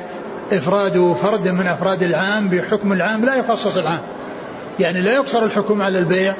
إفراد 0.52 1.16
فرد 1.22 1.48
من 1.48 1.66
أفراد 1.66 2.02
العام 2.02 2.48
بحكم 2.48 2.92
العام 2.92 3.24
لا 3.24 3.34
يخصص 3.34 3.76
العام. 3.76 4.00
يعني 4.80 5.00
لا 5.00 5.14
يقصر 5.14 5.44
الحكم 5.44 5.82
على 5.82 5.98
البيع 5.98 6.34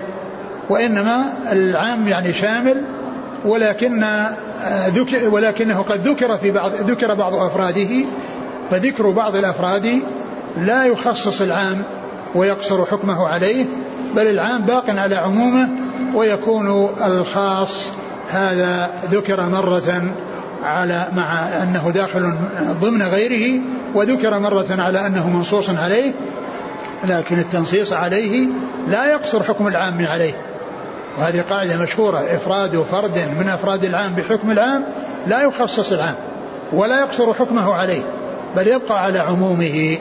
وإنما 0.71 1.25
العام 1.53 2.09
يعني 2.09 2.33
شامل 2.33 2.83
ولكن 3.45 4.05
ولكنه 5.31 5.83
قد 5.83 6.09
ذكر 6.09 6.39
في 6.39 6.51
بعض 6.51 6.73
ذكر 6.75 7.15
بعض 7.15 7.35
أفراده 7.35 8.05
فذكر 8.71 9.11
بعض 9.11 9.37
الأفراد 9.37 10.03
لا 10.57 10.85
يخصص 10.85 11.43
العام 11.43 11.83
ويقصر 12.35 12.85
حكمه 12.85 13.29
عليه 13.29 13.65
بل 14.17 14.27
العام 14.27 14.63
باق 14.63 14.91
على 14.91 15.17
عمومه 15.17 15.69
ويكون 16.15 16.91
الخاص. 17.05 17.93
هذا 18.31 18.91
ذكر 19.11 19.49
مرة 19.49 20.03
على 20.65 21.07
مع 21.17 21.49
أنه 21.63 21.91
داخل 21.91 22.35
ضمن 22.81 23.03
غيره 23.03 23.61
وذكر 23.95 24.39
مرة 24.39 24.67
على 24.79 25.07
أنه 25.07 25.29
منصوص 25.29 25.71
عليه 25.71 26.13
لكن 27.05 27.39
التنصيص 27.39 27.93
عليه 27.93 28.47
لا 28.89 29.13
يقصر 29.13 29.43
حكم 29.43 29.67
العام 29.67 30.07
عليه. 30.07 30.35
وهذه 31.19 31.41
قاعدة 31.51 31.77
مشهورة 31.77 32.19
إفراد 32.19 32.83
فرد 32.91 33.19
من 33.39 33.49
أفراد 33.49 33.85
العام 33.85 34.15
بحكم 34.15 34.51
العام 34.51 34.85
لا 35.27 35.43
يخصص 35.43 35.93
العام 35.93 36.15
ولا 36.73 37.01
يقصر 37.01 37.35
حكمه 37.35 37.75
عليه 37.75 38.03
بل 38.57 38.69
يبقى 38.69 39.05
على 39.05 39.19
عمومه 39.19 39.99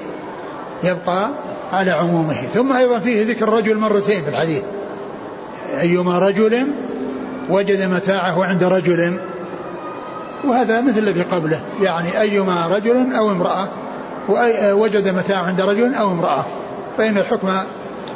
يبقى 0.84 1.30
على 1.74 1.92
عمومه. 1.92 2.34
ثم 2.34 2.74
أيضا 2.74 3.00
فيه 3.00 3.32
ذكر 3.32 3.48
الرجل 3.48 3.78
مرتين 3.78 4.24
في 4.24 4.30
الحديث. 4.30 4.64
أيما 5.82 6.20
رجل 6.20 6.68
وجد 7.50 7.82
متاعه 7.82 8.46
عند 8.46 8.64
رجل 8.64 9.18
وهذا 10.50 10.82
مثل 10.82 10.98
الذي 10.98 11.22
قبله 11.22 11.62
يعني 11.82 12.22
أيما 12.22 12.68
رجل 12.68 13.16
أو 13.16 13.32
امرأة 13.32 13.70
وجد 14.74 15.08
متاع 15.08 15.38
عند 15.38 15.62
رجل 15.62 15.94
أو 15.94 16.12
امرأة 16.12 16.46
فإن 16.98 17.18
الحكم 17.18 17.50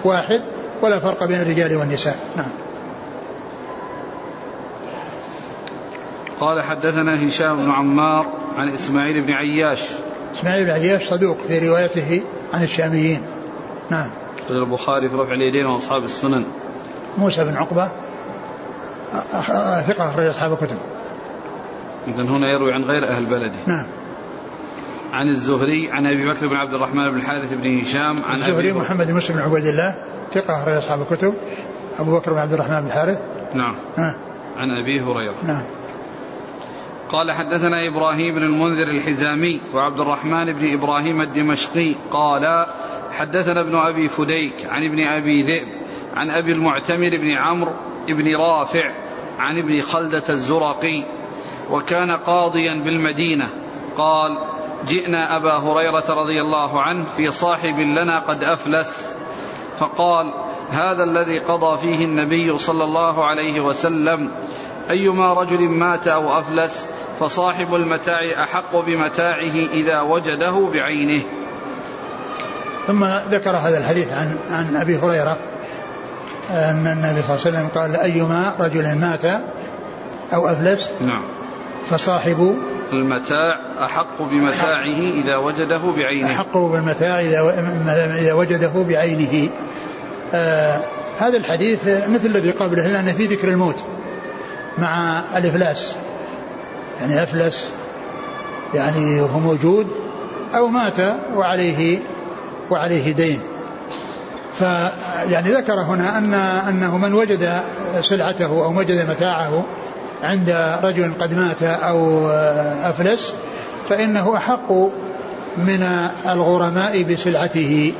واحد 0.04 0.42
ولا 0.82 1.00
فرق 1.00 1.24
بين 1.24 1.42
الرجال 1.42 1.76
والنساء. 1.76 2.20
نعم. 2.38 2.52
قال 6.40 6.62
حدثنا 6.62 7.28
هشام 7.28 7.56
بن 7.56 7.72
عمار 7.72 8.26
عن 8.56 8.70
إسماعيل 8.70 9.22
بن 9.22 9.34
عياش. 9.34 9.84
إسماعيل 10.34 10.66
بن 10.66 10.72
عياش 10.72 11.08
صدوق 11.08 11.38
في 11.48 11.70
روايته 11.70 12.22
عن 12.54 12.64
الشاميين. 12.64 13.22
نعم. 13.90 14.12
البخاري 14.50 15.10
في 15.10 15.16
رفع 15.16 15.34
اليدين 15.34 15.66
وأصحاب 15.66 16.04
السنن. 16.04 16.46
موسى 17.18 17.44
بن 17.44 17.56
عقبة 17.56 17.92
ثقة 19.88 20.10
أخرج 20.10 20.26
أصحاب 20.26 20.52
الكتب. 20.52 20.78
إذا 22.14 22.24
هنا 22.24 22.52
يروي 22.52 22.74
عن 22.74 22.84
غير 22.84 23.08
أهل 23.08 23.26
بلده. 23.26 23.56
نعم. 23.68 23.88
عن 25.12 25.28
الزهري 25.28 25.92
عن 25.92 26.06
أبي 26.06 26.30
بكر 26.30 26.48
بن 26.48 26.56
عبد 26.56 26.74
الرحمن 26.74 27.12
بن 27.12 27.18
الحارث 27.18 27.54
بن 27.54 27.80
هشام 27.80 28.24
عن 28.24 28.36
الزهري 28.36 28.74
محمد 28.74 29.08
بن 29.08 29.16
مسلم 29.16 29.36
بن 29.36 29.42
عبيد 29.42 29.66
الله 29.66 29.96
ثقة 30.32 30.62
أخرج 30.62 30.74
أصحاب 30.74 31.02
الكتب. 31.02 31.34
أبو 32.00 32.20
بكر 32.20 32.34
بن 32.34 32.40
عبد 32.40 32.54
الرحمن 32.54 32.82
بن 32.82 32.88
الحارث. 32.88 33.20
نعم. 33.54 33.76
آه. 33.98 34.16
عن 34.58 34.72
أبي 34.72 35.02
هريرة. 35.02 35.36
نعم. 35.44 35.64
قال 37.10 37.32
حدثنا 37.32 37.88
إبراهيم 37.88 38.36
بن 38.36 38.44
المنذر 38.44 38.88
الحزامي 38.88 39.62
وعبد 39.74 40.00
الرحمن 40.00 40.54
بن 40.54 40.74
إبراهيم 40.74 41.22
الدمشقي 41.22 41.96
قال 42.12 42.66
حدثنا 43.12 43.62
ابن 43.62 43.76
أبي 43.76 44.08
فديك 44.08 44.54
عن 44.70 44.84
ابن 44.84 45.04
أبي 45.04 45.42
ذئب 45.42 45.68
عن 46.16 46.30
أبي 46.30 46.52
المعتمر 46.52 47.10
بن 47.10 47.32
عمرو 47.32 47.72
بن 48.08 48.36
رافع 48.36 48.92
عن 49.40 49.58
ابن 49.58 49.82
خلدة 49.82 50.24
الزرقي 50.30 51.04
وكان 51.72 52.12
قاضيا 52.12 52.74
بالمدينة. 52.74 53.48
قال 53.98 54.38
جئنا 54.88 55.36
أبا 55.36 55.54
هريرة 55.54 56.04
رضي 56.10 56.42
الله 56.42 56.82
عنه 56.82 57.06
في 57.18 57.32
صاحب 57.32 57.80
لنا 57.80 58.20
قد 58.20 58.44
أفلس. 58.44 59.16
فقال 59.78 60.34
هذا 60.70 61.04
الذي 61.04 61.40
قضى 61.40 61.78
فيه 61.78 62.06
النبي 62.06 62.58
صلى 62.58 62.84
الله 62.84 63.26
عليه 63.26 63.60
وسلم. 63.62 64.32
أيما 64.90 65.34
رجل 65.34 65.62
مات 65.62 66.08
أو 66.08 66.40
أفلس 66.40 66.88
فصاحب 67.20 67.76
المتاع 67.76 68.44
أحق 68.44 68.76
بمتاعه 68.76 69.56
إذا 69.74 70.02
وجده 70.02 70.70
بعينه. 70.74 71.22
ثم 72.88 73.06
ذكر 73.06 73.50
هذا 73.50 73.78
الحديث 73.78 74.08
عن 74.12 74.38
عن 74.52 74.76
أبي 74.76 74.98
هريرة 74.98 75.38
أن 76.52 76.88
النبي 76.88 77.22
صلى 77.22 77.36
الله 77.36 77.46
عليه 77.46 77.68
وسلم 77.68 77.68
قال 77.68 77.96
أيما 77.96 78.54
رجل 78.60 78.96
مات 78.96 79.26
أو 80.34 80.48
أفلس 80.48 80.92
نعم. 81.02 81.22
فصاحب 81.86 82.58
المتاع 82.94 83.60
أحق 83.84 84.22
بمتاعه 84.22 85.00
إذا 85.24 85.38
وجده 85.38 85.78
بعينه. 85.78 86.32
أحق 86.32 86.58
بالمتاع 86.58 87.20
إذا 87.20 88.34
وجده 88.34 88.84
بعينه. 88.84 89.50
آه 90.34 90.82
هذا 91.20 91.38
الحديث 91.38 91.80
مثل 92.08 92.26
الذي 92.26 92.52
قبله 92.52 92.88
لأن 92.88 93.14
في 93.14 93.26
ذكر 93.26 93.48
الموت 93.48 93.84
مع 94.78 95.24
الإفلاس. 95.38 95.98
يعني 97.00 97.24
أفلس 97.24 97.72
يعني 98.74 99.22
هو 99.22 99.40
موجود 99.40 99.88
أو 100.56 100.68
مات 100.68 100.98
وعليه 101.36 102.00
وعليه 102.72 103.14
دين. 103.14 103.40
فيعني 104.54 105.52
ذكر 105.52 105.82
هنا 105.82 106.18
أن 106.18 106.34
أنه 106.34 106.98
من 106.98 107.14
وجد 107.14 107.62
سلعته 108.02 108.66
أو 108.66 108.80
وجد 108.80 109.10
متاعه 109.10 109.66
عند 110.24 110.78
رجل 110.84 111.14
قد 111.20 111.34
مات 111.34 111.64
أو 111.64 112.28
أفلس 112.90 113.36
فإنه 113.90 114.38
أحق 114.38 114.72
من 115.58 116.10
الغرماء 116.26 117.04
بسلعته 117.04 117.94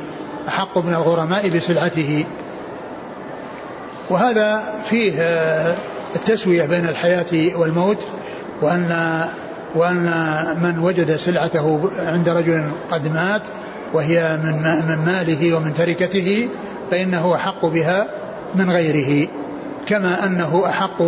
أحق 0.48 0.78
من 0.78 0.94
الغرماء 0.94 1.48
بسلعته. 1.48 2.24
وهذا 4.10 4.62
فيه 4.84 5.12
التسوية 6.16 6.66
بين 6.66 6.88
الحياة 6.88 7.56
والموت 7.56 8.06
وأن 8.62 9.24
وأن 9.74 10.04
من 10.62 10.78
وجد 10.78 11.16
سلعته 11.16 11.90
عند 11.98 12.28
رجل 12.28 12.70
قد 12.90 13.12
مات 13.12 13.42
وهي 13.94 14.38
من 14.44 14.62
من 14.88 15.04
ماله 15.06 15.56
ومن 15.56 15.74
تركته 15.74 16.48
فإنه 16.90 17.34
أحق 17.34 17.66
بها 17.66 18.06
من 18.54 18.70
غيره. 18.70 19.28
كما 19.86 20.26
أنه 20.26 20.66
أحق 20.66 21.02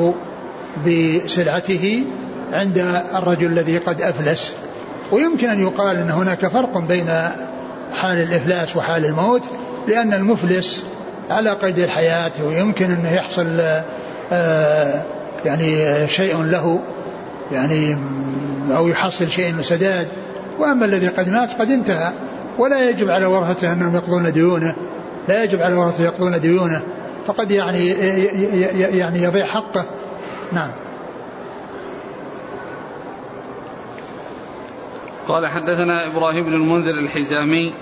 بسلعته 0.86 2.04
عند 2.52 2.78
الرجل 3.14 3.46
الذي 3.46 3.78
قد 3.78 4.02
أفلس. 4.02 4.56
ويمكن 5.12 5.48
أن 5.48 5.60
يقال 5.60 5.96
أن 5.96 6.10
هناك 6.10 6.46
فرق 6.46 6.78
بين 6.78 7.08
حال 7.94 8.18
الإفلاس 8.18 8.76
وحال 8.76 9.04
الموت 9.06 9.42
لأن 9.88 10.12
المفلس 10.12 10.84
على 11.30 11.50
قيد 11.50 11.78
الحياة 11.78 12.32
ويمكن 12.46 12.84
أنه 12.84 13.12
يحصل 13.12 13.60
آه، 14.32 15.02
يعني 15.44 16.06
شيء 16.08 16.42
له 16.42 16.80
يعني 17.52 17.98
أو 18.76 18.88
يحصل 18.88 19.30
شيء 19.30 19.52
من 19.52 19.62
سداد. 19.62 20.08
وأما 20.58 20.84
الذي 20.84 21.08
قد 21.08 21.28
مات 21.28 21.52
قد 21.52 21.70
انتهى 21.70 22.12
ولا 22.58 22.90
يجب 22.90 23.08
على 23.10 23.26
ورثته 23.26 23.72
أنهم 23.72 23.96
يقضون 23.96 24.32
ديونه 24.32 24.74
لا 25.28 25.44
يجب 25.44 25.58
على 25.58 25.74
ورثته 25.74 26.04
يقضون 26.04 26.40
ديونه. 26.40 26.82
فقد 27.26 27.50
يعني 27.50 27.88
يعني 28.98 29.22
يضيع 29.22 29.46
حقه. 29.46 29.86
نعم. 30.52 30.70
قال 35.28 35.46
حدثنا 35.46 36.06
إبراهيم 36.06 36.44
بن 36.44 36.52
المنذر 36.52 36.94
الحزامي. 36.94 37.72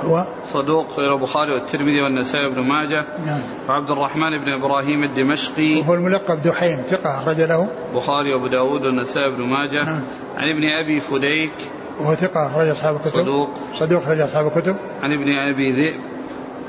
هو؟ 0.00 0.26
صدوق 0.44 0.86
غير 0.98 1.14
البخاري 1.14 1.52
والترمذي 1.52 2.02
والنسائي 2.02 2.50
بن 2.50 2.60
ماجه. 2.60 3.04
نعم. 3.26 3.42
وعبد 3.68 3.90
الرحمن 3.90 4.38
بن 4.44 4.52
إبراهيم 4.52 5.02
الدمشقي. 5.02 5.80
وهو 5.80 5.94
الملقب 5.94 6.42
دحيم 6.42 6.82
ثقة 6.82 7.18
أخرج 7.22 7.40
له. 7.40 7.68
البخاري 7.90 8.34
وأبو 8.34 8.46
داود 8.46 8.86
والنسائي 8.86 9.30
بن 9.30 9.42
ماجه. 9.42 9.84
نعم. 9.84 10.04
عن 10.36 10.48
ابن 10.48 10.64
أبي 10.64 11.00
فديك. 11.00 11.54
وهو 12.00 12.14
ثقة 12.14 12.46
أخرج 12.46 12.68
أصحاب 12.68 12.96
الكتب. 12.96 13.10
صدوق. 13.10 13.50
صدوق 13.74 14.02
أخرج 14.02 14.20
أصحاب 14.20 14.46
الكتب. 14.46 14.76
عن 15.02 15.12
ابن 15.12 15.36
أبي 15.36 15.70
ذئب. 15.72 16.00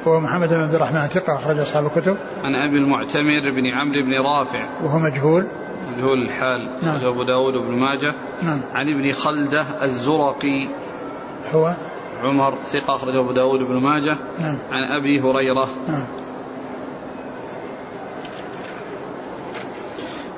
وهو 0.08 0.20
محمد 0.20 0.50
بن 0.50 0.56
عبد 0.56 0.74
الرحمن 0.74 1.08
ثقة 1.08 1.36
أخرج 1.36 1.60
أصحاب 1.60 1.86
الكتب. 1.86 2.18
عن 2.44 2.56
أبي 2.56 2.78
المعتمر 2.78 3.52
بن 3.56 3.68
عمرو 3.68 4.02
بن 4.02 4.14
رافع. 4.14 4.68
وهو 4.84 5.00
مجهول. 5.00 5.48
مجهول 5.94 6.22
الحال. 6.22 6.70
نعم. 6.84 7.06
أبو 7.06 7.24
داود 7.24 7.56
وابن 7.56 7.80
ماجه. 7.80 8.14
نعم. 8.44 8.62
عن 8.74 8.90
ابن 8.90 9.12
خلدة 9.12 9.66
الزرقي. 9.84 10.68
هو؟ 11.52 11.76
عمر 12.24 12.58
ثقة 12.60 12.96
أخرجه 12.96 13.20
أبو 13.20 13.32
داود 13.32 13.60
بن 13.60 13.76
ماجه. 13.76 14.18
نعم. 14.40 14.60
عن 14.72 14.84
أبي 15.00 15.22
هريرة. 15.22 15.70
نعم. 15.88 16.06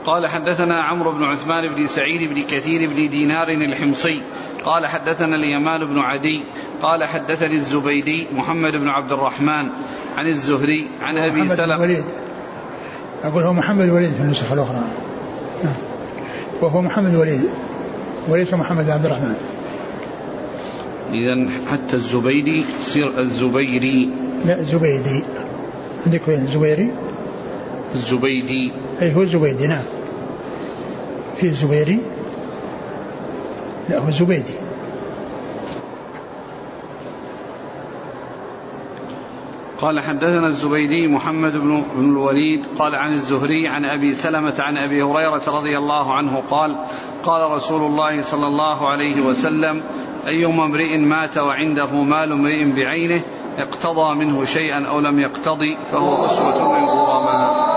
قال 0.05 0.27
حدثنا 0.27 0.81
عمرو 0.81 1.11
بن 1.11 1.23
عثمان 1.23 1.75
بن 1.75 1.85
سعيد 1.85 2.33
بن 2.33 2.41
كثير 2.41 2.89
بن 2.89 3.09
دينار 3.09 3.47
الحمصي. 3.47 4.21
قال 4.65 4.87
حدثنا 4.87 5.35
اليمان 5.35 5.85
بن 5.85 5.99
عدي. 5.99 6.43
قال 6.81 7.03
حدثني 7.03 7.55
الزبيدي 7.55 8.27
محمد 8.33 8.71
بن 8.71 8.87
عبد 8.87 9.11
الرحمن 9.11 9.69
عن 10.17 10.27
الزهري 10.27 10.87
عن 11.01 11.17
أبي 11.17 11.49
سلمة. 11.49 11.75
الوليد 11.75 12.05
أقول 13.23 13.43
هو 13.43 13.53
محمد 13.53 13.85
الوليد 13.85 14.13
في 14.13 14.21
النسخ 14.21 14.51
الأخرى. 14.51 14.83
نعم. 15.63 15.73
وهو 16.61 16.81
محمد 16.81 17.13
الوليد 17.13 17.49
وليس 18.27 18.53
محمد 18.53 18.89
عبد 18.89 19.05
الرحمن. 19.05 19.35
إذا 21.11 21.49
حتى 21.71 21.95
الزبيدي 21.95 22.63
يصير 22.81 23.19
الزبيري. 23.19 24.09
لا 24.45 24.63
زبيدي. 24.63 25.23
عندك 26.05 26.21
وين؟ 26.27 26.47
زبيري؟ 26.47 26.91
الزبيدي. 27.95 28.73
أي 29.01 29.15
هو 29.15 29.21
الزبيدي 29.21 29.67
نعم. 29.67 29.83
في 31.37 31.43
الزبيري؟ 31.43 31.99
لا 33.89 33.99
هو 33.99 34.07
الزبيدي. 34.07 34.53
قال 39.81 39.99
حدثنا 39.99 40.47
الزبيدي 40.47 41.07
محمد 41.07 41.57
بن 41.57 41.85
بن 41.95 42.09
الوليد 42.09 42.65
قال 42.79 42.95
عن 42.95 43.13
الزهري 43.13 43.67
عن 43.67 43.85
أبي 43.85 44.13
سلمة 44.13 44.55
عن 44.59 44.77
أبي 44.77 45.03
هريرة 45.03 45.41
رضي 45.47 45.77
الله 45.77 46.13
عنه 46.13 46.43
قال 46.49 46.77
قال 47.23 47.51
رسول 47.51 47.81
الله 47.81 48.21
صلى 48.21 48.47
الله 48.47 48.89
عليه 48.89 49.21
وسلم 49.21 49.83
أيما 50.27 50.65
امرئ 50.65 50.97
مات 50.97 51.37
وعنده 51.37 52.01
مال 52.01 52.31
امرئ 52.31 52.71
بعينه 52.71 53.21
اقتضى 53.57 54.15
منه 54.15 54.45
شيئا 54.45 54.87
أو 54.87 54.99
لم 54.99 55.19
يقتضي 55.19 55.77
فهو 55.91 56.25
أسوة 56.25 56.79
للغرماء 56.79 57.69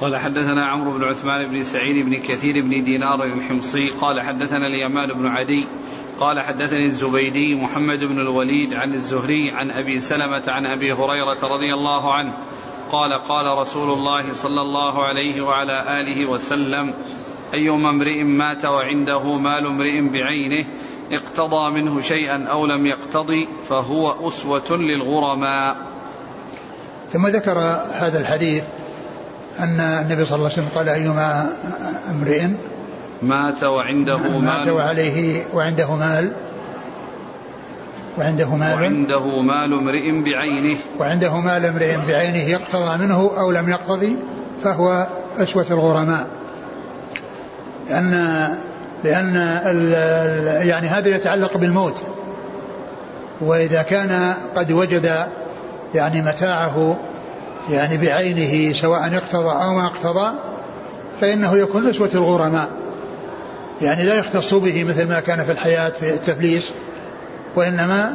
قال 0.00 0.16
حدثنا 0.16 0.66
عمرو 0.66 0.92
بن 0.92 1.04
عثمان 1.04 1.46
بن 1.46 1.62
سعيد 1.62 2.06
بن 2.06 2.16
كثير 2.16 2.62
بن 2.62 2.82
دينار 2.82 3.24
الحمصي 3.24 3.88
قال 3.88 4.20
حدثنا 4.20 4.66
اليمان 4.66 5.12
بن 5.12 5.26
عدي 5.26 5.66
قال 6.20 6.40
حدثني 6.40 6.84
الزبيدي 6.84 7.54
محمد 7.54 8.04
بن 8.04 8.20
الوليد 8.20 8.74
عن 8.74 8.94
الزهري 8.94 9.50
عن 9.50 9.70
أبي 9.70 10.00
سلمة 10.00 10.42
عن 10.48 10.66
أبي 10.66 10.92
هريرة 10.92 11.38
رضي 11.42 11.74
الله 11.74 12.14
عنه 12.14 12.32
قال 12.92 13.12
قال 13.12 13.58
رسول 13.58 13.98
الله 13.98 14.34
صلى 14.34 14.60
الله 14.60 15.04
عليه 15.04 15.40
وعلى 15.40 16.00
آله 16.00 16.26
وسلم 16.26 16.94
أيما 17.54 17.90
امرئ 17.90 18.22
مات 18.22 18.64
وعنده 18.64 19.36
مال 19.36 19.66
امرئ 19.66 20.08
بعينه 20.08 20.64
اقتضى 21.12 21.70
منه 21.70 22.00
شيئا 22.00 22.44
أو 22.44 22.66
لم 22.66 22.86
يقتضي 22.86 23.48
فهو 23.68 24.28
أسوة 24.28 24.76
للغرماء. 24.76 25.76
ثم 27.12 27.26
ذكر 27.26 27.58
هذا 27.92 28.20
الحديث 28.20 28.64
أن 29.60 29.80
النبي 29.80 30.24
صلى 30.24 30.36
الله 30.36 30.50
عليه 30.50 30.62
وسلم 30.62 30.68
قال 30.74 30.88
أيما 30.88 31.52
امرئ 32.10 32.46
مات 33.22 33.64
وعنده 33.64 34.16
مات 34.16 34.66
مال. 34.66 34.70
وعليه 34.70 35.44
وعنده 35.54 35.96
مال. 35.96 36.32
وعنده 38.18 38.54
مال. 38.54 38.72
وعنده 38.72 39.42
مال 39.42 39.72
امرئ 39.72 40.22
بعينه. 40.24 40.78
وعنده 41.00 41.40
مال 41.40 41.64
امرئ 41.64 41.96
بعينه 42.08 42.50
يقتضى 42.50 42.98
منه 42.98 43.30
أو 43.38 43.50
لم 43.50 43.70
يقتضي 43.70 44.16
فهو 44.64 45.06
أسوة 45.38 45.66
الغرماء. 45.70 46.26
لأن 47.88 48.48
لأن 49.04 49.34
يعني 50.68 50.88
هذا 50.88 51.08
يتعلق 51.08 51.56
بالموت. 51.56 52.02
وإذا 53.40 53.82
كان 53.82 54.34
قد 54.56 54.72
وجد 54.72 55.26
يعني 55.94 56.22
متاعه 56.22 56.98
يعني 57.70 57.96
بعينه 57.96 58.72
سواء 58.72 59.16
اقتضى 59.16 59.64
أو 59.64 59.74
ما 59.74 59.86
اقتضى 59.86 60.32
فإنه 61.20 61.56
يكون 61.56 61.88
أسوة 61.88 62.10
الغرماء. 62.14 62.68
يعني 63.82 64.04
لا 64.04 64.14
يختص 64.14 64.54
به 64.54 64.84
مثل 64.84 65.08
ما 65.08 65.20
كان 65.20 65.44
في 65.44 65.52
الحياة 65.52 65.88
في 65.88 66.14
التفليس 66.14 66.72
وإنما 67.56 68.14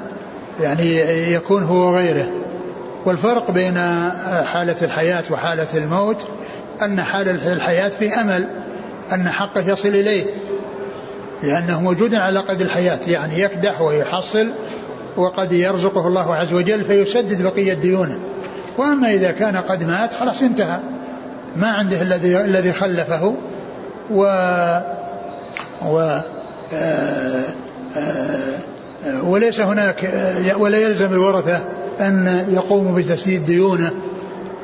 يعني 0.61 0.99
يكون 1.34 1.64
هو 1.64 1.95
غيره 1.95 2.28
والفرق 3.05 3.51
بين 3.51 3.78
حالة 4.45 4.76
الحياة 4.82 5.24
وحالة 5.32 5.68
الموت 5.74 6.28
أن 6.82 7.01
حالة 7.01 7.53
الحياة 7.53 7.89
في 7.89 8.14
أمل 8.14 8.47
أن 9.11 9.30
حقه 9.30 9.70
يصل 9.70 9.89
إليه 9.89 10.24
لأنه 11.43 11.82
موجود 11.82 12.16
على 12.16 12.39
قد 12.39 12.61
الحياة 12.61 12.99
يعني 13.07 13.39
يكدح 13.39 13.82
ويحصل 13.82 14.53
وقد 15.18 15.51
يرزقه 15.51 16.07
الله 16.07 16.36
عز 16.36 16.53
وجل 16.53 16.84
فيسدد 16.84 17.41
بقية 17.41 17.74
ديونه. 17.74 18.20
وأما 18.78 19.14
إذا 19.14 19.32
كان 19.32 19.57
قد 19.57 19.84
مات 19.84 20.14
خلاص 20.14 20.41
انتهى. 20.41 20.80
ما 21.55 21.68
عنده 21.68 22.01
الذي 22.01 22.41
الذي 22.41 22.74
خلفه 22.74 23.36
و 24.11 24.26
و 25.82 26.19
آه، 26.74 27.43
آه، 27.97 29.24
وليس 29.24 29.59
هناك 29.59 30.13
ولا 30.57 30.78
يلزم 30.78 31.13
الورثة 31.13 31.61
أن 31.99 32.45
يقوموا 32.53 32.97
بتسديد 32.97 33.45
ديونه. 33.45 33.91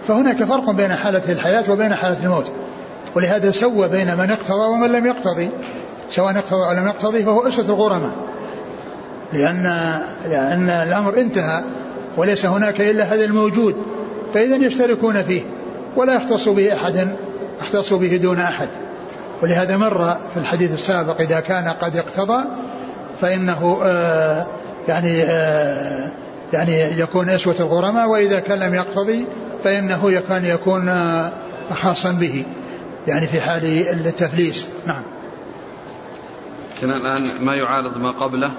فهناك 0.08 0.44
فرق 0.44 0.72
بين 0.72 0.96
حالة 0.96 1.32
الحياة 1.32 1.64
وبين 1.72 1.96
حالة 1.96 2.24
الموت. 2.24 2.52
ولهذا 3.16 3.52
سوى 3.52 3.88
بين 3.88 4.18
من 4.18 4.32
اقتضى 4.32 4.66
ومن 4.66 4.92
لم 4.92 5.06
يقتضي. 5.06 5.50
سواء 6.10 6.38
اقتضى 6.38 6.66
أو 6.70 6.72
لم 6.72 6.88
يقتضي 6.88 7.24
فهو 7.24 7.48
أسوة 7.48 7.66
الغرماء. 7.66 8.12
لأن 9.34 9.64
لأن 10.30 10.70
الأمر 10.70 11.18
انتهى 11.18 11.64
وليس 12.18 12.46
هناك 12.46 12.82
إلا 12.82 13.04
هذا 13.04 13.26
الموجود. 13.26 13.76
فإذا 14.34 14.56
يشتركون 14.56 15.22
فيه 15.22 15.42
ولا 15.96 16.16
يختص 16.16 16.50
به 16.50 16.74
أحد 16.74 17.08
يختص 17.62 17.94
به 17.94 18.18
دون 18.18 18.40
أحد. 18.40 18.70
ولهذا 19.42 19.78
مر 19.78 20.18
في 20.34 20.38
الحديث 20.38 20.74
السابق 20.74 21.22
إذا 21.22 21.40
كان 21.40 21.68
قد 21.68 21.96
اقتضى 21.96 22.46
فإنه 23.22 23.80
آه 23.84 24.48
يعني 24.88 25.24
آه 25.24 26.12
يعني 26.54 27.00
يكون 27.00 27.30
أسوة 27.30 27.56
الغرماء 27.60 28.10
وإذا 28.10 28.40
كان 28.40 28.60
لم 28.60 28.76
يقتضي 28.76 29.26
فإنه 29.64 30.12
يكون 30.12 30.46
يكون 30.46 30.90
آه 30.90 31.32
خاصا 31.74 32.12
به 32.12 32.46
يعني 33.08 33.28
في 33.28 33.42
حال 33.42 33.66
التفليس. 34.06 34.68
نعم. 34.88 35.04
كان 36.82 36.92
الآن 36.92 37.22
ما 37.40 37.56
يعارض 37.56 37.98
ما 37.98 38.12
قبله؟ 38.12 38.52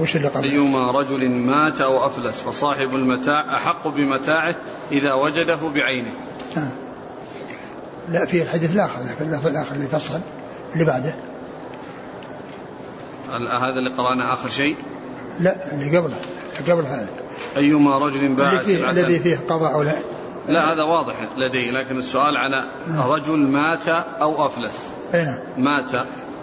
وش 0.00 0.16
اللي 0.16 0.28
قبل 0.28 0.50
أيما 0.50 1.00
رجل 1.00 1.30
مات 1.30 1.80
أو 1.80 2.06
أفلس 2.06 2.40
فصاحب 2.40 2.94
المتاع 2.94 3.56
أحق 3.56 3.88
بمتاعه 3.88 4.54
إذا 4.92 5.12
وجده 5.12 5.58
بعينه. 5.74 6.10
نعم. 6.56 6.70
لا 8.08 8.24
في 8.24 8.42
الحديث 8.42 8.74
الآخر 8.74 9.00
ذاك 9.00 9.20
اللفظ 9.20 9.46
الآخر 9.46 9.74
اللي 9.74 9.86
فصل 9.86 10.20
اللي 10.72 10.84
بعده. 10.84 11.14
هذا 13.30 13.78
اللي 13.78 13.90
قرأنا 13.90 14.32
آخر 14.32 14.48
شيء؟ 14.48 14.76
لا 15.40 15.72
اللي 15.72 15.98
قبله 15.98 16.16
قبل 16.68 16.86
هذا. 16.86 17.08
أيما 17.56 17.98
رجل 17.98 18.34
باع 18.34 18.52
الذي 18.52 18.76
فيه, 18.76 18.90
الذي 18.90 19.20
فيه 19.20 19.36
قضاء 19.48 19.74
أو 19.74 19.82
لا؟ 19.82 19.94
لا 20.48 20.72
هذا 20.72 20.82
واضح 20.82 21.14
لدي 21.36 21.70
لكن 21.70 21.98
السؤال 21.98 22.36
على 22.36 22.64
رجل 23.06 23.38
مات 23.38 23.88
أو 23.88 24.46
أفلس. 24.46 24.92
أي 25.14 25.24
نعم. 25.24 25.38
مات. 25.58 25.94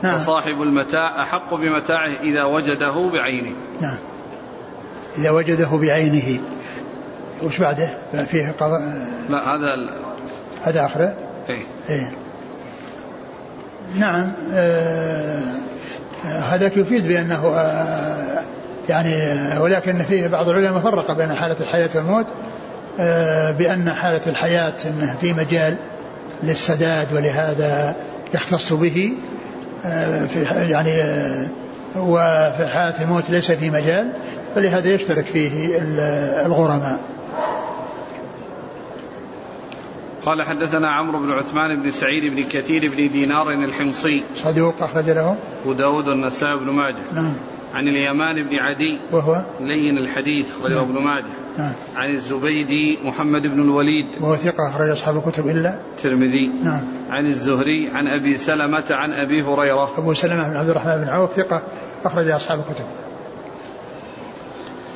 نعم. 0.03 0.18
فصاحب 0.18 0.62
المتاع 0.62 1.22
أحق 1.22 1.53
بمتاعه 1.53 2.10
إذا 2.10 2.43
وجده 2.43 3.10
بعينه. 3.10 3.55
نعم. 3.82 3.97
إذا 5.18 5.32
وجده 5.32 5.70
بعينه. 5.78 6.39
وش 7.43 7.60
بعده؟ 7.60 7.97
فيه 8.26 8.55
قضاء؟ 8.60 9.07
لا 9.30 9.55
هذا 9.55 9.74
ال... 9.74 9.89
هذا 10.62 10.86
آخره. 10.86 11.29
إيه. 11.50 11.64
إيه. 11.89 12.12
نعم 13.95 14.32
آه 14.54 15.39
هذا 16.26 16.66
يفيد 16.66 17.08
بأنه 17.08 17.47
آه 17.47 18.41
يعني 18.89 19.14
ولكن 19.60 20.04
فيه 20.04 20.28
بعض 20.28 20.50
العلماء 20.50 20.80
فرق 20.80 21.12
بين 21.12 21.34
حالة 21.34 21.56
الحياة 21.60 21.89
والموت 21.95 22.26
آه 23.00 23.52
بأن 23.52 23.89
حالة 23.91 24.22
الحياة 24.28 24.74
أنه 24.86 25.16
في 25.22 25.34
مجال 25.34 25.76
للسداد 26.43 27.14
ولهذا 27.14 27.95
يختص 28.34 28.74
به 28.74 29.14
آه 29.86 30.26
في 30.26 30.43
يعني 30.72 30.91
آه 31.02 31.47
وفي 31.97 32.68
حالة 32.68 33.02
الموت 33.02 33.30
ليس 33.30 33.52
في 33.52 33.70
مجال 33.70 34.12
فلهذا 34.56 34.89
يشترك 34.89 35.26
فيه 35.26 35.78
الغرماء. 36.45 37.00
قال 40.26 40.44
حدثنا 40.44 40.90
عمرو 40.90 41.20
بن 41.20 41.32
عثمان 41.32 41.82
بن 41.82 41.92
سعيد 41.92 42.36
بن 42.36 42.44
كثير 42.44 42.92
بن 42.92 43.12
دينار 43.12 43.50
الحمصي. 43.50 44.24
صدوق 44.36 44.84
أخرج 44.84 45.10
له؟ 45.10 45.38
أبو 45.62 45.74
داود 45.74 46.08
والنسائي 46.08 46.58
بن 46.60 46.72
ماجه. 46.72 46.98
نعم. 47.14 47.34
عن 47.74 47.88
اليمان 47.88 48.44
بن 48.44 48.56
عدي. 48.56 49.00
وهو؟ 49.12 49.44
لين 49.60 49.98
الحديث 49.98 50.52
أخرجه 50.58 50.76
نعم. 50.76 50.84
ابن 50.84 51.04
ماجه. 51.04 51.26
نعم. 51.58 51.74
عن 51.96 52.10
الزبيدي 52.10 53.00
محمد 53.04 53.48
بن 53.48 53.62
الوليد. 53.62 54.08
وهو 54.22 54.36
ثقة 54.36 54.70
أخرج 54.70 54.90
أصحاب 54.90 55.18
الكتب 55.18 55.48
إلا؟ 55.48 55.80
الترمذي. 55.92 56.48
نعم. 56.64 56.82
عن 57.10 57.26
الزهري 57.26 57.90
عن 57.94 58.08
أبي 58.08 58.38
سلمة 58.38 58.86
عن 58.92 59.12
أبي 59.12 59.42
هريرة. 59.42 59.98
أبو 59.98 60.14
سلمة 60.14 60.50
بن 60.50 60.58
عبد 60.58 60.70
الرحمن 60.70 60.98
بن 60.98 61.10
عوف 61.10 61.34
ثقة 61.34 61.62
أخرج 62.06 62.30
أصحاب 62.30 62.60
الكتب. 62.60 62.86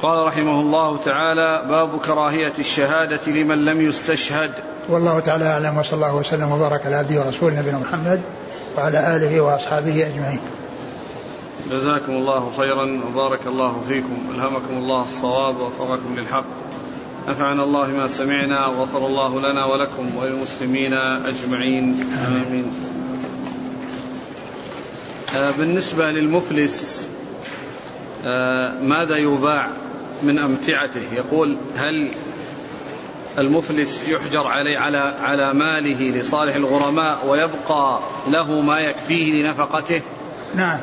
قال 0.02 0.28
رحمه 0.28 0.62
الله 0.62 0.98
تعالى 0.98 1.66
باب 1.70 2.00
كراهية 2.00 2.54
الشهادة 2.60 3.32
لمن 3.32 3.66
لم 3.66 3.82
يستشهد. 3.82 4.52
والله 4.90 5.20
تعالى 5.20 5.46
أعلم 5.46 5.78
وصلى 5.78 5.94
الله 5.94 6.16
وسلم 6.16 6.52
وبارك 6.52 6.86
على 6.86 6.96
عبده 6.96 7.20
ورسوله 7.26 7.60
نبينا 7.60 7.80
محمد 7.80 8.22
وعلى 8.78 9.16
آله 9.16 9.42
وأصحابه 9.42 10.08
أجمعين. 10.08 10.40
جزاكم 11.72 12.12
الله 12.12 12.52
خيرا 12.58 13.02
وبارك 13.08 13.48
الله 13.48 13.82
فيكم. 13.88 14.18
ألهمكم 14.36 14.78
الله 14.78 15.04
الصواب 15.04 15.56
ووفقكم 15.60 16.16
للحق. 16.18 16.46
نفعنا 17.28 17.64
الله 17.64 17.88
ما 17.88 18.08
سمعنا 18.08 18.68
وغفر 18.68 19.08
الله 19.08 19.40
لنا 19.40 19.66
ولكم 19.66 20.16
وللمسلمين 20.18 20.94
أجمعين. 21.26 22.10
آمين. 22.14 22.74
آه، 25.36 25.52
بالنسبة 25.52 26.12
للمفلس 26.12 27.10
آه، 28.26 28.74
ماذا 28.82 29.18
يباع 29.18 29.68
من 30.24 30.40
أمتعته؟ 30.40 31.02
يقول 31.12 31.58
هل 31.78 32.10
المفلس 33.38 34.04
يحجر 34.08 34.48
عليه 34.48 34.78
على 34.78 35.14
على 35.22 35.54
ماله 35.54 36.20
لصالح 36.20 36.56
الغرماء 36.56 37.18
ويبقى 37.28 38.00
له 38.28 38.62
ما 38.62 38.80
يكفيه 38.80 39.32
لنفقته. 39.34 40.02
نعم. 40.56 40.80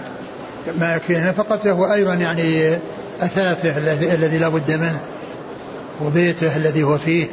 ما 0.80 0.94
يكفي 0.96 1.18
نفقته 1.18 1.72
وأيضا 1.72 2.14
يعني 2.14 2.78
أثاثه 3.20 3.78
الذي 3.78 4.14
الذي 4.14 4.38
لا 4.38 4.48
بد 4.48 4.72
منه 4.72 5.00
وبيته 6.00 6.56
الذي 6.56 6.82
هو 6.82 6.98
فيه 6.98 7.26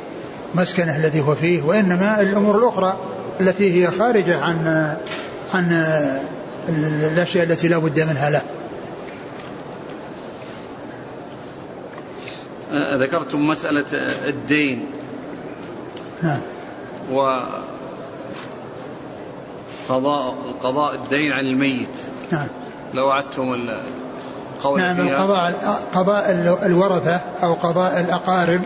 مسكنه 0.55 0.97
الذي 0.97 1.21
هو 1.21 1.35
فيه 1.35 1.63
وإنما 1.63 2.21
الأمور 2.21 2.57
الأخرى 2.57 2.97
التي 3.41 3.83
هي 3.83 3.91
خارجة 3.91 4.37
عن 4.37 4.67
عن 5.53 5.85
الأشياء 7.13 7.43
التي 7.45 7.67
لا 7.67 7.77
بد 7.77 7.99
منها 7.99 8.29
له. 8.29 8.41
ذكرتم 13.05 13.47
مسألة 13.47 13.85
الدين. 14.27 14.85
نعم. 16.23 16.39
و 17.11 17.39
قضاء 19.89 20.35
قضاء 20.63 20.95
الدين 20.95 21.31
عن 21.31 21.45
الميت. 21.45 21.97
نعم. 22.31 22.47
لو 22.93 23.11
أعدتم 23.11 23.53
القول 23.53 24.79
نعم 24.79 24.95
فيها. 24.95 25.17
القضاء 25.17 25.79
قضاء 25.93 26.31
الورثة 26.65 27.21
أو 27.43 27.53
قضاء 27.53 27.99
الأقارب 27.99 28.61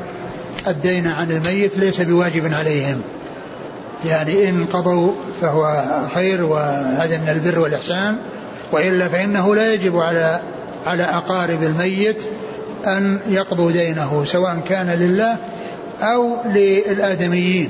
الدين 0.68 1.08
عن 1.08 1.32
الميت 1.32 1.78
ليس 1.78 2.02
بواجب 2.02 2.54
عليهم. 2.54 3.02
يعني 4.06 4.49
إن 4.49 4.66
قضوا 4.66 5.12
فهو 5.41 5.86
خير 6.14 6.43
وهذا 6.43 7.18
من 7.18 7.30
البر 7.30 7.60
والإحسان 7.60 8.18
وإلا 8.72 9.10
فإنه 9.10 9.56
لا 9.56 9.74
يجب 9.74 9.97
على 9.97 10.39
على 10.86 11.04
أقارب 11.04 11.64
الميت 11.64 12.24
أن 12.86 13.20
يقضوا 13.28 13.72
دينه 13.72 14.24
سواء 14.26 14.60
كان 14.70 14.88
لله 14.88 15.38
أو 16.02 16.36
للآدميين. 16.45 17.70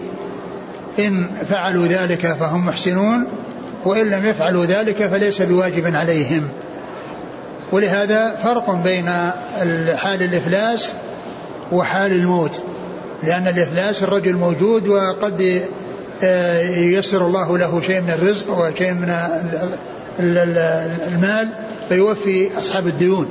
إن 0.99 1.27
فعلوا 1.49 1.87
ذلك 1.87 2.33
فهم 2.39 2.65
محسنون 2.65 3.27
وإن 3.85 4.09
لم 4.09 4.25
يفعلوا 4.25 4.65
ذلك 4.65 5.07
فليس 5.07 5.41
بواجب 5.41 5.95
عليهم. 5.95 6.47
ولهذا 7.71 8.35
فرق 8.35 8.71
بين 8.71 9.09
حال 9.97 10.23
الإفلاس 10.23 10.93
وحال 11.71 12.11
الموت. 12.11 12.61
لأن 13.23 13.47
الإفلاس 13.47 14.03
الرجل 14.03 14.33
موجود 14.33 14.87
وقد 14.87 15.61
آه، 16.23 16.61
ييسر 16.61 17.25
الله 17.25 17.57
له 17.57 17.81
شيء 17.81 18.01
من 18.01 18.09
الرزق 18.09 18.59
وشيء 18.59 18.93
من 18.93 19.15
المال 20.19 21.49
فيوفي 21.89 22.59
أصحاب 22.59 22.87
الديون. 22.87 23.27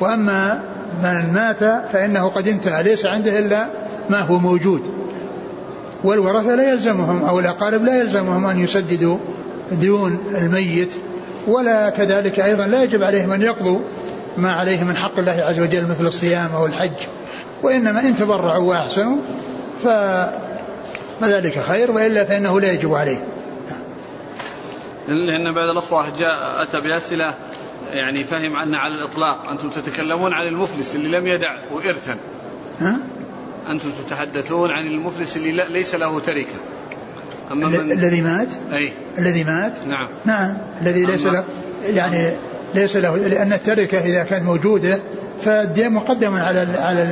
وأما 0.00 0.62
من 1.02 1.32
مات 1.32 1.90
فإنه 1.92 2.28
قد 2.28 2.48
انتهى 2.48 2.82
ليس 2.82 3.06
عنده 3.06 3.38
إلا 3.38 3.70
ما 4.10 4.20
هو 4.20 4.38
موجود. 4.38 5.02
والورثة 6.04 6.54
لا 6.54 6.70
يلزمهم 6.70 7.24
أو 7.24 7.40
الأقارب 7.40 7.84
لا 7.84 7.96
يلزمهم 7.96 8.46
أن 8.46 8.60
يسددوا 8.60 9.18
ديون 9.72 10.18
الميت 10.34 10.94
ولا 11.46 11.90
كذلك 11.90 12.40
أيضا 12.40 12.66
لا 12.66 12.82
يجب 12.82 13.02
عليهم 13.02 13.32
أن 13.32 13.42
يقضوا 13.42 13.78
ما 14.36 14.52
عليه 14.52 14.84
من 14.84 14.96
حق 14.96 15.18
الله 15.18 15.32
عز 15.32 15.60
وجل 15.60 15.86
مثل 15.86 16.06
الصيام 16.06 16.50
أو 16.52 16.66
الحج. 16.66 17.06
وإنما 17.62 18.00
إن 18.00 18.14
تبرعوا 18.16 18.68
وأحسنوا 18.68 19.16
فذلك 21.20 21.58
خير 21.58 21.90
وإلا 21.90 22.24
فإنه 22.24 22.60
لا 22.60 22.72
يجب 22.72 22.94
عليه. 22.94 23.24
لأن 25.08 25.54
بعض 25.54 25.68
الأخوة 25.70 26.18
جاء 26.18 26.62
أتى 26.62 26.80
بأسئلة 26.80 27.34
يعني 27.92 28.24
فهم 28.24 28.56
أن 28.56 28.74
على 28.74 28.94
الإطلاق 28.94 29.50
أنتم 29.50 29.70
تتكلمون 29.70 30.32
عن 30.32 30.46
المفلس 30.46 30.96
اللي 30.96 31.18
لم 31.18 31.26
يدع 31.26 31.58
إرثا 31.72 32.16
ها؟ 32.80 32.96
أنتم 33.68 33.90
تتحدثون 33.90 34.70
عن 34.70 34.86
المفلس 34.86 35.36
اللي 35.36 35.64
ليس 35.70 35.94
له 35.94 36.20
تركة. 36.20 36.56
أما 37.52 37.68
من 37.68 37.92
الذي 37.92 38.20
مات؟ 38.20 38.54
أي. 38.72 38.92
الذي 39.18 39.44
مات؟ 39.44 39.86
نعم. 39.86 40.08
نعم. 40.24 40.58
الذي 40.82 41.04
ليس 41.04 41.26
له 41.26 41.44
يعني 41.94 42.32
ليس 42.74 42.96
له 42.96 43.16
لأن 43.16 43.52
التركة 43.52 43.98
إذا 43.98 44.22
كانت 44.24 44.44
موجودة 44.44 45.00
فالدين 45.44 45.92
مقدم 45.92 46.34
على 46.34 46.66
على 46.78 47.02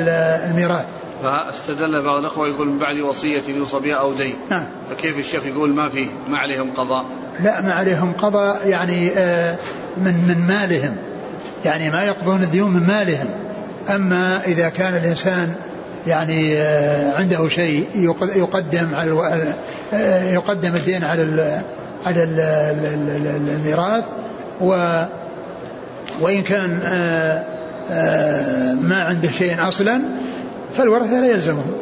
الميراث. 0.51 0.87
فاستدل 1.23 2.03
بعض 2.03 2.19
الأخوة 2.19 2.49
يقول 2.49 2.69
من 2.69 2.79
بعد 2.79 2.97
وصية 2.97 3.43
يوصى 3.49 3.79
بها 3.79 3.95
أو 3.95 4.13
دين. 4.13 4.37
نعم. 4.51 4.67
فكيف 4.91 5.19
الشيخ 5.19 5.47
يقول 5.47 5.75
ما 5.75 5.89
في 5.89 6.09
ما 6.29 6.39
عليهم 6.39 6.73
قضاء؟ 6.73 7.05
لا 7.41 7.61
ما 7.61 7.73
عليهم 7.73 8.13
قضاء. 8.13 8.69
يعني 8.69 9.11
آه 9.17 9.59
من 9.97 10.15
من 10.29 10.47
مالهم. 10.49 10.97
يعني 11.65 11.91
ما 11.91 12.03
يقضون 12.03 12.43
الديون 12.43 12.71
من 12.71 12.87
مالهم. 12.87 13.29
أما 13.89 14.45
إذا 14.45 14.69
كان 14.69 14.97
الإنسان 14.97 15.55
يعني 16.07 16.57
آه، 16.57 17.13
عنده 17.13 17.49
شيء 17.49 17.87
يقدم 18.37 18.95
على 18.95 19.55
آه، 19.93 20.33
يقدم 20.33 20.75
الدين 20.75 21.05
على 21.05 21.63
على 22.07 22.23
الميراث 23.57 24.05
و 24.61 25.03
وإن 26.21 26.43
كان 26.43 26.81
آه، 26.85 28.75
ما 28.75 29.03
عنده 29.03 29.31
شيء 29.31 29.69
أصلا 29.69 30.01
فالورثة 30.73 31.21
لا 31.21 31.31
يلزمهم 31.31 31.73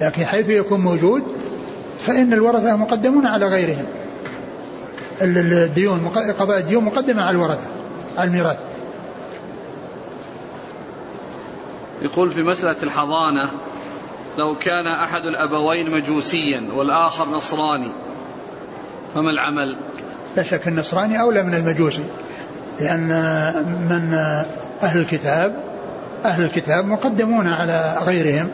لكن 0.00 0.24
حيث 0.24 0.48
يكون 0.48 0.80
موجود 0.80 1.22
فإن 1.98 2.32
الورثة 2.32 2.76
مقدمون 2.76 3.26
على 3.26 3.46
غيرهم. 3.46 3.84
الديون 5.22 6.08
قضاء 6.38 6.60
الديون 6.60 6.84
مقدمة 6.84 7.22
على 7.22 7.36
الورثة 7.36 7.66
على 8.16 8.28
الميراث 8.28 8.58
يقول 12.02 12.30
في 12.30 12.42
مسألة 12.42 12.82
الحضانة 12.82 13.50
لو 14.38 14.54
كان 14.54 14.86
أحد 14.86 15.20
الأبوين 15.20 15.90
مجوسيا 15.90 16.68
والآخر 16.74 17.28
نصراني 17.28 17.92
فما 19.14 19.30
العمل؟ 19.30 19.76
لا 20.36 20.42
شك 20.42 20.68
النصراني 20.68 21.20
أولى 21.20 21.42
من 21.42 21.54
المجوسي 21.54 22.04
لأن 22.80 23.08
من 23.90 24.14
أهل 24.82 25.00
الكتاب 25.00 25.64
أهل 26.24 26.44
الكتاب 26.44 26.84
مقدمون 26.84 27.48
على 27.48 27.98
غيرهم 28.02 28.48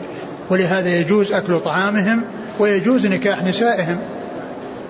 ولهذا 0.49 0.95
يجوز 0.95 1.33
أكل 1.33 1.59
طعامهم 1.59 2.23
ويجوز 2.59 3.05
نكاح 3.05 3.43
نسائهم 3.43 3.99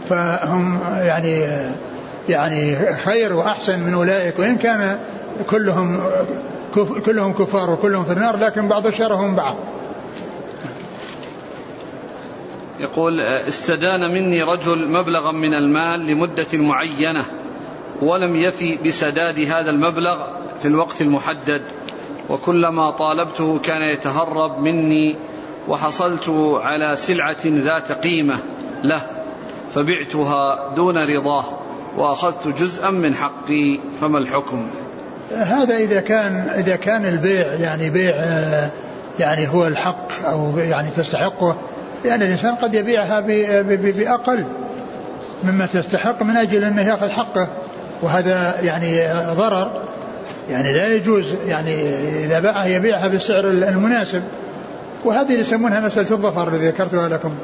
فهم 0.10 0.80
يعني 0.98 1.46
يعني 2.30 2.94
خير 2.96 3.34
وأحسن 3.34 3.80
من 3.80 3.94
أولئك 3.94 4.40
وإن 4.40 4.58
كان 4.58 5.00
كلهم 5.50 6.02
كلهم 7.06 7.34
كفار 7.34 7.70
وكلهم 7.70 8.04
في 8.04 8.14
النار 8.14 8.38
لكن 8.38 8.68
بعض 8.68 8.90
شرهم 8.90 9.36
بعض. 9.36 9.56
يقول 12.80 13.22
استدان 13.22 14.14
مني 14.14 14.44
رجل 14.44 14.88
مبلغا 14.88 15.32
من 15.32 15.54
المال 15.54 16.06
لمدة 16.08 16.48
معينة 16.54 17.26
ولم 18.02 18.36
يفي 18.36 18.78
بسداد 18.78 19.40
هذا 19.40 19.70
المبلغ 19.70 20.18
في 20.60 20.68
الوقت 20.68 21.02
المحدد 21.02 21.62
وكلما 22.30 22.92
طالبته 22.92 23.60
كان 23.60 23.82
يتهرب 23.82 24.60
مني 24.60 25.16
وحصلت 25.68 26.30
على 26.62 26.96
سلعة 26.96 27.38
ذات 27.46 27.92
قيمة 27.92 28.36
له 28.84 29.17
فبعتها 29.70 30.74
دون 30.76 30.98
رضاه 30.98 31.44
وأخذت 31.98 32.48
جزءا 32.48 32.90
من 32.90 33.16
حقي 33.16 33.80
فما 34.02 34.18
الحكم؟ 34.18 34.68
هذا 35.32 35.76
إذا 35.78 36.02
كان 36.02 36.50
إذا 36.50 36.76
كان 36.76 37.06
البيع 37.06 37.54
يعني 37.54 37.90
بيع 37.90 38.16
يعني 39.20 39.48
هو 39.48 39.68
الحق 39.68 40.26
أو 40.26 40.58
يعني 40.58 40.90
تستحقه 40.90 41.58
لأن 42.06 42.22
الإنسان 42.22 42.56
قد 42.56 42.74
يبيعها 42.74 43.20
بأقل 43.82 44.46
مما 45.44 45.66
تستحق 45.66 46.24
من 46.24 46.38
أجل 46.38 46.64
أنه 46.64 46.82
يأخذ 46.82 47.10
حقه 47.10 47.48
وهذا 48.02 48.62
يعني 48.62 49.08
ضرر. 49.36 49.82
يعني 50.50 50.74
لا 50.74 50.88
يجوز 50.88 51.36
يعني 51.48 51.76
إذا 52.26 52.40
باعها 52.40 52.66
يبيعها 52.66 53.08
بالسعر 53.08 53.48
المناسب. 53.48 54.24
وهذه 55.06 55.32
يسمونها 55.32 55.80
مسألة 55.80 56.12
الظفر 56.12 56.48
الذي 56.48 56.68
ذكرتها 56.68 57.10
لكم 57.10 57.36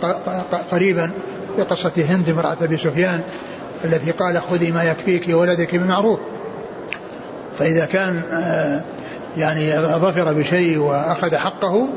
قريبا. 0.72 1.12
في 1.56 1.62
قصة 1.62 1.92
هند 1.98 2.30
امرأة 2.30 2.58
أبي 2.62 2.78
سفيان 2.78 3.22
التي 3.86 4.12
قال 4.12 4.42
خذي 4.42 4.72
ما 4.72 4.84
يكفيك 4.84 5.30
ولدك 5.30 5.76
بمعروف. 5.76 6.20
فإذا 7.60 7.86
كان 7.86 8.22
آه، 8.32 8.82
يعني 9.38 9.72
ظفر 9.80 10.34
بشيء 10.34 10.78
وأخذ 10.78 11.36
حقه 11.36 11.90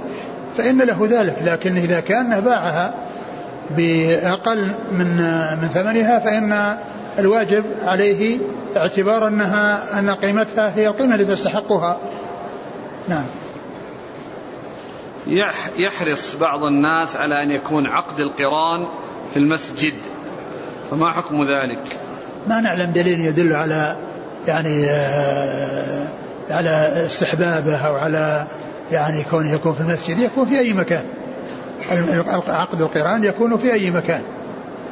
فإن 0.56 0.82
له 0.82 1.06
ذلك 1.10 1.36
لكن 1.42 1.76
إذا 1.76 2.00
كان 2.00 2.40
باعها 2.40 2.94
بأقل 3.70 4.72
من 4.92 5.16
من 5.62 5.68
ثمنها 5.74 6.18
فإن 6.18 6.76
الواجب 7.18 7.64
عليه 7.82 8.38
اعتبار 8.76 9.28
أنها 9.28 9.98
أن 9.98 10.10
قيمتها 10.10 10.76
هي 10.76 10.88
القيمة 10.88 11.14
التي 11.14 11.32
تستحقها. 11.32 11.98
نعم. 13.08 13.24
يحرص 15.76 16.36
بعض 16.36 16.62
الناس 16.62 17.16
على 17.16 17.42
أن 17.42 17.50
يكون 17.50 17.86
عقد 17.86 18.20
القران 18.20 18.86
في 19.30 19.36
المسجد. 19.36 19.94
فما 20.90 21.12
حكم 21.12 21.42
ذلك؟ 21.42 21.80
ما 22.48 22.60
نعلم 22.60 22.92
دليل 22.92 23.20
يدل 23.20 23.52
على 23.52 23.96
يعني 24.46 24.86
آه، 24.90 26.06
على 26.50 27.06
استحبابه 27.06 27.76
أو 27.76 27.94
على 27.96 28.46
يعني 28.90 29.24
كونه 29.30 29.52
يكون 29.52 29.72
في 29.72 29.80
المسجد. 29.80 30.18
يكون 30.18 30.46
في 30.46 30.58
أي 30.58 30.72
مكان. 30.72 31.04
عقد 32.48 32.80
القرآن 32.80 33.24
يكون 33.24 33.56
في 33.56 33.72
أي 33.72 33.90
مكان. 33.90 34.22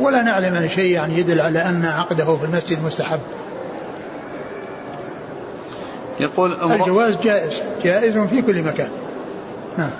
ولا 0.01 0.22
نعلم 0.22 0.57
عن 0.57 0.68
شيء 0.68 0.91
يعني 0.91 1.18
يدل 1.18 1.41
على 1.41 1.59
أن 1.59 1.85
عقده 1.85 2.37
في 2.37 2.45
المسجد 2.45 2.85
مستحب. 2.85 3.20
يقول 6.20 6.72
الجواز 6.72 7.16
جائز. 7.16 7.62
جائز 7.85 8.18
في 8.18 8.43
كل 8.43 8.62
مكان. 8.62 8.89
نعم. 9.78 9.91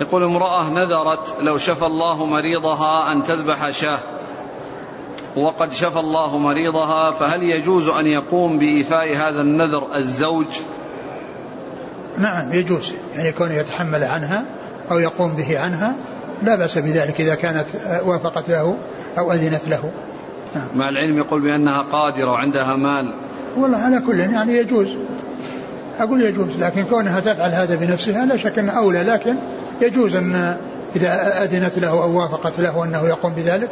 يقول 0.00 0.22
امرأة 0.22 0.70
نذرت 0.70 1.36
لو 1.40 1.58
شفى 1.58 1.86
الله 1.86 2.26
مريضها 2.26 3.12
أن 3.12 3.22
تذبح 3.22 3.70
شاة. 3.70 3.98
وقد 5.36 5.72
شفى 5.72 5.98
الله 5.98 6.38
مريضها 6.38 7.10
فهل 7.10 7.42
يجوز 7.42 7.88
أن 7.88 8.06
يقوم 8.06 8.58
بإيفاء 8.58 9.16
هذا 9.16 9.40
النذر 9.40 9.96
الزوج؟ 9.96 10.46
نعم 12.18 12.52
يجوز. 12.52 12.92
يعني 13.16 13.32
كونه 13.32 13.54
يتحمل 13.54 14.04
عنها 14.04 14.44
أو 14.90 14.98
يقوم 14.98 15.36
به 15.36 15.58
عنها 15.58 15.94
لا 16.42 16.56
بأس 16.56 16.78
بذلك 16.78 17.20
إذا 17.20 17.34
كانت 17.34 17.66
وافقت 18.04 18.48
له 18.48 18.76
أو 19.18 19.32
أذنت 19.32 19.68
له. 19.68 19.92
نعم. 20.54 20.68
مع 20.74 20.88
العلم 20.88 21.18
يقول 21.18 21.42
بأنها 21.42 21.82
قادرة 21.82 22.30
وعندها 22.30 22.76
مال. 22.76 23.14
والله 23.56 23.78
على 23.78 24.00
كل 24.06 24.20
يعني 24.20 24.56
يجوز. 24.56 24.96
أقول 25.98 26.22
يجوز 26.22 26.56
لكن 26.58 26.84
كونها 26.84 27.20
تفعل 27.20 27.50
هذا 27.50 27.76
بنفسها 27.76 28.26
لا 28.26 28.36
شك 28.36 28.58
أنه 28.58 28.72
أولى 28.72 29.02
لكن 29.02 29.34
يجوز 29.80 30.16
أن 30.16 30.56
إذا 30.96 31.44
أذنت 31.44 31.78
له 31.78 31.88
أو 31.88 32.18
وافقت 32.18 32.60
له 32.60 32.84
أنه 32.84 33.08
يقوم 33.08 33.34
بذلك. 33.34 33.70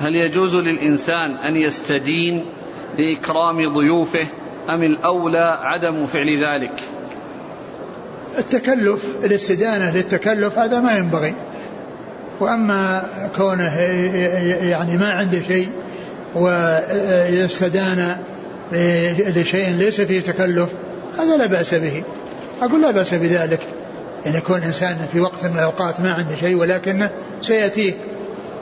هل 0.00 0.16
يجوز 0.16 0.56
للإنسان 0.56 1.30
أن 1.30 1.56
يستدين 1.56 2.44
لإكرام 2.98 3.72
ضيوفه؟ 3.74 4.26
أم 4.70 4.82
الأولى 4.82 5.58
عدم 5.62 6.06
فعل 6.06 6.44
ذلك؟ 6.44 6.72
التكلف 8.38 9.04
الاستدانة 9.24 9.96
للتكلف 9.96 10.58
هذا 10.58 10.80
ما 10.80 10.96
ينبغي. 10.96 11.34
وأما 12.40 13.02
كونه 13.36 13.80
يعني 14.62 14.96
ما 14.96 15.12
عنده 15.12 15.40
شيء 15.40 15.68
ويستدان 16.34 18.16
لشيء 19.36 19.70
ليس 19.70 20.00
فيه 20.00 20.20
تكلف 20.20 20.70
هذا 21.18 21.36
لا 21.36 21.46
بأس 21.46 21.74
به. 21.74 22.02
أقول 22.62 22.82
لا 22.82 22.90
بأس 22.90 23.14
بذلك. 23.14 23.60
يعني 24.24 24.38
يكون 24.38 24.62
إنسان 24.62 24.96
في 25.12 25.20
وقت 25.20 25.44
من 25.44 25.54
الأوقات 25.54 26.00
ما 26.00 26.12
عنده 26.12 26.36
شيء 26.36 26.56
ولكنه 26.56 27.10
سيأتيه. 27.40 27.92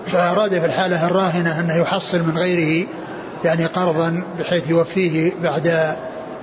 فأراد 0.07 0.59
في 0.59 0.67
الحالة 0.67 1.07
الراهنة 1.07 1.61
أنه 1.61 1.77
يحصل 1.77 2.23
من 2.23 2.39
غيره 2.39 2.87
يعني 3.45 3.67
قرضا 3.67 4.23
بحيث 4.39 4.71
يوفيه 4.71 5.33
بعد 5.43 5.95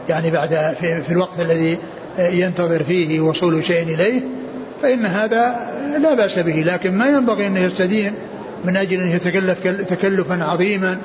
يعني 0.09 0.32
بعد 0.32 0.76
في, 0.80 1.01
في 1.01 1.11
الوقت 1.11 1.39
الذي 1.39 1.78
ينتظر 2.20 2.84
فيه 2.84 3.20
وصول 3.20 3.63
شيء 3.63 3.84
إليه 3.84 4.22
فإن 4.82 5.05
هذا 5.05 5.72
لا 6.01 6.13
بأس 6.13 6.39
به. 6.39 6.63
لكن 6.63 6.97
ما 6.97 7.07
ينبغي 7.07 7.47
أن 7.47 7.57
يستدين 7.57 8.13
من 8.65 8.78
أجل 8.78 9.01
أن 9.01 9.07
يتكلف 9.07 9.59
تكلفا 9.89 10.43
عظيما. 10.43 10.97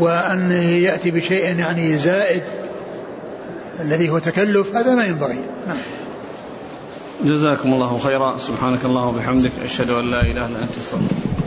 وأن 0.00 0.52
يأتي 0.82 1.10
بشيء 1.10 1.58
يعني 1.58 1.98
زائد 1.98 2.42
الذي 3.80 4.08
هو 4.08 4.18
تكلف 4.18 4.76
هذا 4.76 4.94
ما 4.94 5.04
ينبغي. 5.04 5.38
نعم. 5.66 5.76
جزاكم 7.24 7.72
الله 7.72 7.98
خيرا. 7.98 8.38
سبحانك 8.38 8.84
اللهم 8.84 9.16
وبحمدك 9.16 9.52
أشهد 9.64 9.90
أن 9.90 10.10
لا 10.10 10.20
إله 10.20 10.30
إلا 10.30 10.46
أنت 10.46 10.78
أستغفرك. 10.78 11.37